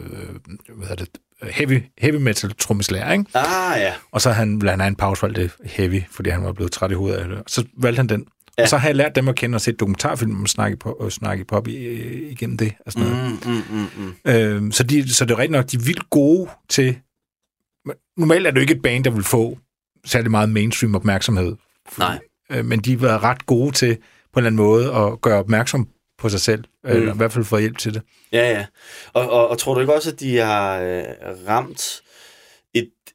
hvad 0.77 0.87
hedder 0.87 1.05
det, 1.05 1.09
heavy, 1.51 1.83
heavy 1.97 2.15
metal 2.15 2.53
trommeslager, 2.59 3.11
ikke? 3.11 3.25
Ah 3.33 3.79
ja, 3.79 3.93
Og 4.11 4.21
så 4.21 4.31
han, 4.31 4.61
ville 4.61 4.69
han 4.71 4.79
have 4.79 4.87
en 4.87 4.95
pause 4.95 5.21
valgte 5.21 5.41
det 5.41 5.51
heavy, 5.65 6.01
fordi 6.11 6.29
han 6.29 6.43
var 6.43 6.51
blevet 6.53 6.71
træt 6.71 6.91
i 6.91 6.93
hovedet 6.93 7.17
af 7.17 7.27
det. 7.27 7.37
Og 7.37 7.43
så 7.47 7.63
valgte 7.77 7.99
han 7.99 8.07
den. 8.09 8.25
Ja. 8.57 8.63
Og 8.63 8.69
så 8.69 8.77
har 8.77 8.87
jeg 8.87 8.95
lært 8.95 9.15
dem 9.15 9.27
at 9.27 9.35
kende 9.35 9.55
og 9.55 9.61
set 9.61 9.79
dokumentarfilm 9.79 10.39
om 10.39 10.47
snakke 10.47 10.77
på, 10.77 10.91
og 10.91 11.11
snakke 11.11 11.45
pop 11.45 11.67
i, 11.67 11.75
øh, 11.75 12.31
igennem 12.31 12.57
det. 12.57 12.73
Og 12.85 12.91
sådan 12.91 13.09
noget. 13.09 13.39
mm, 13.45 13.51
mm, 13.51 13.63
mm, 13.77 14.13
mm. 14.25 14.31
Øhm, 14.31 14.71
så, 14.71 14.83
de, 14.83 15.13
så 15.13 15.25
det 15.25 15.31
er 15.31 15.37
rigtigt 15.37 15.51
nok, 15.51 15.71
de 15.71 15.77
er 15.77 15.81
vildt 15.85 16.09
gode 16.09 16.49
til... 16.69 16.97
Normalt 18.17 18.47
er 18.47 18.51
det 18.51 18.57
jo 18.57 18.61
ikke 18.61 18.73
et 18.73 18.81
band, 18.81 19.03
der 19.03 19.09
vil 19.11 19.23
få 19.23 19.57
særlig 20.05 20.31
meget 20.31 20.49
mainstream 20.49 20.95
opmærksomhed. 20.95 21.55
Nej. 21.97 22.19
Øh, 22.51 22.65
men 22.65 22.79
de 22.79 22.91
har 22.91 22.97
været 22.97 23.23
ret 23.23 23.45
gode 23.45 23.71
til 23.71 23.97
på 24.33 24.39
en 24.39 24.45
eller 24.45 24.47
anden 24.47 24.65
måde 24.65 24.93
at 24.93 25.21
gøre 25.21 25.39
opmærksom 25.39 25.87
på 26.17 26.29
sig 26.29 26.41
selv. 26.41 26.63
Mm. 26.83 26.89
Eller 26.89 27.13
i 27.13 27.17
hvert 27.17 27.31
fald 27.31 27.45
få 27.45 27.57
hjælp 27.57 27.77
til 27.77 27.93
det. 27.93 28.01
Ja, 28.31 28.51
ja. 28.51 28.65
Og, 29.13 29.29
og, 29.29 29.47
og 29.47 29.57
tror 29.57 29.73
du 29.73 29.79
ikke 29.79 29.93
også, 29.93 30.11
at 30.11 30.19
de 30.19 30.37
har 30.37 30.79
øh, 30.79 31.03
ramt 31.47 32.01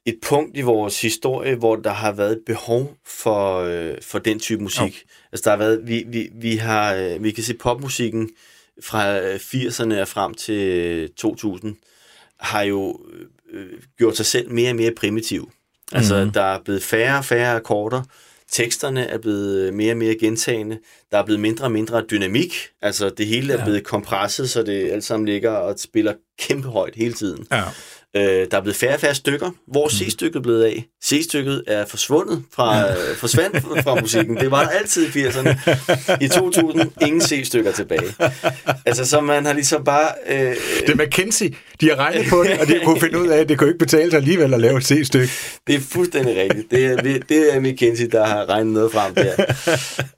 et, 0.05 0.15
punkt 0.23 0.57
i 0.57 0.61
vores 0.61 1.01
historie, 1.01 1.55
hvor 1.55 1.75
der 1.75 1.89
har 1.93 2.11
været 2.11 2.31
et 2.31 2.41
behov 2.45 2.93
for, 3.05 3.59
øh, 3.59 3.95
for 4.01 4.19
den 4.19 4.39
type 4.39 4.63
musik? 4.63 4.79
Jo. 5.01 5.07
Altså, 5.31 5.43
der 5.43 5.49
har 5.49 5.57
været, 5.57 5.81
vi, 5.83 6.03
vi, 6.07 6.29
vi, 6.35 6.55
har, 6.55 6.95
øh, 6.95 7.23
vi 7.23 7.31
kan 7.31 7.43
se 7.43 7.53
popmusikken 7.53 8.29
fra 8.83 9.19
øh, 9.19 9.35
80'erne 9.35 10.01
og 10.01 10.07
frem 10.07 10.33
til 10.33 11.09
2000 11.17 11.75
har 12.39 12.61
jo 12.61 12.99
øh, 13.53 13.65
gjort 13.97 14.17
sig 14.17 14.25
selv 14.25 14.51
mere 14.51 14.69
og 14.69 14.75
mere 14.75 14.91
primitiv. 14.97 15.51
Altså, 15.91 16.25
mm. 16.25 16.31
der 16.31 16.41
er 16.41 16.59
blevet 16.65 16.83
færre 16.83 17.17
og 17.17 17.25
færre 17.25 17.55
akkorder. 17.55 18.01
Teksterne 18.51 19.05
er 19.07 19.17
blevet 19.17 19.73
mere 19.73 19.93
og 19.93 19.97
mere 19.97 20.15
gentagende. 20.15 20.79
Der 21.11 21.17
er 21.17 21.25
blevet 21.25 21.39
mindre 21.39 21.65
og 21.65 21.71
mindre 21.71 22.03
dynamik. 22.11 22.53
Altså, 22.81 23.09
det 23.09 23.27
hele 23.27 23.53
er 23.53 23.57
Ja. 23.57 23.63
blevet 23.63 23.83
kompresset, 23.83 24.49
så 24.49 24.63
det 24.63 24.91
alt 24.91 25.03
sammen 25.03 25.25
ligger 25.25 25.51
og 25.51 25.79
spiller 25.79 26.13
kæmpe 26.39 26.67
højt 26.67 26.95
hele 26.95 27.13
tiden. 27.13 27.47
Ja. 27.51 27.63
Øh, 28.15 28.23
der 28.51 28.57
er 28.57 28.61
blevet 28.61 28.75
færre 28.75 28.93
og 28.93 28.99
færre 28.99 29.15
stykker. 29.15 29.51
Hvor 29.67 29.85
er 29.85 29.89
C-stykket 29.89 30.43
blevet 30.43 30.63
af? 30.63 30.85
C-stykket 31.05 31.63
er 31.67 31.85
forsvundet 31.85 32.43
fra, 32.55 32.89
øh, 32.91 33.15
forsvandt 33.15 33.83
fra 33.83 33.95
musikken. 33.95 34.37
Det 34.37 34.51
var 34.51 34.63
der 34.63 34.69
altid 34.69 35.07
i 35.07 35.09
80'erne. 35.27 36.17
I 36.21 36.27
2000, 36.27 36.91
ingen 37.01 37.21
C-stykker 37.21 37.71
tilbage. 37.71 38.13
Altså, 38.85 39.05
så 39.05 39.21
man 39.21 39.45
har 39.45 39.53
ligesom 39.53 39.83
bare... 39.83 40.07
Øh, 40.29 40.55
Det 40.87 40.89
er 40.99 41.05
McKinsey. 41.05 41.53
De 41.81 41.89
har 41.89 41.95
regnet 41.95 42.25
på 42.29 42.43
det, 42.43 42.59
og 42.59 42.67
de 42.67 42.79
kunne 42.85 42.99
finde 42.99 43.19
ud 43.19 43.27
af, 43.27 43.37
at 43.37 43.49
det 43.49 43.57
kunne 43.57 43.69
ikke 43.69 43.79
betale 43.79 44.11
sig 44.11 44.17
alligevel 44.17 44.53
at 44.53 44.59
lave 44.59 44.77
et 44.77 44.83
C-stykke. 44.83 45.33
Det 45.67 45.75
er 45.75 45.79
fuldstændig 45.79 46.37
rigtigt. 46.37 46.71
Det 46.71 46.85
er, 46.85 47.19
det 47.29 47.55
er 47.55 47.59
McKinsey, 47.59 48.05
der 48.05 48.25
har 48.25 48.49
regnet 48.49 48.73
noget 48.73 48.91
frem 48.91 49.15
der. 49.15 49.53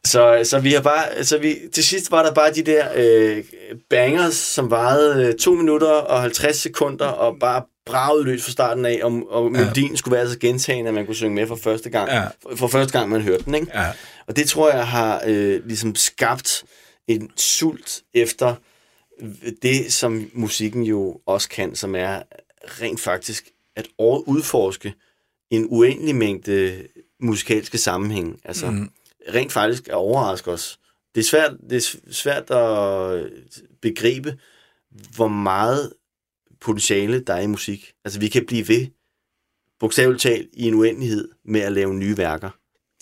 Så, 0.05 0.39
så 0.43 0.59
vi 0.59 0.73
har 0.73 0.81
bare, 0.81 1.23
så 1.23 1.37
vi, 1.37 1.57
til 1.73 1.83
sidst 1.83 2.11
var 2.11 2.23
der 2.23 2.33
bare 2.33 2.51
de 2.51 2.61
der 2.61 2.85
øh, 2.95 3.43
bangers, 3.89 4.33
som 4.33 4.71
varede 4.71 5.27
øh, 5.27 5.33
2 5.33 5.53
minutter 5.53 5.87
og 5.87 6.21
50 6.21 6.55
sekunder, 6.55 7.05
og 7.05 7.35
bare 7.39 7.61
bragede 7.85 8.23
løs 8.23 8.43
fra 8.43 8.51
starten 8.51 8.85
af, 8.85 8.99
og, 9.03 9.21
og 9.29 9.51
melodien 9.51 9.97
skulle 9.97 10.17
være 10.17 10.29
så 10.29 10.39
gentagende, 10.39 10.87
at 10.87 10.93
man 10.93 11.05
kunne 11.05 11.15
synge 11.15 11.35
med 11.35 11.47
for 11.47 11.55
første 11.55 11.89
gang. 11.89 12.09
Ja. 12.11 12.23
For, 12.23 12.55
for 12.55 12.67
første 12.67 12.99
gang, 12.99 13.09
man 13.09 13.21
hørte 13.21 13.43
den, 13.45 13.55
ikke? 13.55 13.67
Ja. 13.73 13.87
Og 14.27 14.35
det 14.35 14.47
tror 14.47 14.71
jeg 14.71 14.87
har 14.87 15.21
øh, 15.27 15.61
ligesom 15.65 15.95
skabt 15.95 16.63
en 17.07 17.29
sult 17.37 18.01
efter 18.13 18.55
det, 19.61 19.93
som 19.93 20.29
musikken 20.33 20.83
jo 20.83 21.21
også 21.25 21.49
kan, 21.49 21.75
som 21.75 21.95
er 21.95 22.21
rent 22.63 22.99
faktisk 22.99 23.51
at 23.75 23.87
udforske 23.97 24.93
en 25.49 25.67
uendelig 25.69 26.15
mængde 26.15 26.87
musikalske 27.19 27.77
sammenhæng. 27.77 28.41
Altså 28.43 28.71
mm. 28.71 28.89
rent 29.33 29.51
faktisk 29.51 29.87
at 29.87 29.93
overraske 29.93 30.51
os. 30.51 30.79
Det 31.15 31.21
er 31.21 31.25
svært, 31.25 31.57
det 31.69 31.77
er 31.77 32.11
svært 32.11 32.51
at 32.51 33.29
begribe, 33.81 34.37
hvor 35.15 35.27
meget 35.27 35.93
potentiale 36.61 37.19
der 37.19 37.33
er 37.33 37.41
i 37.41 37.47
musik. 37.47 37.93
Altså 38.05 38.19
vi 38.19 38.27
kan 38.27 38.45
blive 38.45 38.67
ved, 38.67 38.87
bogstaveligt 39.79 40.21
talt, 40.21 40.49
i 40.53 40.67
en 40.67 40.73
uendelighed 40.73 41.29
med 41.45 41.61
at 41.61 41.71
lave 41.71 41.93
nye 41.93 42.17
værker. 42.17 42.49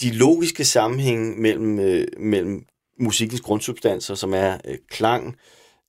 De 0.02 0.12
logiske 0.12 0.65
sammenhænge 0.65 1.41
mellem, 1.41 1.80
øh, 1.80 2.08
mellem 2.17 2.65
musikkens 3.00 3.41
grundsubstanser, 3.41 4.15
som 4.15 4.34
er 4.34 4.58
øh, 4.65 4.78
klang, 4.89 5.38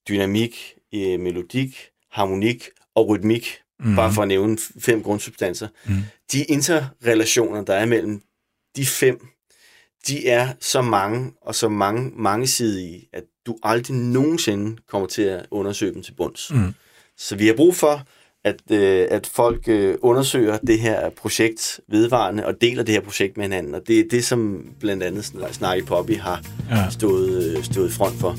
dynamik, 0.08 0.74
øh, 0.94 1.20
melodik, 1.20 1.78
harmonik 2.10 2.68
og 2.94 3.08
rytmik, 3.08 3.58
mm. 3.80 3.96
bare 3.96 4.12
for 4.12 4.22
at 4.22 4.28
nævne 4.28 4.58
fem 4.80 5.02
grundsubstanser. 5.02 5.68
Mm. 5.86 5.94
De 6.32 6.44
interrelationer, 6.44 7.64
der 7.64 7.74
er 7.74 7.86
mellem 7.86 8.20
de 8.76 8.86
fem, 8.86 9.26
de 10.08 10.28
er 10.28 10.48
så 10.60 10.82
mange 10.82 11.32
og 11.42 11.54
så 11.54 11.68
mange, 11.68 12.10
mangesidige, 12.16 13.08
at 13.12 13.24
du 13.46 13.58
aldrig 13.62 13.96
nogensinde 13.96 14.76
kommer 14.88 15.08
til 15.08 15.22
at 15.22 15.46
undersøge 15.50 15.94
dem 15.94 16.02
til 16.02 16.12
bunds. 16.14 16.50
Mm. 16.54 16.74
Så 17.18 17.36
vi 17.36 17.46
har 17.46 17.54
brug 17.54 17.76
for, 17.76 18.02
at, 18.44 18.60
øh, 18.70 19.06
at 19.10 19.26
folk 19.26 19.68
øh, 19.68 19.94
undersøger 20.00 20.58
det 20.58 20.78
her 20.80 21.10
projekt 21.10 21.80
vedvarende 21.88 22.46
og 22.46 22.60
deler 22.60 22.82
det 22.82 22.94
her 22.94 23.00
projekt 23.00 23.36
med 23.36 23.44
hinanden. 23.44 23.74
Og 23.74 23.82
det 23.86 24.00
er 24.00 24.04
det, 24.10 24.24
som 24.24 24.66
blandt 24.80 25.02
andet 25.02 25.22
Sn- 25.22 25.52
Snakke 25.52 25.84
Poppy 25.84 26.16
har 26.16 26.44
Ja. 26.70 26.90
stået, 26.90 27.56
øh, 27.56 27.64
stået 27.64 27.92
front 27.92 28.14
for. 28.20 28.36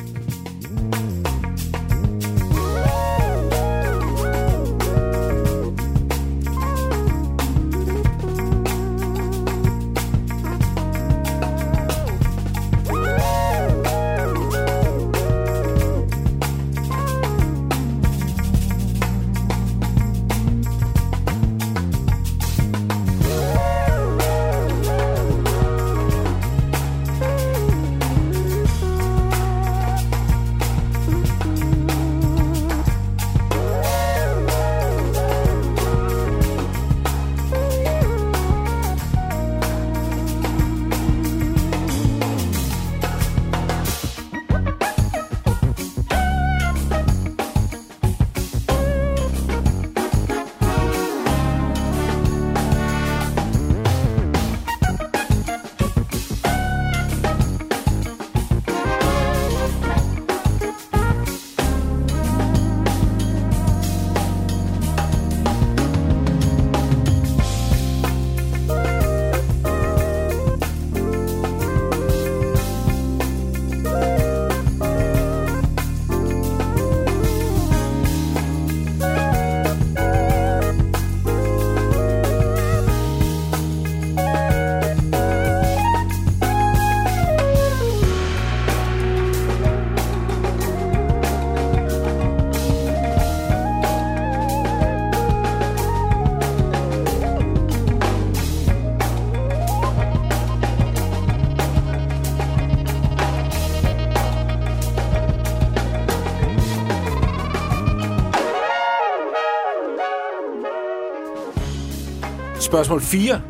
Spørgsmål 112.73 113.01
4. 113.01 113.41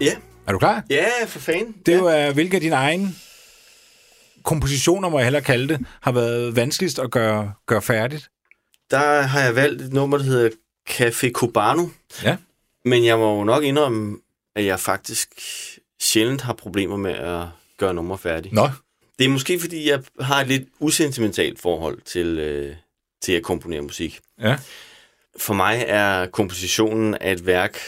Ja, 0.00 0.12
Er 0.46 0.52
du 0.52 0.58
klar? 0.58 0.84
ja 0.90 1.06
for 1.26 1.38
fanden. 1.38 1.74
Det 1.86 1.94
er 1.94 2.10
ja. 2.10 2.22
jo, 2.24 2.28
øh, 2.28 2.34
hvilke 2.34 2.54
af 2.54 2.60
dine 2.60 2.74
egne 2.74 3.08
kompositioner, 4.42 5.08
må 5.08 5.18
jeg 5.18 5.26
hellere 5.26 5.42
kalde 5.42 5.68
det, 5.68 5.86
har 6.00 6.12
været 6.12 6.56
vanskeligst 6.56 6.98
at 6.98 7.10
gøre, 7.10 7.52
gøre 7.66 7.82
færdigt. 7.82 8.30
Der 8.90 9.22
har 9.22 9.40
jeg 9.40 9.56
valgt 9.56 9.82
et 9.82 9.92
nummer, 9.92 10.18
der 10.18 10.24
hedder 10.24 10.50
Café 10.90 11.30
Cubano. 11.30 11.86
Ja. 12.24 12.36
Men 12.84 13.04
jeg 13.04 13.18
må 13.18 13.38
jo 13.38 13.44
nok 13.44 13.64
indrømme, 13.64 14.18
at 14.56 14.64
jeg 14.64 14.80
faktisk 14.80 15.28
sjældent 16.00 16.40
har 16.40 16.52
problemer 16.52 16.96
med 16.96 17.12
at 17.14 17.46
gøre 17.78 17.94
nummer 17.94 18.16
færdig. 18.16 18.52
Nå. 18.52 18.68
Det 19.18 19.24
er 19.24 19.28
måske, 19.28 19.60
fordi 19.60 19.88
jeg 19.90 20.02
har 20.20 20.40
et 20.40 20.48
lidt 20.48 20.68
usentimentalt 20.80 21.60
forhold 21.60 22.00
til, 22.04 22.26
øh, 22.38 22.76
til 23.22 23.32
at 23.32 23.42
komponere 23.42 23.80
musik. 23.80 24.20
Ja. 24.40 24.56
For 25.36 25.54
mig 25.54 25.84
er 25.88 26.26
kompositionen 26.26 27.14
af 27.14 27.32
et 27.32 27.46
værk 27.46 27.78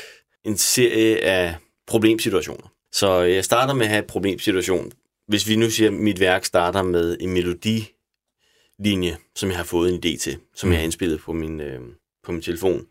en 0.45 0.59
serie 0.59 1.25
af 1.25 1.57
problemsituationer. 1.87 2.73
Så 2.93 3.21
jeg 3.21 3.45
starter 3.45 3.75
med 3.75 3.83
at 3.83 3.89
have 3.89 4.03
et 4.03 4.07
problemsituation. 4.07 4.93
Hvis 5.29 5.49
vi 5.49 5.57
nu 5.57 5.71
siger, 5.71 5.91
at 5.91 5.95
mit 5.95 6.21
værk 6.21 6.45
starter 6.45 6.83
med 6.83 7.17
en 7.21 7.33
melodilinje, 7.33 9.17
som 9.37 9.49
jeg 9.49 9.57
har 9.57 9.65
fået 9.65 9.95
en 9.95 10.01
idé 10.05 10.19
til, 10.19 10.39
som 10.55 10.67
mm. 10.67 10.73
jeg 10.73 10.81
har 10.81 10.85
indspillet 10.85 11.21
på 11.21 11.33
min, 11.33 11.61
øh, 11.61 11.81
på 12.25 12.33
min 12.33 12.43
telefon, 12.43 12.87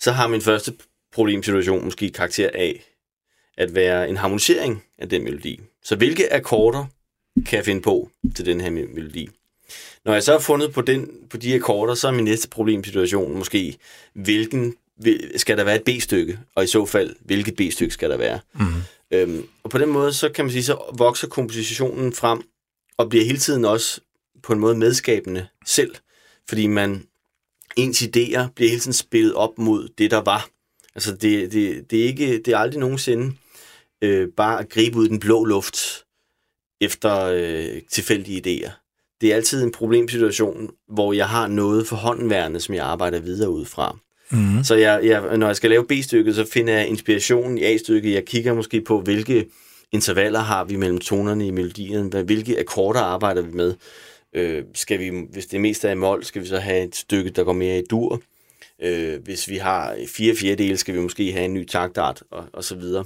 så 0.00 0.12
har 0.12 0.28
min 0.28 0.40
første 0.40 0.72
problemsituation 1.12 1.84
måske 1.84 2.10
karakter 2.10 2.50
af 2.54 2.84
at 3.56 3.74
være 3.74 4.08
en 4.08 4.16
harmonisering 4.16 4.84
af 4.98 5.08
den 5.08 5.24
melodi. 5.24 5.60
Så 5.82 5.96
hvilke 5.96 6.32
akkorder 6.32 6.84
kan 7.46 7.56
jeg 7.56 7.64
finde 7.64 7.82
på 7.82 8.10
til 8.36 8.46
den 8.46 8.60
her 8.60 8.70
me- 8.70 8.94
melodi? 8.94 9.28
Når 10.04 10.12
jeg 10.12 10.22
så 10.22 10.32
har 10.32 10.38
fundet 10.38 10.72
på, 10.72 10.80
den, 10.80 11.10
på 11.30 11.36
de 11.36 11.54
akkorder, 11.54 11.94
så 11.94 12.08
er 12.08 12.12
min 12.12 12.24
næste 12.24 12.48
problemsituation 12.48 13.38
måske, 13.38 13.76
hvilken 14.14 14.74
vil- 14.96 15.32
skal 15.36 15.58
der 15.58 15.64
være 15.64 15.76
et 15.76 15.84
B-stykke, 15.84 16.38
og 16.54 16.64
i 16.64 16.66
så 16.66 16.86
fald, 16.86 17.16
hvilket 17.20 17.56
B-stykke 17.56 17.94
skal 17.94 18.10
der 18.10 18.16
være? 18.16 18.40
Mm. 18.54 18.66
Øhm, 19.10 19.46
og 19.62 19.70
på 19.70 19.78
den 19.78 19.88
måde, 19.88 20.12
så 20.12 20.28
kan 20.28 20.44
man 20.44 20.52
sige, 20.52 20.62
så 20.64 20.78
vokser 20.98 21.28
kompositionen 21.28 22.12
frem, 22.12 22.42
og 22.96 23.08
bliver 23.08 23.24
hele 23.24 23.38
tiden 23.38 23.64
også 23.64 24.00
på 24.42 24.52
en 24.52 24.58
måde 24.58 24.74
medskabende 24.76 25.46
selv, 25.66 25.94
fordi 26.48 26.66
man, 26.66 27.06
ens 27.76 28.02
idéer 28.02 28.46
bliver 28.54 28.68
hele 28.70 28.80
tiden 28.80 28.92
spillet 28.92 29.34
op 29.34 29.58
mod 29.58 29.88
det, 29.98 30.10
der 30.10 30.20
var. 30.20 30.48
Altså, 30.94 31.12
det, 31.16 31.52
det, 31.52 31.90
det, 31.90 32.00
er, 32.00 32.04
ikke, 32.04 32.38
det 32.38 32.48
er 32.48 32.58
aldrig 32.58 32.80
nogensinde 32.80 33.32
øh, 34.02 34.28
bare 34.36 34.60
at 34.60 34.68
gribe 34.68 34.98
ud 34.98 35.06
i 35.06 35.08
den 35.08 35.20
blå 35.20 35.44
luft 35.44 36.04
efter 36.80 37.24
øh, 37.24 37.82
tilfældige 37.90 38.42
idéer. 38.66 38.83
Det 39.24 39.32
er 39.32 39.36
altid 39.36 39.62
en 39.64 39.72
problemsituation, 39.72 40.70
hvor 40.88 41.12
jeg 41.12 41.28
har 41.28 41.46
noget 41.46 41.86
for 41.86 41.96
håndværende, 41.96 42.60
som 42.60 42.74
jeg 42.74 42.84
arbejder 42.84 43.20
videre 43.20 43.50
ud 43.50 43.64
fra. 43.64 43.98
Mm. 44.30 44.64
Så 44.64 44.74
jeg, 44.74 45.00
jeg, 45.04 45.36
når 45.38 45.46
jeg 45.46 45.56
skal 45.56 45.70
lave 45.70 45.86
B-stykket, 45.86 46.34
så 46.34 46.46
finder 46.52 46.72
jeg 46.74 46.88
inspirationen 46.88 47.58
i 47.58 47.62
A-stykket. 47.64 48.14
Jeg 48.14 48.24
kigger 48.24 48.54
måske 48.54 48.80
på, 48.80 49.00
hvilke 49.00 49.46
intervaller 49.92 50.38
har 50.40 50.64
vi 50.64 50.76
mellem 50.76 50.98
tonerne 50.98 51.46
i 51.46 51.50
melodien, 51.50 52.06
hvad- 52.06 52.24
hvilke 52.24 52.60
akkorder 52.60 53.00
arbejder 53.00 53.42
vi 53.42 53.52
med. 53.52 53.74
Øh, 54.34 54.62
skal 54.74 54.98
vi, 55.00 55.12
hvis 55.32 55.46
det 55.46 55.60
mest 55.60 55.84
er 55.84 55.90
i 55.90 55.94
mol, 55.94 56.24
skal 56.24 56.42
vi 56.42 56.46
så 56.46 56.58
have 56.58 56.84
et 56.84 56.96
stykke, 56.96 57.30
der 57.30 57.44
går 57.44 57.52
mere 57.52 57.78
i 57.78 57.82
dur. 57.90 58.20
Øh, 58.82 59.22
hvis 59.24 59.48
vi 59.48 59.56
har 59.56 59.96
fire 60.08 60.36
fjerdedele, 60.36 60.76
skal 60.76 60.94
vi 60.94 61.00
måske 61.00 61.32
have 61.32 61.44
en 61.44 61.54
ny 61.54 61.66
taktart, 61.66 62.22
og, 62.30 62.44
og 62.52 62.64
så 62.64 62.74
videre. 62.76 63.04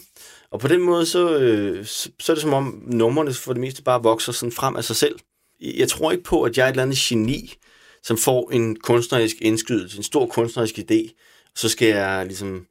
Og 0.51 0.61
på 0.61 0.69
den 0.69 0.81
måde, 0.83 1.07
så, 1.07 1.39
øh, 1.39 1.85
så, 1.87 2.11
så 2.21 2.33
er 2.33 2.35
det 2.35 2.43
som 2.43 2.53
om 2.53 2.83
numrene 2.87 3.33
for 3.33 3.53
det 3.53 3.61
meste 3.61 3.83
bare 3.83 4.03
vokser 4.03 4.33
sådan 4.33 4.53
frem 4.53 4.77
af 4.77 4.85
sig 4.85 4.97
selv. 4.97 5.14
Jeg 5.61 5.89
tror 5.89 6.13
ikke 6.13 6.25
på, 6.25 6.43
at 6.43 6.57
jeg 6.57 6.65
er 6.65 6.69
et 6.69 6.73
eller 6.73 6.83
andet 6.83 6.99
geni, 6.99 7.55
som 8.03 8.19
får 8.19 8.51
en 8.51 8.77
kunstnerisk 8.77 9.37
indskydelse, 9.41 9.97
en 9.97 10.03
stor 10.03 10.27
kunstnerisk 10.27 10.79
idé, 10.79 11.15
så 11.55 11.69
skal 11.69 11.89
jeg 11.89 12.27
ligesom 12.27 12.67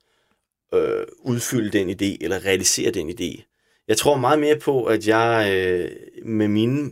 øh, 0.73 1.05
udfylde 1.19 1.79
den 1.79 1.89
idé, 1.89 2.17
eller 2.21 2.45
realisere 2.45 2.91
den 2.91 3.09
idé. 3.09 3.43
Jeg 3.87 3.97
tror 3.97 4.17
meget 4.17 4.39
mere 4.39 4.59
på, 4.59 4.85
at 4.85 5.07
jeg 5.07 5.53
øh, 5.53 5.91
med 6.25 6.47
mine 6.47 6.91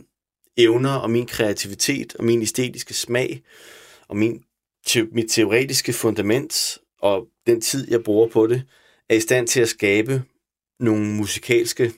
evner 0.56 0.94
og 0.94 1.10
min 1.10 1.26
kreativitet 1.26 2.16
og 2.16 2.24
min 2.24 2.42
æstetiske 2.42 2.94
smag 2.94 3.42
og 4.08 4.16
min 4.16 4.42
te- 4.86 5.08
mit 5.12 5.30
teoretiske 5.30 5.92
fundament 5.92 6.78
og 7.00 7.26
den 7.46 7.60
tid, 7.60 7.90
jeg 7.90 8.04
bruger 8.04 8.28
på 8.28 8.46
det, 8.46 8.62
er 9.08 9.14
i 9.14 9.20
stand 9.20 9.48
til 9.48 9.60
at 9.60 9.68
skabe 9.68 10.22
nogle 10.80 11.06
musikalske 11.06 11.92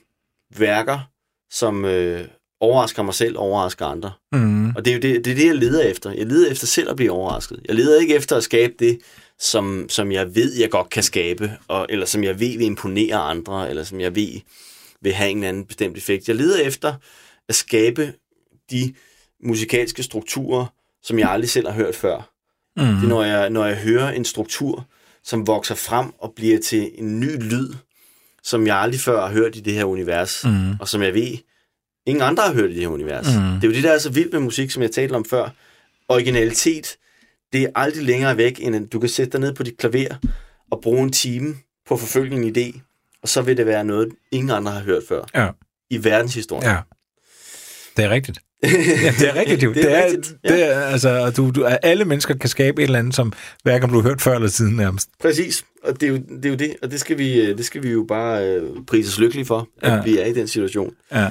værker, 0.57 0.99
som 1.49 1.85
øh, 1.85 2.27
overrasker 2.59 3.03
mig 3.03 3.13
selv, 3.13 3.37
overrasker 3.37 3.85
andre. 3.85 4.11
Mm. 4.31 4.69
Og 4.75 4.85
det 4.85 4.91
er 4.91 4.95
jo 4.95 5.01
det, 5.01 5.25
det, 5.25 5.31
er 5.31 5.35
det, 5.35 5.45
jeg 5.45 5.55
leder 5.55 5.81
efter. 5.83 6.11
Jeg 6.11 6.25
leder 6.25 6.51
efter 6.51 6.67
selv 6.67 6.89
at 6.89 6.95
blive 6.95 7.11
overrasket. 7.11 7.59
Jeg 7.67 7.75
leder 7.75 7.99
ikke 8.01 8.15
efter 8.15 8.35
at 8.37 8.43
skabe 8.43 8.73
det, 8.79 8.99
som, 9.39 9.85
som 9.89 10.11
jeg 10.11 10.35
ved, 10.35 10.53
jeg 10.59 10.69
godt 10.69 10.89
kan 10.89 11.03
skabe, 11.03 11.51
og, 11.67 11.85
eller 11.89 12.05
som 12.05 12.23
jeg 12.23 12.39
ved 12.39 12.57
vil 12.57 12.61
imponere 12.65 13.15
andre, 13.15 13.69
eller 13.69 13.83
som 13.83 13.99
jeg 13.99 14.15
ved 14.15 14.39
vil 15.01 15.13
have 15.13 15.29
en 15.31 15.43
anden 15.43 15.65
bestemt 15.65 15.97
effekt. 15.97 16.27
Jeg 16.27 16.35
leder 16.35 16.57
efter 16.57 16.93
at 17.49 17.55
skabe 17.55 18.13
de 18.71 18.93
musikalske 19.43 20.03
strukturer, 20.03 20.65
som 21.03 21.19
jeg 21.19 21.29
aldrig 21.29 21.49
selv 21.49 21.67
har 21.67 21.73
hørt 21.75 21.95
før. 21.95 22.29
Mm. 22.77 22.83
Det 22.83 23.03
er, 23.03 23.07
når 23.07 23.23
jeg, 23.23 23.49
når 23.49 23.65
jeg 23.65 23.75
hører 23.77 24.11
en 24.11 24.25
struktur, 24.25 24.85
som 25.23 25.47
vokser 25.47 25.75
frem 25.75 26.11
og 26.19 26.33
bliver 26.35 26.59
til 26.59 26.91
en 26.95 27.19
ny 27.19 27.43
lyd, 27.43 27.73
som 28.43 28.67
jeg 28.67 28.75
aldrig 28.77 28.99
før 29.01 29.27
har 29.27 29.33
hørt 29.33 29.55
i 29.55 29.59
det 29.59 29.73
her 29.73 29.83
univers, 29.85 30.41
Mm. 30.45 30.71
og 30.79 30.87
som 30.87 31.01
jeg 31.01 31.13
ved, 31.13 31.37
ingen 32.05 32.21
andre 32.21 32.43
har 32.43 32.53
hørt 32.53 32.69
i 32.69 32.73
det 32.73 32.81
her 32.81 32.87
univers. 32.87 33.25
Mm. 33.27 33.41
Det 33.41 33.63
er 33.63 33.67
jo 33.67 33.73
det, 33.73 33.83
der 33.83 33.91
er 33.91 33.97
så 33.99 34.09
vildt 34.09 34.33
med 34.33 34.39
musik, 34.41 34.71
som 34.71 34.81
jeg 34.83 34.91
talte 34.91 35.13
om 35.13 35.25
før. 35.25 35.49
Originalitet, 36.09 36.95
det 37.53 37.61
er 37.63 37.67
aldrig 37.75 38.03
længere 38.03 38.37
væk, 38.37 38.59
end 38.61 38.75
at 38.75 38.81
du 38.93 38.99
kan 38.99 39.09
sætte 39.09 39.31
dig 39.31 39.39
ned 39.39 39.53
på 39.53 39.63
dit 39.63 39.77
klaver 39.77 40.15
og 40.71 40.79
bruge 40.81 41.03
en 41.03 41.11
time 41.11 41.55
på 41.87 41.93
at 41.93 41.99
forfølge 41.99 42.35
en 42.35 42.55
idé, 42.57 42.79
og 43.23 43.29
så 43.29 43.41
vil 43.41 43.57
det 43.57 43.65
være 43.65 43.83
noget, 43.83 44.09
ingen 44.31 44.49
andre 44.51 44.71
har 44.71 44.79
hørt 44.81 45.03
før 45.09 45.21
Ja. 45.35 45.47
i 45.89 46.03
verdenshistorien. 46.03 46.69
ja. 46.69 46.77
Det 47.97 48.05
er 48.05 48.09
rigtigt. 48.09 48.39
Ja, 48.63 49.13
det 49.19 49.29
er 49.29 49.35
rigtigt, 49.35 49.63
jo. 49.63 49.73
Det 49.73 49.91
er 49.97 50.05
rigtigt, 50.05 50.33
ja. 50.43 50.53
Det 50.53 50.63
er, 50.75 50.79
altså, 50.81 51.31
du, 51.37 51.51
du, 51.51 51.65
alle 51.65 52.05
mennesker 52.05 52.33
kan 52.37 52.49
skabe 52.49 52.81
et 52.81 52.85
eller 52.85 52.99
andet, 52.99 53.15
som 53.15 53.33
hverken 53.63 53.89
du 53.89 53.95
har 53.95 54.09
hørt 54.09 54.21
før 54.21 54.35
eller 54.35 54.47
siden 54.47 54.75
nærmest. 54.75 55.09
Præcis, 55.19 55.63
og 55.83 56.01
det 56.01 56.07
er, 56.07 56.11
jo, 56.11 56.17
det 56.17 56.45
er 56.45 56.49
jo 56.49 56.55
det, 56.55 56.75
og 56.81 56.91
det 56.91 56.99
skal 56.99 57.17
vi, 57.17 57.53
det 57.53 57.65
skal 57.65 57.83
vi 57.83 57.89
jo 57.89 58.05
bare 58.07 58.45
øh, 58.47 58.69
prise 58.87 59.07
os 59.09 59.19
lykkelige 59.19 59.45
for, 59.45 59.67
at 59.81 59.91
Ja. 59.91 60.01
vi 60.03 60.17
er 60.17 60.25
i 60.25 60.33
den 60.33 60.47
situation. 60.47 60.93
Ja. 61.11 61.27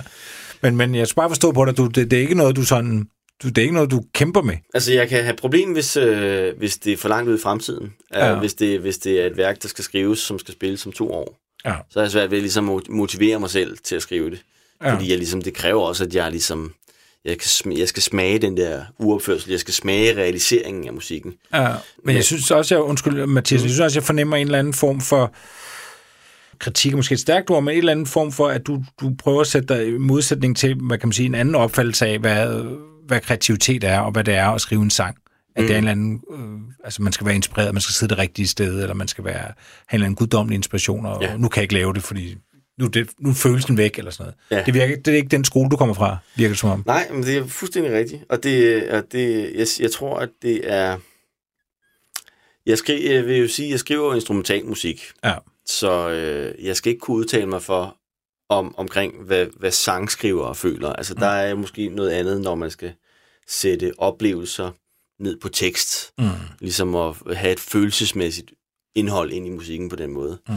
Men, 0.63 0.77
men 0.77 0.95
jeg 0.95 1.07
skal 1.09 1.21
bare 1.21 1.31
forstå 1.31 1.53
på 1.53 1.65
dig, 1.65 1.77
du, 1.77 1.87
det, 1.87 2.11
det 2.11 2.13
er 2.13 2.21
ikke 2.21 2.35
noget, 2.35 2.57
du 2.57 2.65
sådan... 2.65 3.09
Du, 3.43 3.49
det 3.49 3.59
er 3.59 3.63
ikke 3.63 3.75
noget, 3.75 3.91
du 3.91 4.03
kæmper 4.15 4.43
med. 4.43 4.55
Altså, 4.75 4.93
jeg 4.93 5.09
kan 5.09 5.25
have 5.25 5.37
problem, 5.37 5.73
hvis, 5.73 5.97
øh, 5.97 6.59
hvis 6.59 6.77
det 6.77 6.93
er 6.93 6.97
for 6.97 7.09
langt 7.09 7.31
ud 7.31 7.39
i 7.39 7.41
fremtiden. 7.41 7.93
Ja. 8.15 8.27
Ja. 8.27 8.39
hvis, 8.39 8.55
det, 8.55 8.81
hvis 8.81 8.99
det 8.99 9.23
er 9.23 9.27
et 9.27 9.37
værk, 9.37 9.63
der 9.63 9.69
skal 9.69 9.85
skrives, 9.85 10.19
som 10.19 10.39
skal 10.39 10.55
spilles 10.55 10.87
om 10.87 10.93
to 10.93 11.13
år. 11.13 11.39
Ja. 11.65 11.75
Så 11.91 11.99
er 11.99 12.05
jeg 12.05 12.11
svært 12.11 12.31
ved 12.31 12.41
ligesom 12.41 12.71
at 12.71 12.89
motivere 12.89 13.41
mig 13.41 13.51
selv 13.51 13.79
til 13.85 13.97
at 13.97 14.03
skrive 14.03 14.31
det. 14.31 14.43
Ja. 14.83 14.95
Fordi 14.95 15.11
jeg 15.11 15.19
ligesom, 15.19 15.43
det 15.43 15.55
kræver 15.55 15.83
også, 15.83 16.05
at 16.05 16.15
jeg 16.15 16.31
ligesom... 16.31 16.73
Jeg, 17.25 17.39
kan, 17.39 17.47
sm- 17.47 17.79
jeg 17.79 17.89
skal 17.89 18.03
smage 18.03 18.39
den 18.39 18.57
der 18.57 18.83
uopførsel. 18.99 19.51
Jeg 19.51 19.61
skal 19.61 19.75
smage 19.75 20.17
realiseringen 20.17 20.87
af 20.87 20.93
musikken. 20.93 21.35
Ja, 21.55 21.69
men 22.05 22.17
jeg 22.17 22.25
synes 22.25 22.51
også, 22.51 22.75
jeg, 22.75 22.83
undskyld 22.83 23.27
Mathias, 23.27 23.63
jeg 23.63 23.71
synes 23.71 23.81
også, 23.81 23.99
jeg 23.99 24.05
fornemmer 24.05 24.37
en 24.37 24.47
eller 24.47 24.59
anden 24.59 24.75
form 24.75 25.01
for 25.01 25.33
kritik, 26.61 26.93
er 26.93 26.97
måske 26.97 27.13
et 27.13 27.21
stærkt 27.21 27.51
ord, 27.51 27.63
men 27.63 27.73
en 27.73 27.79
eller 27.79 27.93
anden 27.93 28.07
form 28.07 28.33
for, 28.33 28.49
at 28.49 28.67
du, 28.67 28.85
du 29.01 29.15
prøver 29.19 29.41
at 29.41 29.47
sætte 29.47 29.75
dig 29.75 29.89
i 29.89 29.99
modsætning 29.99 30.57
til, 30.57 30.75
hvad 30.75 30.99
kan 30.99 31.09
man 31.09 31.13
sige, 31.13 31.27
en 31.27 31.35
anden 31.35 31.55
opfattelse 31.55 32.07
af, 32.07 32.19
hvad, 32.19 32.65
hvad 33.07 33.21
kreativitet 33.21 33.85
er, 33.85 33.99
og 34.01 34.13
hvad 34.13 34.25
det 34.25 34.35
er 34.35 34.47
at 34.49 34.61
skrive 34.61 34.83
en 34.83 34.91
sang. 34.91 35.17
At 35.57 35.63
mm. 35.63 35.67
det 35.67 35.75
er 35.75 35.79
en 35.79 35.85
eller 35.89 35.93
anden, 35.93 36.23
øh, 36.33 36.75
altså 36.85 37.03
man 37.03 37.13
skal 37.13 37.27
være 37.27 37.35
inspireret, 37.35 37.75
man 37.75 37.81
skal 37.81 37.95
sidde 37.95 38.11
det 38.11 38.19
rigtige 38.19 38.47
sted, 38.47 38.81
eller 38.83 38.95
man 38.95 39.09
skal 39.09 39.25
være, 39.25 39.35
have 39.35 39.47
en 39.49 39.55
eller 39.93 40.07
anden 40.07 40.17
guddommelig 40.17 40.57
inspiration, 40.57 41.07
og 41.07 41.23
Ja. 41.23 41.37
nu 41.37 41.49
kan 41.49 41.61
jeg 41.61 41.63
ikke 41.63 41.75
lave 41.75 41.93
det, 41.95 42.03
fordi 42.03 42.37
nu, 42.79 42.87
det, 42.87 43.11
nu 43.21 43.31
er 43.31 43.35
følelsen 43.35 43.77
væk, 43.77 43.99
eller 43.99 44.11
sådan 44.11 44.33
noget. 44.51 44.61
Ja. 44.61 44.67
Det, 44.67 44.75
virker, 44.75 44.97
det 44.97 45.13
er 45.13 45.17
ikke 45.17 45.29
den 45.29 45.45
skole, 45.45 45.71
du 45.71 45.77
kommer 45.77 45.95
fra, 45.95 46.17
virker 46.37 46.51
det 46.51 46.59
som 46.59 46.71
om. 46.71 46.83
Nej, 46.87 47.09
men 47.13 47.23
det 47.23 47.37
er 47.37 47.47
fuldstændig 47.47 47.93
rigtigt. 47.93 48.23
Og 48.29 48.43
det, 48.43 48.89
og 48.91 49.03
det 49.13 49.53
jeg, 49.55 49.67
jeg 49.81 49.91
tror, 49.91 50.19
at 50.19 50.29
det 50.43 50.73
er... 50.73 50.97
Jeg, 52.67 52.79
skri, 52.79 53.15
jeg 53.15 53.27
vil 53.27 53.37
jo 53.37 53.49
sige, 53.49 53.67
at 53.67 53.71
jeg 53.71 53.79
skriver 53.79 54.07
jo 54.07 54.13
instrumentalmusik. 54.15 55.05
Ja. 55.25 55.35
Så 55.69 56.09
øh, 56.09 56.65
jeg 56.65 56.77
skal 56.77 56.91
ikke 56.91 57.01
kunne 57.01 57.17
udtale 57.17 57.47
mig 57.47 57.63
for 57.63 57.97
om, 58.49 58.75
omkring, 58.79 59.23
hvad, 59.23 59.47
hvad 59.57 59.71
sangskrivere 59.71 60.55
føler. 60.55 60.93
Altså, 60.93 61.15
der 61.15 61.27
er 61.27 61.55
måske 61.55 61.89
noget 61.89 62.11
andet, 62.11 62.41
når 62.41 62.55
man 62.55 62.71
skal 62.71 62.93
sætte 63.47 63.93
oplevelser 63.99 64.71
ned 65.21 65.41
på 65.41 65.49
tekst. 65.49 66.13
Mm. 66.19 66.25
Ligesom 66.61 66.95
at 66.95 67.15
have 67.37 67.53
et 67.53 67.61
følelsesmæssigt 67.61 68.53
indhold 68.95 69.33
ind 69.33 69.47
i 69.47 69.51
musikken 69.51 69.89
på 69.89 69.97
den 69.97 70.11
måde. 70.11 70.39
Mm. 70.49 70.55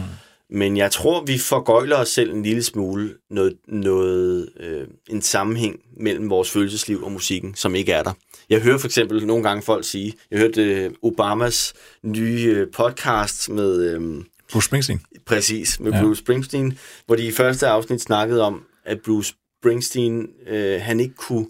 Men 0.49 0.77
jeg 0.77 0.91
tror, 0.91 1.25
vi 1.25 1.37
forgøjler 1.37 1.97
os 1.97 2.09
selv 2.09 2.33
en 2.33 2.43
lille 2.43 2.63
smule 2.63 3.17
noget, 3.29 3.57
noget 3.67 4.49
øh, 4.59 4.87
en 5.09 5.21
sammenhæng 5.21 5.79
mellem 5.97 6.29
vores 6.29 6.51
følelsesliv 6.51 7.03
og 7.03 7.11
musikken, 7.11 7.55
som 7.55 7.75
ikke 7.75 7.91
er 7.91 8.03
der. 8.03 8.13
Jeg 8.49 8.61
hører 8.61 8.77
for 8.77 8.87
eksempel 8.87 9.25
nogle 9.25 9.43
gange 9.43 9.63
folk 9.63 9.85
sige, 9.85 10.13
jeg 10.31 10.39
hørte 10.39 10.63
øh, 10.63 10.91
Obamas 11.01 11.73
nye 12.03 12.53
øh, 12.55 12.71
podcast 12.71 13.49
med, 13.49 13.83
øh, 13.83 14.23
Bruce 14.51 14.65
Springsteen. 14.65 15.01
præcis, 15.25 15.79
med 15.79 15.91
Ja. 15.91 16.01
Bruce 16.03 16.19
Springsteen, 16.19 16.77
hvor 17.05 17.15
de 17.15 17.27
i 17.27 17.31
første 17.31 17.67
afsnit 17.67 18.01
snakkede 18.01 18.41
om, 18.41 18.63
at 18.85 19.01
Bruce 19.01 19.35
Springsteen, 19.59 20.27
øh, 20.47 20.81
han 20.81 20.99
ikke 20.99 21.15
kunne 21.15 21.47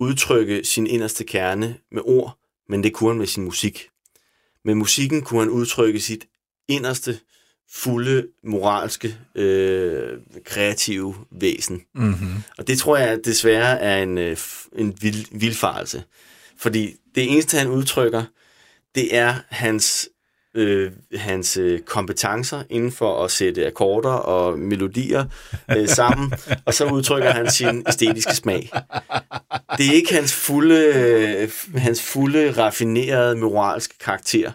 udtrykke 0.00 0.64
sin 0.64 0.86
inderste 0.86 1.24
kerne 1.24 1.76
med 1.92 2.02
ord, 2.04 2.38
men 2.68 2.82
det 2.84 2.92
kunne 2.92 3.10
han 3.10 3.18
med 3.18 3.26
sin 3.26 3.44
musik. 3.44 3.88
Med 4.64 4.74
musikken 4.74 5.22
kunne 5.22 5.40
han 5.40 5.50
udtrykke 5.50 6.00
sit 6.00 6.26
inderste 6.68 7.18
fulde, 7.72 8.26
moralske, 8.44 9.16
øh, 9.34 10.18
kreative 10.44 11.14
væsen. 11.30 11.82
Mm-hmm. 11.94 12.34
Og 12.58 12.66
det 12.68 12.78
tror 12.78 12.96
jeg 12.96 13.24
desværre 13.24 13.80
er 13.80 14.02
en, 14.02 14.18
øh, 14.18 14.36
en 14.76 14.94
vild, 15.00 15.26
vildfarelse. 15.38 16.02
Fordi 16.56 16.94
det 17.14 17.32
eneste, 17.32 17.56
han 17.56 17.68
udtrykker, 17.68 18.24
det 18.94 19.16
er 19.16 19.34
hans, 19.48 20.08
øh, 20.54 20.92
hans 21.14 21.56
øh, 21.56 21.80
kompetencer 21.80 22.62
inden 22.70 22.92
for 22.92 23.24
at 23.24 23.30
sætte 23.30 23.66
akkorder 23.66 24.10
og 24.10 24.58
melodier 24.58 25.24
øh, 25.76 25.88
sammen, 25.88 26.32
og 26.66 26.74
så 26.74 26.84
udtrykker 26.84 27.30
han 27.30 27.50
sin 27.50 27.84
æstetiske 27.88 28.34
smag. 28.34 28.70
Det 29.78 29.86
er 29.86 29.92
ikke 29.92 30.14
hans 30.14 30.34
fulde, 30.34 30.84
øh, 30.84 31.50
hans 31.76 32.02
fulde 32.02 32.52
raffinerede 32.52 33.36
moralske 33.36 33.94
karakter. 33.98 34.52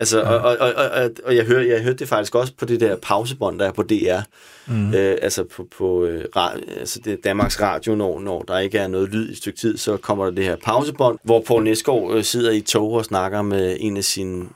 Altså, 0.00 0.22
og, 0.22 0.38
og, 0.38 0.56
og, 0.60 0.72
og, 0.74 1.10
og 1.24 1.36
jeg, 1.36 1.44
hørte, 1.44 1.68
jeg 1.68 1.82
hørte 1.82 1.98
det 1.98 2.08
faktisk 2.08 2.34
også 2.34 2.52
på 2.58 2.64
det 2.64 2.80
der 2.80 2.96
pausebånd, 2.96 3.58
der 3.58 3.66
er 3.66 3.72
på 3.72 3.82
DR. 3.82 4.20
Mm. 4.66 4.94
Øh, 4.94 5.18
altså 5.22 5.44
på, 5.44 5.66
på 5.78 6.04
øh, 6.04 6.24
ra- 6.36 6.78
altså 6.78 7.00
det 7.04 7.12
er 7.12 7.16
Danmarks 7.24 7.60
Radio, 7.60 7.94
når, 7.94 8.20
når 8.20 8.42
der 8.42 8.58
ikke 8.58 8.78
er 8.78 8.86
noget 8.86 9.08
lyd 9.08 9.28
i 9.28 9.32
et 9.32 9.36
stykke 9.36 9.58
tid, 9.58 9.76
så 9.76 9.96
kommer 9.96 10.24
der 10.24 10.32
det 10.32 10.44
her 10.44 10.56
pausebånd, 10.56 11.18
hvor 11.22 11.40
Poul 11.46 11.62
Næsgaard 11.62 12.14
øh, 12.14 12.24
sidder 12.24 12.50
i 12.50 12.60
tog 12.60 12.92
og 12.92 13.04
snakker 13.04 13.42
med 13.42 13.76
en 13.80 13.96
af 13.96 14.04
sine 14.04 14.48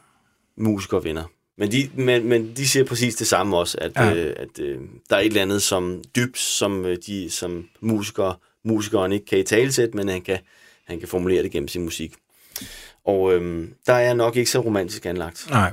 musikervenner. 0.58 1.24
Men 1.58 1.72
de, 1.72 1.90
men, 1.94 2.28
men 2.28 2.56
de 2.56 2.68
siger 2.68 2.84
præcis 2.84 3.14
det 3.16 3.26
samme 3.26 3.56
også, 3.56 3.78
at, 3.80 3.92
Ja. 3.96 4.14
øh, 4.14 4.34
at 4.36 4.58
øh, 4.60 4.78
der 5.10 5.16
er 5.16 5.20
et 5.20 5.26
eller 5.26 5.42
andet 5.42 5.62
som 5.62 6.02
dybt, 6.16 6.38
som 6.38 6.84
øh, 6.86 6.96
de 7.06 7.30
som 7.30 7.68
musikere, 7.80 8.34
musikeren 8.64 9.12
ikke 9.12 9.26
kan 9.26 9.38
i 9.38 9.42
talesæt, 9.42 9.94
men 9.94 10.08
han 10.08 10.22
kan, 10.22 10.38
han 10.86 10.98
kan 10.98 11.08
formulere 11.08 11.42
det 11.42 11.50
gennem 11.50 11.68
sin 11.68 11.82
musik. 11.84 12.14
Og 13.04 13.34
øhm, 13.34 13.74
der 13.86 13.92
er 13.92 13.98
jeg 14.00 14.14
nok 14.14 14.36
ikke 14.36 14.50
så 14.50 14.60
romantisk 14.60 15.06
anlagt. 15.06 15.46
Nej. 15.50 15.72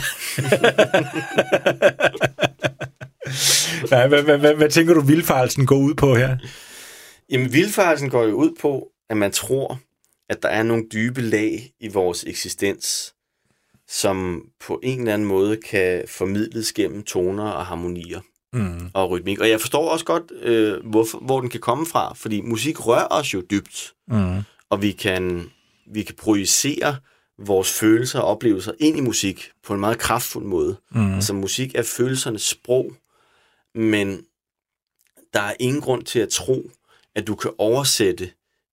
Nej, 3.90 4.08
hvad, 4.08 4.22
hvad, 4.22 4.38
hvad, 4.38 4.54
hvad 4.54 4.68
tænker 4.68 4.94
du, 4.94 5.00
vildfarelsen 5.00 5.66
går 5.66 5.76
ud 5.76 5.94
på 5.94 6.14
her? 6.14 6.36
Jamen, 7.30 7.52
vildfarelsen 7.52 8.10
går 8.10 8.22
jo 8.24 8.34
ud 8.34 8.50
på, 8.60 8.88
at 9.10 9.16
man 9.16 9.32
tror, 9.32 9.80
at 10.28 10.42
der 10.42 10.48
er 10.48 10.62
nogle 10.62 10.84
dybe 10.92 11.20
lag 11.20 11.72
i 11.80 11.88
vores 11.88 12.24
eksistens, 12.26 13.14
som 13.90 14.42
på 14.66 14.80
en 14.82 14.98
eller 15.00 15.14
anden 15.14 15.28
måde 15.28 15.56
kan 15.56 16.04
formidles 16.08 16.72
gennem 16.72 17.02
toner 17.02 17.50
og 17.50 17.66
harmonier 17.66 18.20
Mm. 18.52 18.90
og 18.94 19.10
rytmik. 19.10 19.40
Og 19.40 19.48
jeg 19.50 19.60
forstår 19.60 19.88
også 19.90 20.04
godt, 20.04 20.32
øh, 20.42 20.86
hvorfor, 20.86 21.18
hvor 21.18 21.40
den 21.40 21.50
kan 21.50 21.60
komme 21.60 21.86
fra, 21.86 22.14
fordi 22.14 22.40
musik 22.40 22.86
rører 22.86 23.06
os 23.10 23.34
jo 23.34 23.42
dybt, 23.50 23.94
Mm. 24.08 24.38
og 24.70 24.82
vi 24.82 24.92
kan, 24.92 25.50
vi 25.92 26.02
kan 26.02 26.14
projicere 26.14 26.96
vores 27.38 27.72
følelser 27.78 28.20
og 28.20 28.26
oplevelser 28.28 28.72
ind 28.80 28.96
i 28.96 29.00
musik 29.00 29.50
på 29.64 29.74
en 29.74 29.80
meget 29.80 29.98
kraftfuld 29.98 30.44
måde. 30.44 30.76
Mm. 30.90 31.14
Altså 31.14 31.32
musik 31.34 31.74
er 31.74 31.82
følelsernes 31.82 32.42
sprog, 32.42 32.92
men 33.74 34.24
der 35.34 35.40
er 35.40 35.54
ingen 35.60 35.80
grund 35.80 36.02
til 36.04 36.18
at 36.18 36.28
tro, 36.28 36.70
at 37.14 37.26
du 37.26 37.34
kan 37.34 37.50
oversætte 37.58 38.30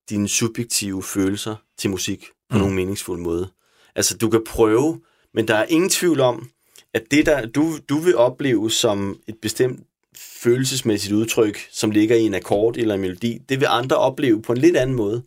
dine 0.10 0.28
subjektive 0.30 1.04
følelser 1.04 1.56
til 1.78 1.90
musik 1.90 2.26
på 2.50 2.56
mm. 2.56 2.60
nogen 2.60 2.76
meningsfuld 2.76 3.20
måde. 3.20 3.50
Altså 3.98 4.18
du 4.18 4.30
kan 4.30 4.42
prøve, 4.48 5.00
men 5.34 5.48
der 5.48 5.56
er 5.56 5.66
ingen 5.70 5.90
tvivl 5.90 6.20
om, 6.20 6.50
at 6.94 7.04
det 7.12 7.26
der 7.26 7.46
du, 7.46 7.78
du 7.90 7.98
vil 7.98 8.16
opleve 8.16 8.72
som 8.72 9.20
et 9.28 9.36
bestemt 9.42 9.80
følelsesmæssigt 10.18 11.14
udtryk, 11.14 11.68
som 11.72 11.92
ligger 11.92 12.16
i 12.16 12.22
en 12.22 12.34
akkord 12.36 12.78
eller 12.78 12.96
en 12.96 13.02
melodi, 13.02 13.38
det 13.50 13.60
vil 13.60 13.68
andre 13.70 13.96
opleve 13.96 14.42
på 14.42 14.52
en 14.52 14.58
lidt 14.58 14.78
anden 14.78 14.96
måde. 14.96 15.24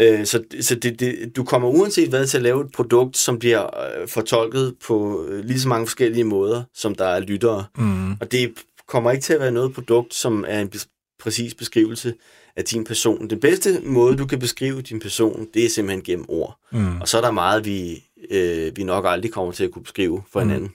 Øh, 0.00 0.26
Så, 0.26 0.42
så 0.60 0.74
det, 0.74 1.00
det, 1.00 1.36
du 1.36 1.44
kommer 1.44 1.68
uanset 1.68 2.08
hvad 2.08 2.26
til 2.26 2.36
at 2.36 2.42
lave 2.42 2.64
et 2.64 2.72
produkt, 2.72 3.16
som 3.16 3.38
bliver 3.38 3.62
øh, 4.00 4.08
fortolket 4.08 4.74
på 4.86 5.24
øh, 5.28 5.44
lige 5.44 5.60
så 5.60 5.68
mange 5.68 5.86
forskellige 5.86 6.24
måder, 6.24 6.62
som 6.74 6.94
der 6.94 7.04
er 7.04 7.20
lyttere. 7.20 7.64
Mm. 7.78 8.12
Og 8.12 8.32
det 8.32 8.52
kommer 8.88 9.10
ikke 9.10 9.22
til 9.22 9.32
at 9.32 9.40
være 9.40 9.52
noget 9.52 9.74
produkt, 9.74 10.14
som 10.14 10.44
er 10.48 10.60
en 10.60 10.72
præcis 11.20 11.54
beskrivelse 11.54 12.14
af 12.56 12.64
din 12.64 12.84
person. 12.84 13.30
Den 13.30 13.40
bedste 13.40 13.80
måde, 13.84 14.16
du 14.16 14.26
kan 14.26 14.38
beskrive 14.38 14.82
din 14.82 15.00
person, 15.00 15.46
det 15.54 15.64
er 15.64 15.68
simpelthen 15.68 16.02
gennem 16.04 16.24
ord. 16.28 16.58
Mm. 16.72 17.00
Og 17.00 17.08
så 17.08 17.16
er 17.16 17.20
der 17.20 17.30
meget, 17.30 17.64
vi, 17.64 18.04
øh, 18.30 18.76
vi 18.76 18.84
nok 18.84 19.04
aldrig 19.08 19.32
kommer 19.32 19.52
til 19.52 19.64
at 19.64 19.70
kunne 19.70 19.82
beskrive 19.82 20.22
for 20.32 20.40
Mm. 20.40 20.48
hinanden. 20.48 20.72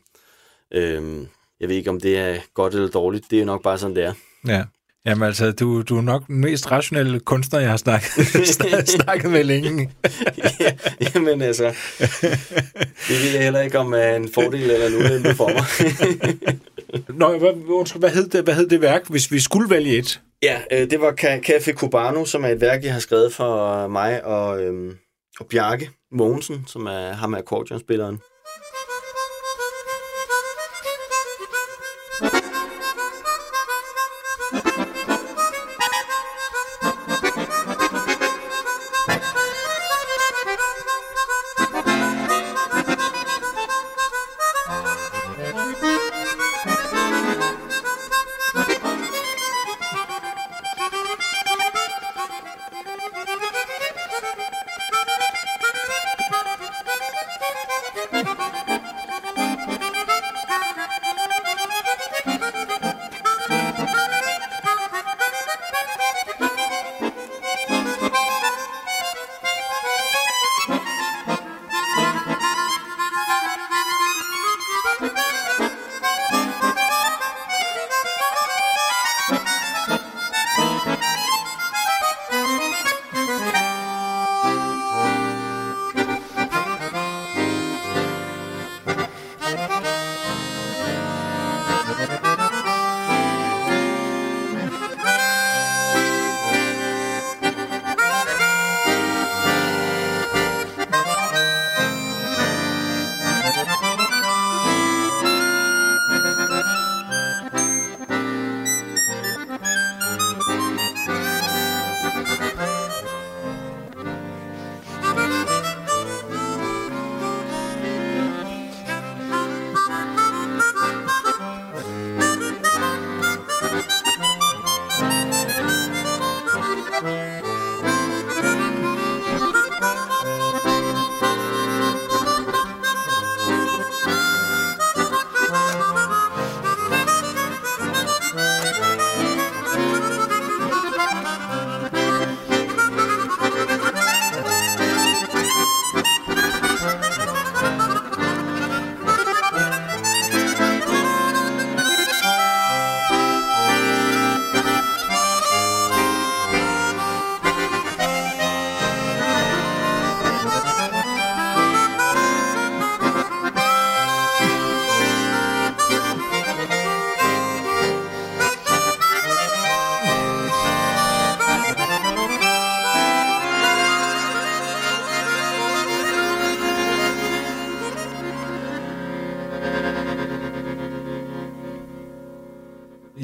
Øhm, 0.73 1.27
jeg 1.59 1.69
ved 1.69 1.75
ikke, 1.75 1.89
om 1.89 1.99
det 2.01 2.17
er 2.17 2.35
godt 2.53 2.73
eller 2.73 2.87
dårligt. 2.89 3.25
Det 3.31 3.39
er 3.41 3.45
nok 3.45 3.63
bare 3.63 3.77
sådan, 3.77 3.95
det 3.95 4.03
er. 4.05 4.13
Ja. 4.47 4.63
Jamen 5.05 5.23
altså, 5.27 5.51
du, 5.51 5.81
du 5.81 5.97
er 5.97 6.01
nok 6.01 6.27
den 6.27 6.35
mest 6.35 6.71
rationelle 6.71 7.19
kunstner, 7.19 7.59
jeg 7.59 7.69
har 7.69 7.77
snakket, 7.77 8.09
snakket 9.01 9.31
med 9.31 9.43
længe. 9.43 9.91
Ja, 10.59 10.71
Jamen 11.15 11.41
altså, 11.41 11.73
det 13.07 13.23
ved 13.23 13.31
jeg 13.33 13.43
heller 13.43 13.59
ikke, 13.61 13.79
om 13.79 13.93
er 13.93 14.15
en 14.15 14.29
fordel 14.33 14.69
eller 14.71 14.87
en 14.87 14.95
ulempe 14.95 15.35
for 15.35 15.47
mig. 15.49 15.63
Nå, 17.19 17.37
hvad, 17.37 17.49
undskyld, 17.67 18.01
hvad, 18.01 18.09
hed 18.09 18.27
det, 18.29 18.43
hvad 18.43 18.53
hed 18.53 18.69
det 18.69 18.81
værk, 18.81 19.01
hvis 19.09 19.31
vi 19.31 19.39
skulle 19.39 19.69
vælge 19.69 19.97
et? 19.97 20.21
Ja, 20.43 20.61
øh, 20.71 20.89
det 20.89 21.01
var 21.01 21.11
Café 21.49 21.73
Cubano, 21.73 22.25
som 22.25 22.43
er 22.43 22.47
et 22.47 22.61
værk, 22.61 22.83
jeg 22.83 22.93
har 22.93 22.99
skrevet 22.99 23.33
for 23.33 23.87
mig 23.87 24.25
og, 24.25 24.63
øh, 24.63 24.95
og 25.39 25.45
Bjarke 25.47 25.89
Mogensen, 26.11 26.63
som 26.67 26.85
er 26.85 27.11
ham 27.11 27.33
er 27.33 27.37
akkordionspilleren. 27.37 28.19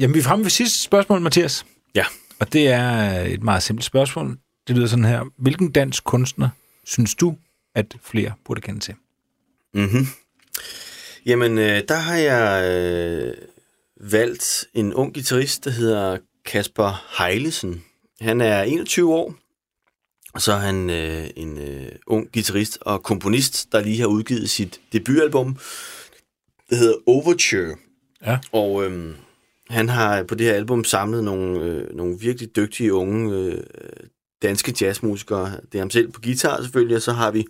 Jamen, 0.06 0.14
vi 0.14 0.18
er 0.18 0.24
fremme 0.24 0.44
ved 0.44 0.50
sidste 0.50 0.78
spørgsmål, 0.78 1.20
Mathias. 1.20 1.66
Ja. 1.94 2.04
Og 2.40 2.52
det 2.52 2.68
er 2.68 3.20
et 3.20 3.42
meget 3.42 3.62
simpelt 3.62 3.84
spørgsmål. 3.84 4.38
Det 4.68 4.76
lyder 4.76 4.86
sådan 4.86 5.04
her. 5.04 5.24
Hvilken 5.38 5.72
dansk 5.72 6.04
kunstner 6.04 6.48
synes 6.84 7.14
du, 7.14 7.36
at 7.74 7.96
flere 8.02 8.32
burde 8.44 8.60
kende 8.60 8.80
til? 8.80 8.94
Mm-hmm. 9.74 10.06
Jamen, 11.26 11.58
øh, 11.58 11.82
der 11.88 11.94
har 11.94 12.16
jeg 12.16 12.70
øh, 12.70 13.34
valgt 14.00 14.64
en 14.74 14.94
ung 14.94 15.14
guitarist, 15.14 15.64
der 15.64 15.70
hedder 15.70 16.18
Kasper 16.44 17.04
Heilesen. 17.18 17.84
Han 18.20 18.40
er 18.40 18.62
21 18.62 19.14
år, 19.14 19.34
og 20.34 20.42
så 20.42 20.52
er 20.52 20.58
han 20.58 20.90
øh, 20.90 21.30
en 21.36 21.58
øh, 21.58 21.92
ung 22.06 22.32
guitarist 22.32 22.78
og 22.80 23.02
komponist, 23.02 23.72
der 23.72 23.80
lige 23.80 24.00
har 24.00 24.06
udgivet 24.06 24.50
sit 24.50 24.80
debutalbum. 24.92 25.56
Det 26.70 26.78
hedder 26.78 26.94
Overture. 27.06 27.76
Ja. 28.26 28.38
Og 28.52 28.84
øh, 28.84 29.14
han 29.70 29.88
har 29.88 30.22
på 30.22 30.34
det 30.34 30.46
her 30.46 30.54
album 30.54 30.84
samlet 30.84 31.24
nogle, 31.24 31.60
øh, 31.60 31.96
nogle 31.96 32.18
virkelig 32.20 32.56
dygtige 32.56 32.94
unge 32.94 33.36
øh, 33.36 33.62
danske 34.42 34.74
jazzmusikere. 34.80 35.52
Det 35.72 35.74
er 35.74 35.78
ham 35.78 35.90
selv 35.90 36.12
på 36.12 36.20
guitar 36.20 36.62
selvfølgelig, 36.62 36.96
og 36.96 37.02
så 37.02 37.12
har 37.12 37.30
vi 37.30 37.46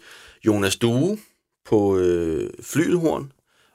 Jonas 0.46 0.76
Due 0.76 1.18
på 1.64 1.98
øh, 1.98 2.50
flylhorn, 2.62 3.32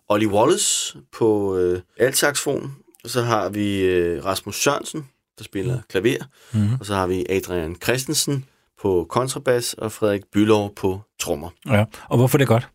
Ollie 0.09 0.27
Wallace 0.29 0.97
på 1.11 1.57
øh, 1.57 1.81
altsaxofon, 1.97 2.75
og 3.03 3.09
så 3.09 3.21
har 3.21 3.49
vi 3.49 3.79
øh, 3.81 4.25
Rasmus 4.25 4.55
Sørensen, 4.63 5.09
der 5.37 5.43
spiller 5.43 5.81
klaver, 5.89 6.17
Mhm. 6.53 6.73
og 6.79 6.85
så 6.85 6.93
har 6.93 7.07
vi 7.07 7.25
Adrian 7.29 7.75
Christensen 7.83 8.45
på 8.81 9.05
kontrabas 9.09 9.73
og 9.73 9.91
Frederik 9.91 10.21
Bylov 10.33 10.75
på 10.75 11.01
trommer. 11.19 11.49
Ja. 11.65 11.85
Og 12.09 12.17
hvorfor 12.17 12.37
er 12.37 12.39
det 12.39 12.47
godt? 12.47 12.67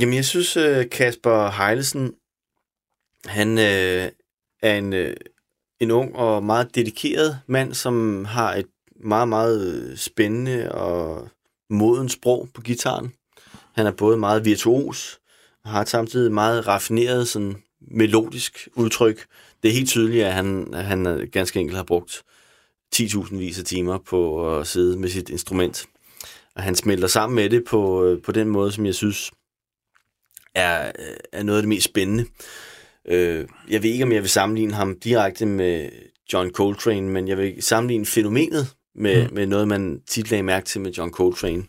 Jamen, 0.00 0.14
jeg 0.14 0.24
synes, 0.24 0.56
øh, 0.56 0.90
Kasper 0.90 1.50
Heilesen, 1.50 2.12
han 3.26 3.58
øh, 3.58 4.08
er 4.64 4.78
en, 4.78 4.92
øh, 4.92 5.16
en 5.80 5.90
ung 5.90 6.16
og 6.16 6.44
meget 6.44 6.74
dedikeret 6.74 7.38
mand, 7.46 7.74
som 7.74 8.24
har 8.24 8.54
et 8.54 8.66
meget, 9.04 9.28
meget 9.28 9.74
øh, 9.74 9.96
spændende 9.96 10.72
og 10.72 11.28
modent 11.70 12.12
sprog 12.12 12.48
på 12.54 12.60
gitaren. 12.60 13.12
Han 13.74 13.86
er 13.86 13.90
både 13.90 14.16
meget 14.16 14.44
virtuos, 14.44 15.20
og 15.64 15.70
har 15.70 15.84
samtidig 15.84 16.32
meget 16.32 16.66
raffineret 16.66 17.28
sådan 17.28 17.56
melodisk 17.80 18.68
udtryk. 18.74 19.26
Det 19.62 19.68
er 19.68 19.72
helt 19.72 19.88
tydeligt, 19.88 20.24
at 20.24 20.32
han, 20.32 20.74
han 20.74 21.06
øh, 21.06 21.28
ganske 21.32 21.60
enkelt 21.60 21.76
har 21.76 21.84
brugt 21.84 22.22
10.000 22.96 23.36
vis 23.36 23.58
af 23.58 23.64
timer 23.64 23.98
på 23.98 24.50
at 24.58 24.66
sidde 24.66 24.98
med 24.98 25.08
sit 25.08 25.28
instrument. 25.28 25.86
Og 26.56 26.62
han 26.62 26.74
smelter 26.74 27.08
sammen 27.08 27.36
med 27.36 27.50
det 27.50 27.64
på, 27.64 28.04
øh, 28.04 28.22
på 28.22 28.32
den 28.32 28.48
måde, 28.48 28.72
som 28.72 28.86
jeg 28.86 28.94
synes 28.94 29.30
er, 30.54 30.92
er 31.32 31.42
noget 31.42 31.58
af 31.58 31.62
det 31.62 31.68
mest 31.68 31.84
spændende. 31.84 32.26
Øh, 33.08 33.48
jeg 33.68 33.82
ved 33.82 33.90
ikke, 33.90 34.04
om 34.04 34.12
jeg 34.12 34.22
vil 34.22 34.30
sammenligne 34.30 34.74
ham 34.74 35.00
direkte 35.00 35.46
med 35.46 35.88
John 36.32 36.50
Coltrane, 36.50 37.10
men 37.10 37.28
jeg 37.28 37.38
vil 37.38 37.62
sammenligne 37.62 38.06
fænomenet 38.06 38.74
med, 38.94 39.28
mm. 39.28 39.34
med 39.34 39.46
noget, 39.46 39.68
man 39.68 40.00
tit 40.06 40.30
lagde 40.30 40.42
mærke 40.42 40.66
til 40.66 40.80
med 40.80 40.92
John 40.92 41.12
Coltrane, 41.12 41.64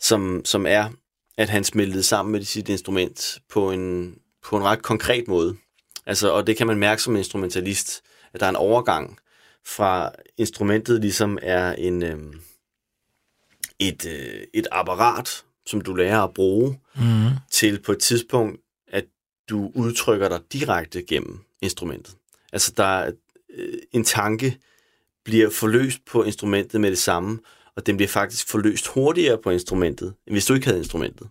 som, 0.00 0.42
som 0.44 0.66
er, 0.66 0.88
at 1.38 1.48
han 1.48 1.64
smeltede 1.64 2.02
sammen 2.02 2.32
med 2.32 2.42
sit 2.44 2.68
instrument 2.68 3.38
på 3.50 3.70
en, 3.70 4.14
på 4.44 4.56
en 4.56 4.64
ret 4.64 4.82
konkret 4.82 5.28
måde. 5.28 5.56
Altså, 6.06 6.32
og 6.32 6.46
det 6.46 6.56
kan 6.56 6.66
man 6.66 6.78
mærke 6.78 7.02
som 7.02 7.16
instrumentalist, 7.16 8.02
at 8.32 8.40
der 8.40 8.46
er 8.46 8.50
en 8.50 8.56
overgang 8.56 9.18
fra 9.66 10.12
instrumentet 10.38 11.00
ligesom 11.00 11.38
er 11.42 11.72
en, 11.72 12.02
øh, 12.02 12.18
et, 13.78 14.06
øh, 14.06 14.40
et 14.54 14.66
apparat, 14.72 15.44
som 15.66 15.80
du 15.80 15.94
lærer 15.94 16.22
at 16.22 16.34
bruge, 16.34 16.80
Mm. 16.98 17.28
til 17.50 17.82
på 17.82 17.92
et 17.92 17.98
tidspunkt, 17.98 18.60
du 19.50 19.70
udtrykker 19.74 20.28
dig 20.28 20.40
direkte 20.52 21.02
gennem 21.02 21.40
instrumentet. 21.62 22.14
Altså, 22.52 22.72
der 22.76 22.84
er, 22.84 23.12
øh, 23.56 23.78
en 23.92 24.04
tanke 24.04 24.58
bliver 25.24 25.50
forløst 25.50 25.98
på 26.10 26.22
instrumentet 26.22 26.80
med 26.80 26.90
det 26.90 26.98
samme, 26.98 27.38
og 27.76 27.86
den 27.86 27.96
bliver 27.96 28.08
faktisk 28.08 28.48
forløst 28.48 28.86
hurtigere 28.86 29.38
på 29.38 29.50
instrumentet, 29.50 30.14
end 30.26 30.34
hvis 30.34 30.46
du 30.46 30.54
ikke 30.54 30.66
havde 30.66 30.78
instrumentet. 30.78 31.28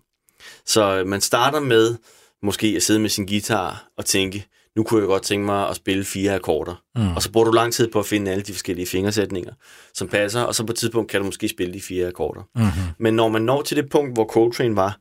Så 0.65 0.99
øh, 0.99 1.07
man 1.07 1.21
starter 1.21 1.59
med 1.59 1.95
måske 2.41 2.67
at 2.67 2.83
sidde 2.83 2.99
med 2.99 3.09
sin 3.09 3.25
guitar 3.25 3.87
og 3.97 4.05
tænke, 4.05 4.47
nu 4.75 4.83
kunne 4.83 4.99
jeg 4.99 5.07
godt 5.07 5.23
tænke 5.23 5.45
mig 5.45 5.69
at 5.69 5.75
spille 5.75 6.03
fire 6.03 6.35
akkorder. 6.35 6.83
Mm. 6.95 7.15
Og 7.15 7.21
så 7.21 7.31
bruger 7.31 7.45
du 7.45 7.51
lang 7.51 7.73
tid 7.73 7.87
på 7.87 7.99
at 7.99 8.05
finde 8.05 8.31
alle 8.31 8.43
de 8.43 8.53
forskellige 8.53 8.87
fingersætninger, 8.87 9.53
som 9.93 10.07
passer, 10.07 10.41
og 10.41 10.55
så 10.55 10.65
på 10.65 10.71
et 10.71 10.77
tidspunkt 10.77 11.11
kan 11.11 11.19
du 11.19 11.25
måske 11.25 11.47
spille 11.47 11.73
de 11.73 11.81
fire 11.81 12.07
akkorder. 12.07 12.41
Mm-hmm. 12.55 12.93
Men 12.97 13.13
når 13.13 13.29
man 13.29 13.41
når 13.41 13.61
til 13.61 13.77
det 13.77 13.89
punkt, 13.89 14.13
hvor 14.13 14.25
Coltrane 14.25 14.75
var, 14.75 14.99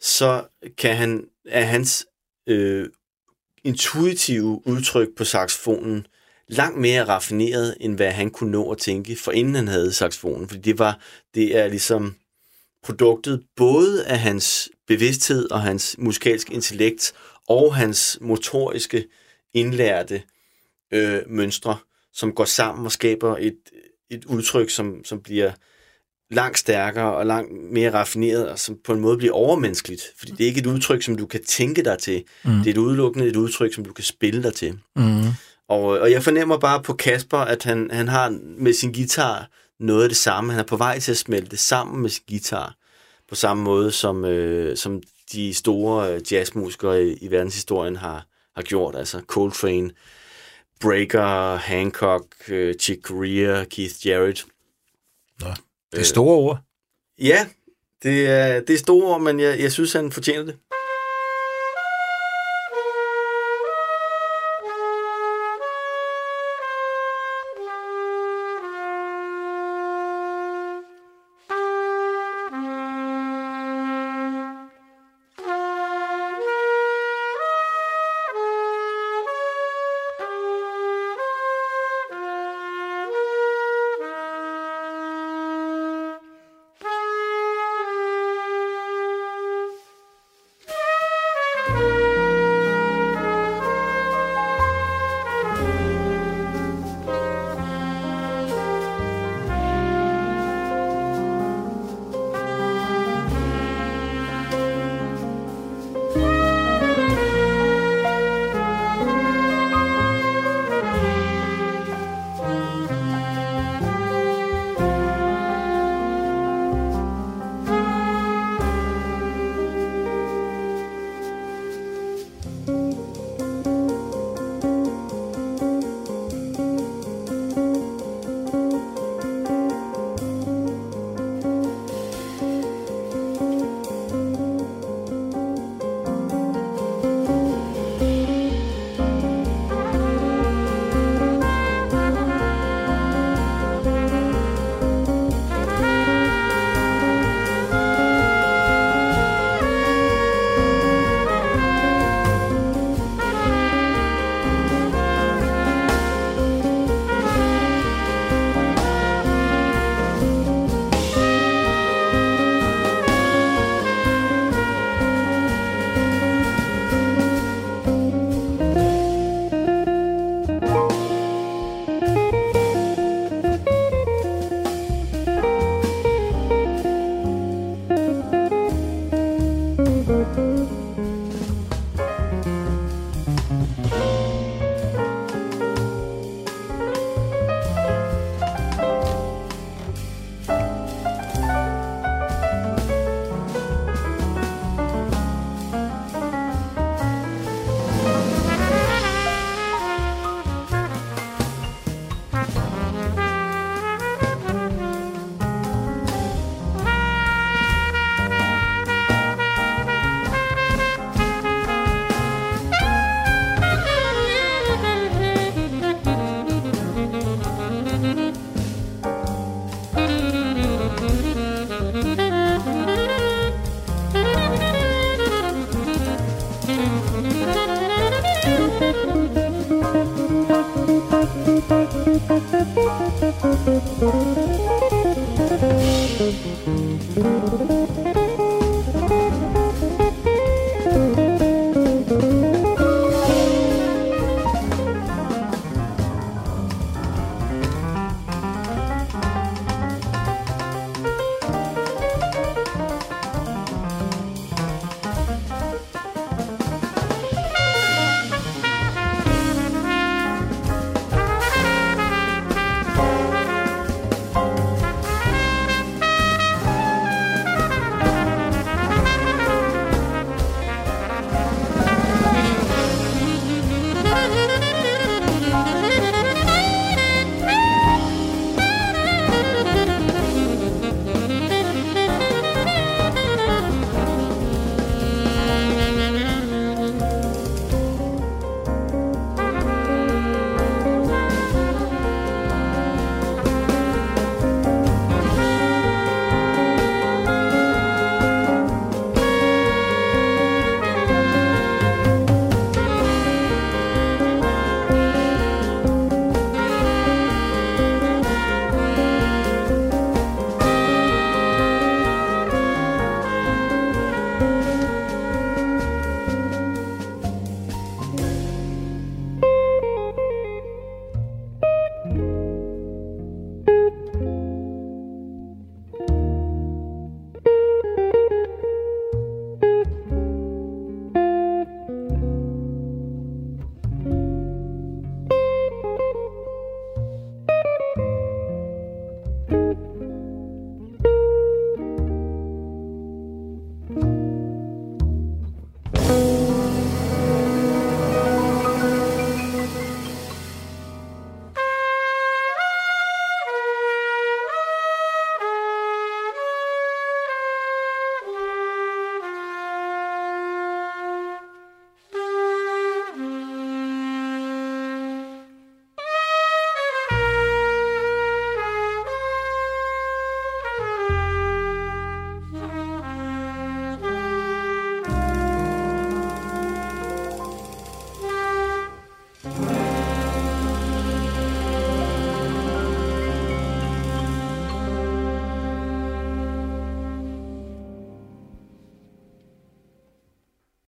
så 0.00 0.44
kan 0.78 0.96
han, 0.96 1.24
er 1.48 1.64
hans 1.64 2.06
øh, 2.46 2.88
intuitive 3.64 4.62
udtryk 4.66 5.08
på 5.16 5.24
saxofonen 5.24 6.06
langt 6.48 6.78
mere 6.78 7.04
raffineret, 7.04 7.76
end 7.80 7.96
hvad 7.96 8.10
han 8.10 8.30
kunne 8.30 8.50
nå 8.50 8.72
at 8.72 8.78
tænke, 8.78 9.16
for 9.16 9.32
inden 9.32 9.54
han 9.54 9.68
havde 9.68 9.92
saxofonen. 9.92 10.48
Fordi 10.48 10.60
det, 10.60 10.78
var, 10.78 11.00
det 11.34 11.56
er 11.56 11.68
ligesom 11.68 12.14
produktet 12.82 13.42
både 13.56 14.06
af 14.06 14.18
hans 14.18 14.70
bevidsthed 14.86 15.50
og 15.50 15.62
hans 15.62 15.96
musikalske 15.98 16.54
intellekt, 16.54 17.12
og 17.48 17.74
hans 17.74 18.18
motoriske 18.20 19.06
indlærte 19.54 20.22
øh, 20.92 21.22
mønstre, 21.26 21.78
som 22.12 22.32
går 22.32 22.44
sammen 22.44 22.86
og 22.86 22.92
skaber 22.92 23.36
et, 23.36 23.58
et 24.10 24.24
udtryk, 24.24 24.70
som, 24.70 25.04
som 25.04 25.22
bliver 25.22 25.52
langt 26.30 26.58
stærkere 26.58 27.14
og 27.14 27.26
langt 27.26 27.52
mere 27.72 27.92
raffineret, 27.92 28.48
og 28.48 28.58
som 28.58 28.78
på 28.84 28.92
en 28.92 29.00
måde 29.00 29.18
bliver 29.18 29.34
overmenneskeligt. 29.34 30.02
Fordi 30.18 30.32
det 30.32 30.40
er 30.40 30.48
ikke 30.48 30.60
et 30.60 30.66
udtryk, 30.66 31.02
som 31.02 31.16
du 31.16 31.26
kan 31.26 31.44
tænke 31.44 31.84
dig 31.84 31.98
til. 31.98 32.24
Mm. 32.44 32.52
Det 32.52 32.66
er 32.66 32.70
et 32.70 32.78
udelukkende 32.78 33.26
et 33.26 33.36
udtryk, 33.36 33.74
som 33.74 33.84
du 33.84 33.92
kan 33.92 34.04
spille 34.04 34.42
dig 34.42 34.54
til. 34.54 34.78
Mm. 34.96 35.24
Og, 35.68 35.82
og 35.82 36.10
jeg 36.10 36.22
fornemmer 36.22 36.58
bare 36.58 36.82
på 36.82 36.92
Kasper, 36.92 37.38
at 37.38 37.64
han, 37.64 37.90
han 37.92 38.08
har 38.08 38.38
med 38.58 38.72
sin 38.72 38.92
guitar 38.92 39.48
noget 39.80 40.02
af 40.02 40.08
det 40.08 40.18
samme. 40.18 40.52
Han 40.52 40.60
er 40.60 40.66
på 40.66 40.76
vej 40.76 40.98
til 40.98 41.10
at 41.10 41.18
smelte 41.18 41.56
sammen 41.56 42.02
med 42.02 42.10
sin 42.10 42.24
guitar. 42.28 42.74
På 43.28 43.34
samme 43.34 43.62
måde, 43.62 43.92
som, 43.92 44.24
øh, 44.24 44.76
som 44.76 45.02
de 45.32 45.54
store 45.54 46.14
øh, 46.14 46.32
jazzmusikere 46.32 47.04
i, 47.04 47.16
i 47.20 47.30
verdenshistorien 47.30 47.96
har, 47.96 48.26
har 48.54 48.62
gjort. 48.62 48.96
Altså 48.96 49.20
Coltrane, 49.26 49.90
Breaker, 50.80 51.56
Hancock, 51.56 52.26
øh, 52.48 52.74
Chick 52.74 53.02
Corea, 53.02 53.64
Keith 53.64 54.06
Jarrett. 54.06 54.46
Nå, 55.40 55.46
det 55.96 56.02
er 56.02 56.12
store 56.14 56.36
ord. 56.36 56.58
Ja, 57.18 57.46
det 58.02 58.28
er, 58.28 58.60
det 58.60 58.74
er 58.74 58.78
store 58.78 59.14
ord, 59.14 59.20
men 59.20 59.40
jeg, 59.40 59.60
jeg 59.60 59.72
synes, 59.72 59.92
han 59.92 60.12
fortjener 60.12 60.44
det. 60.44 60.56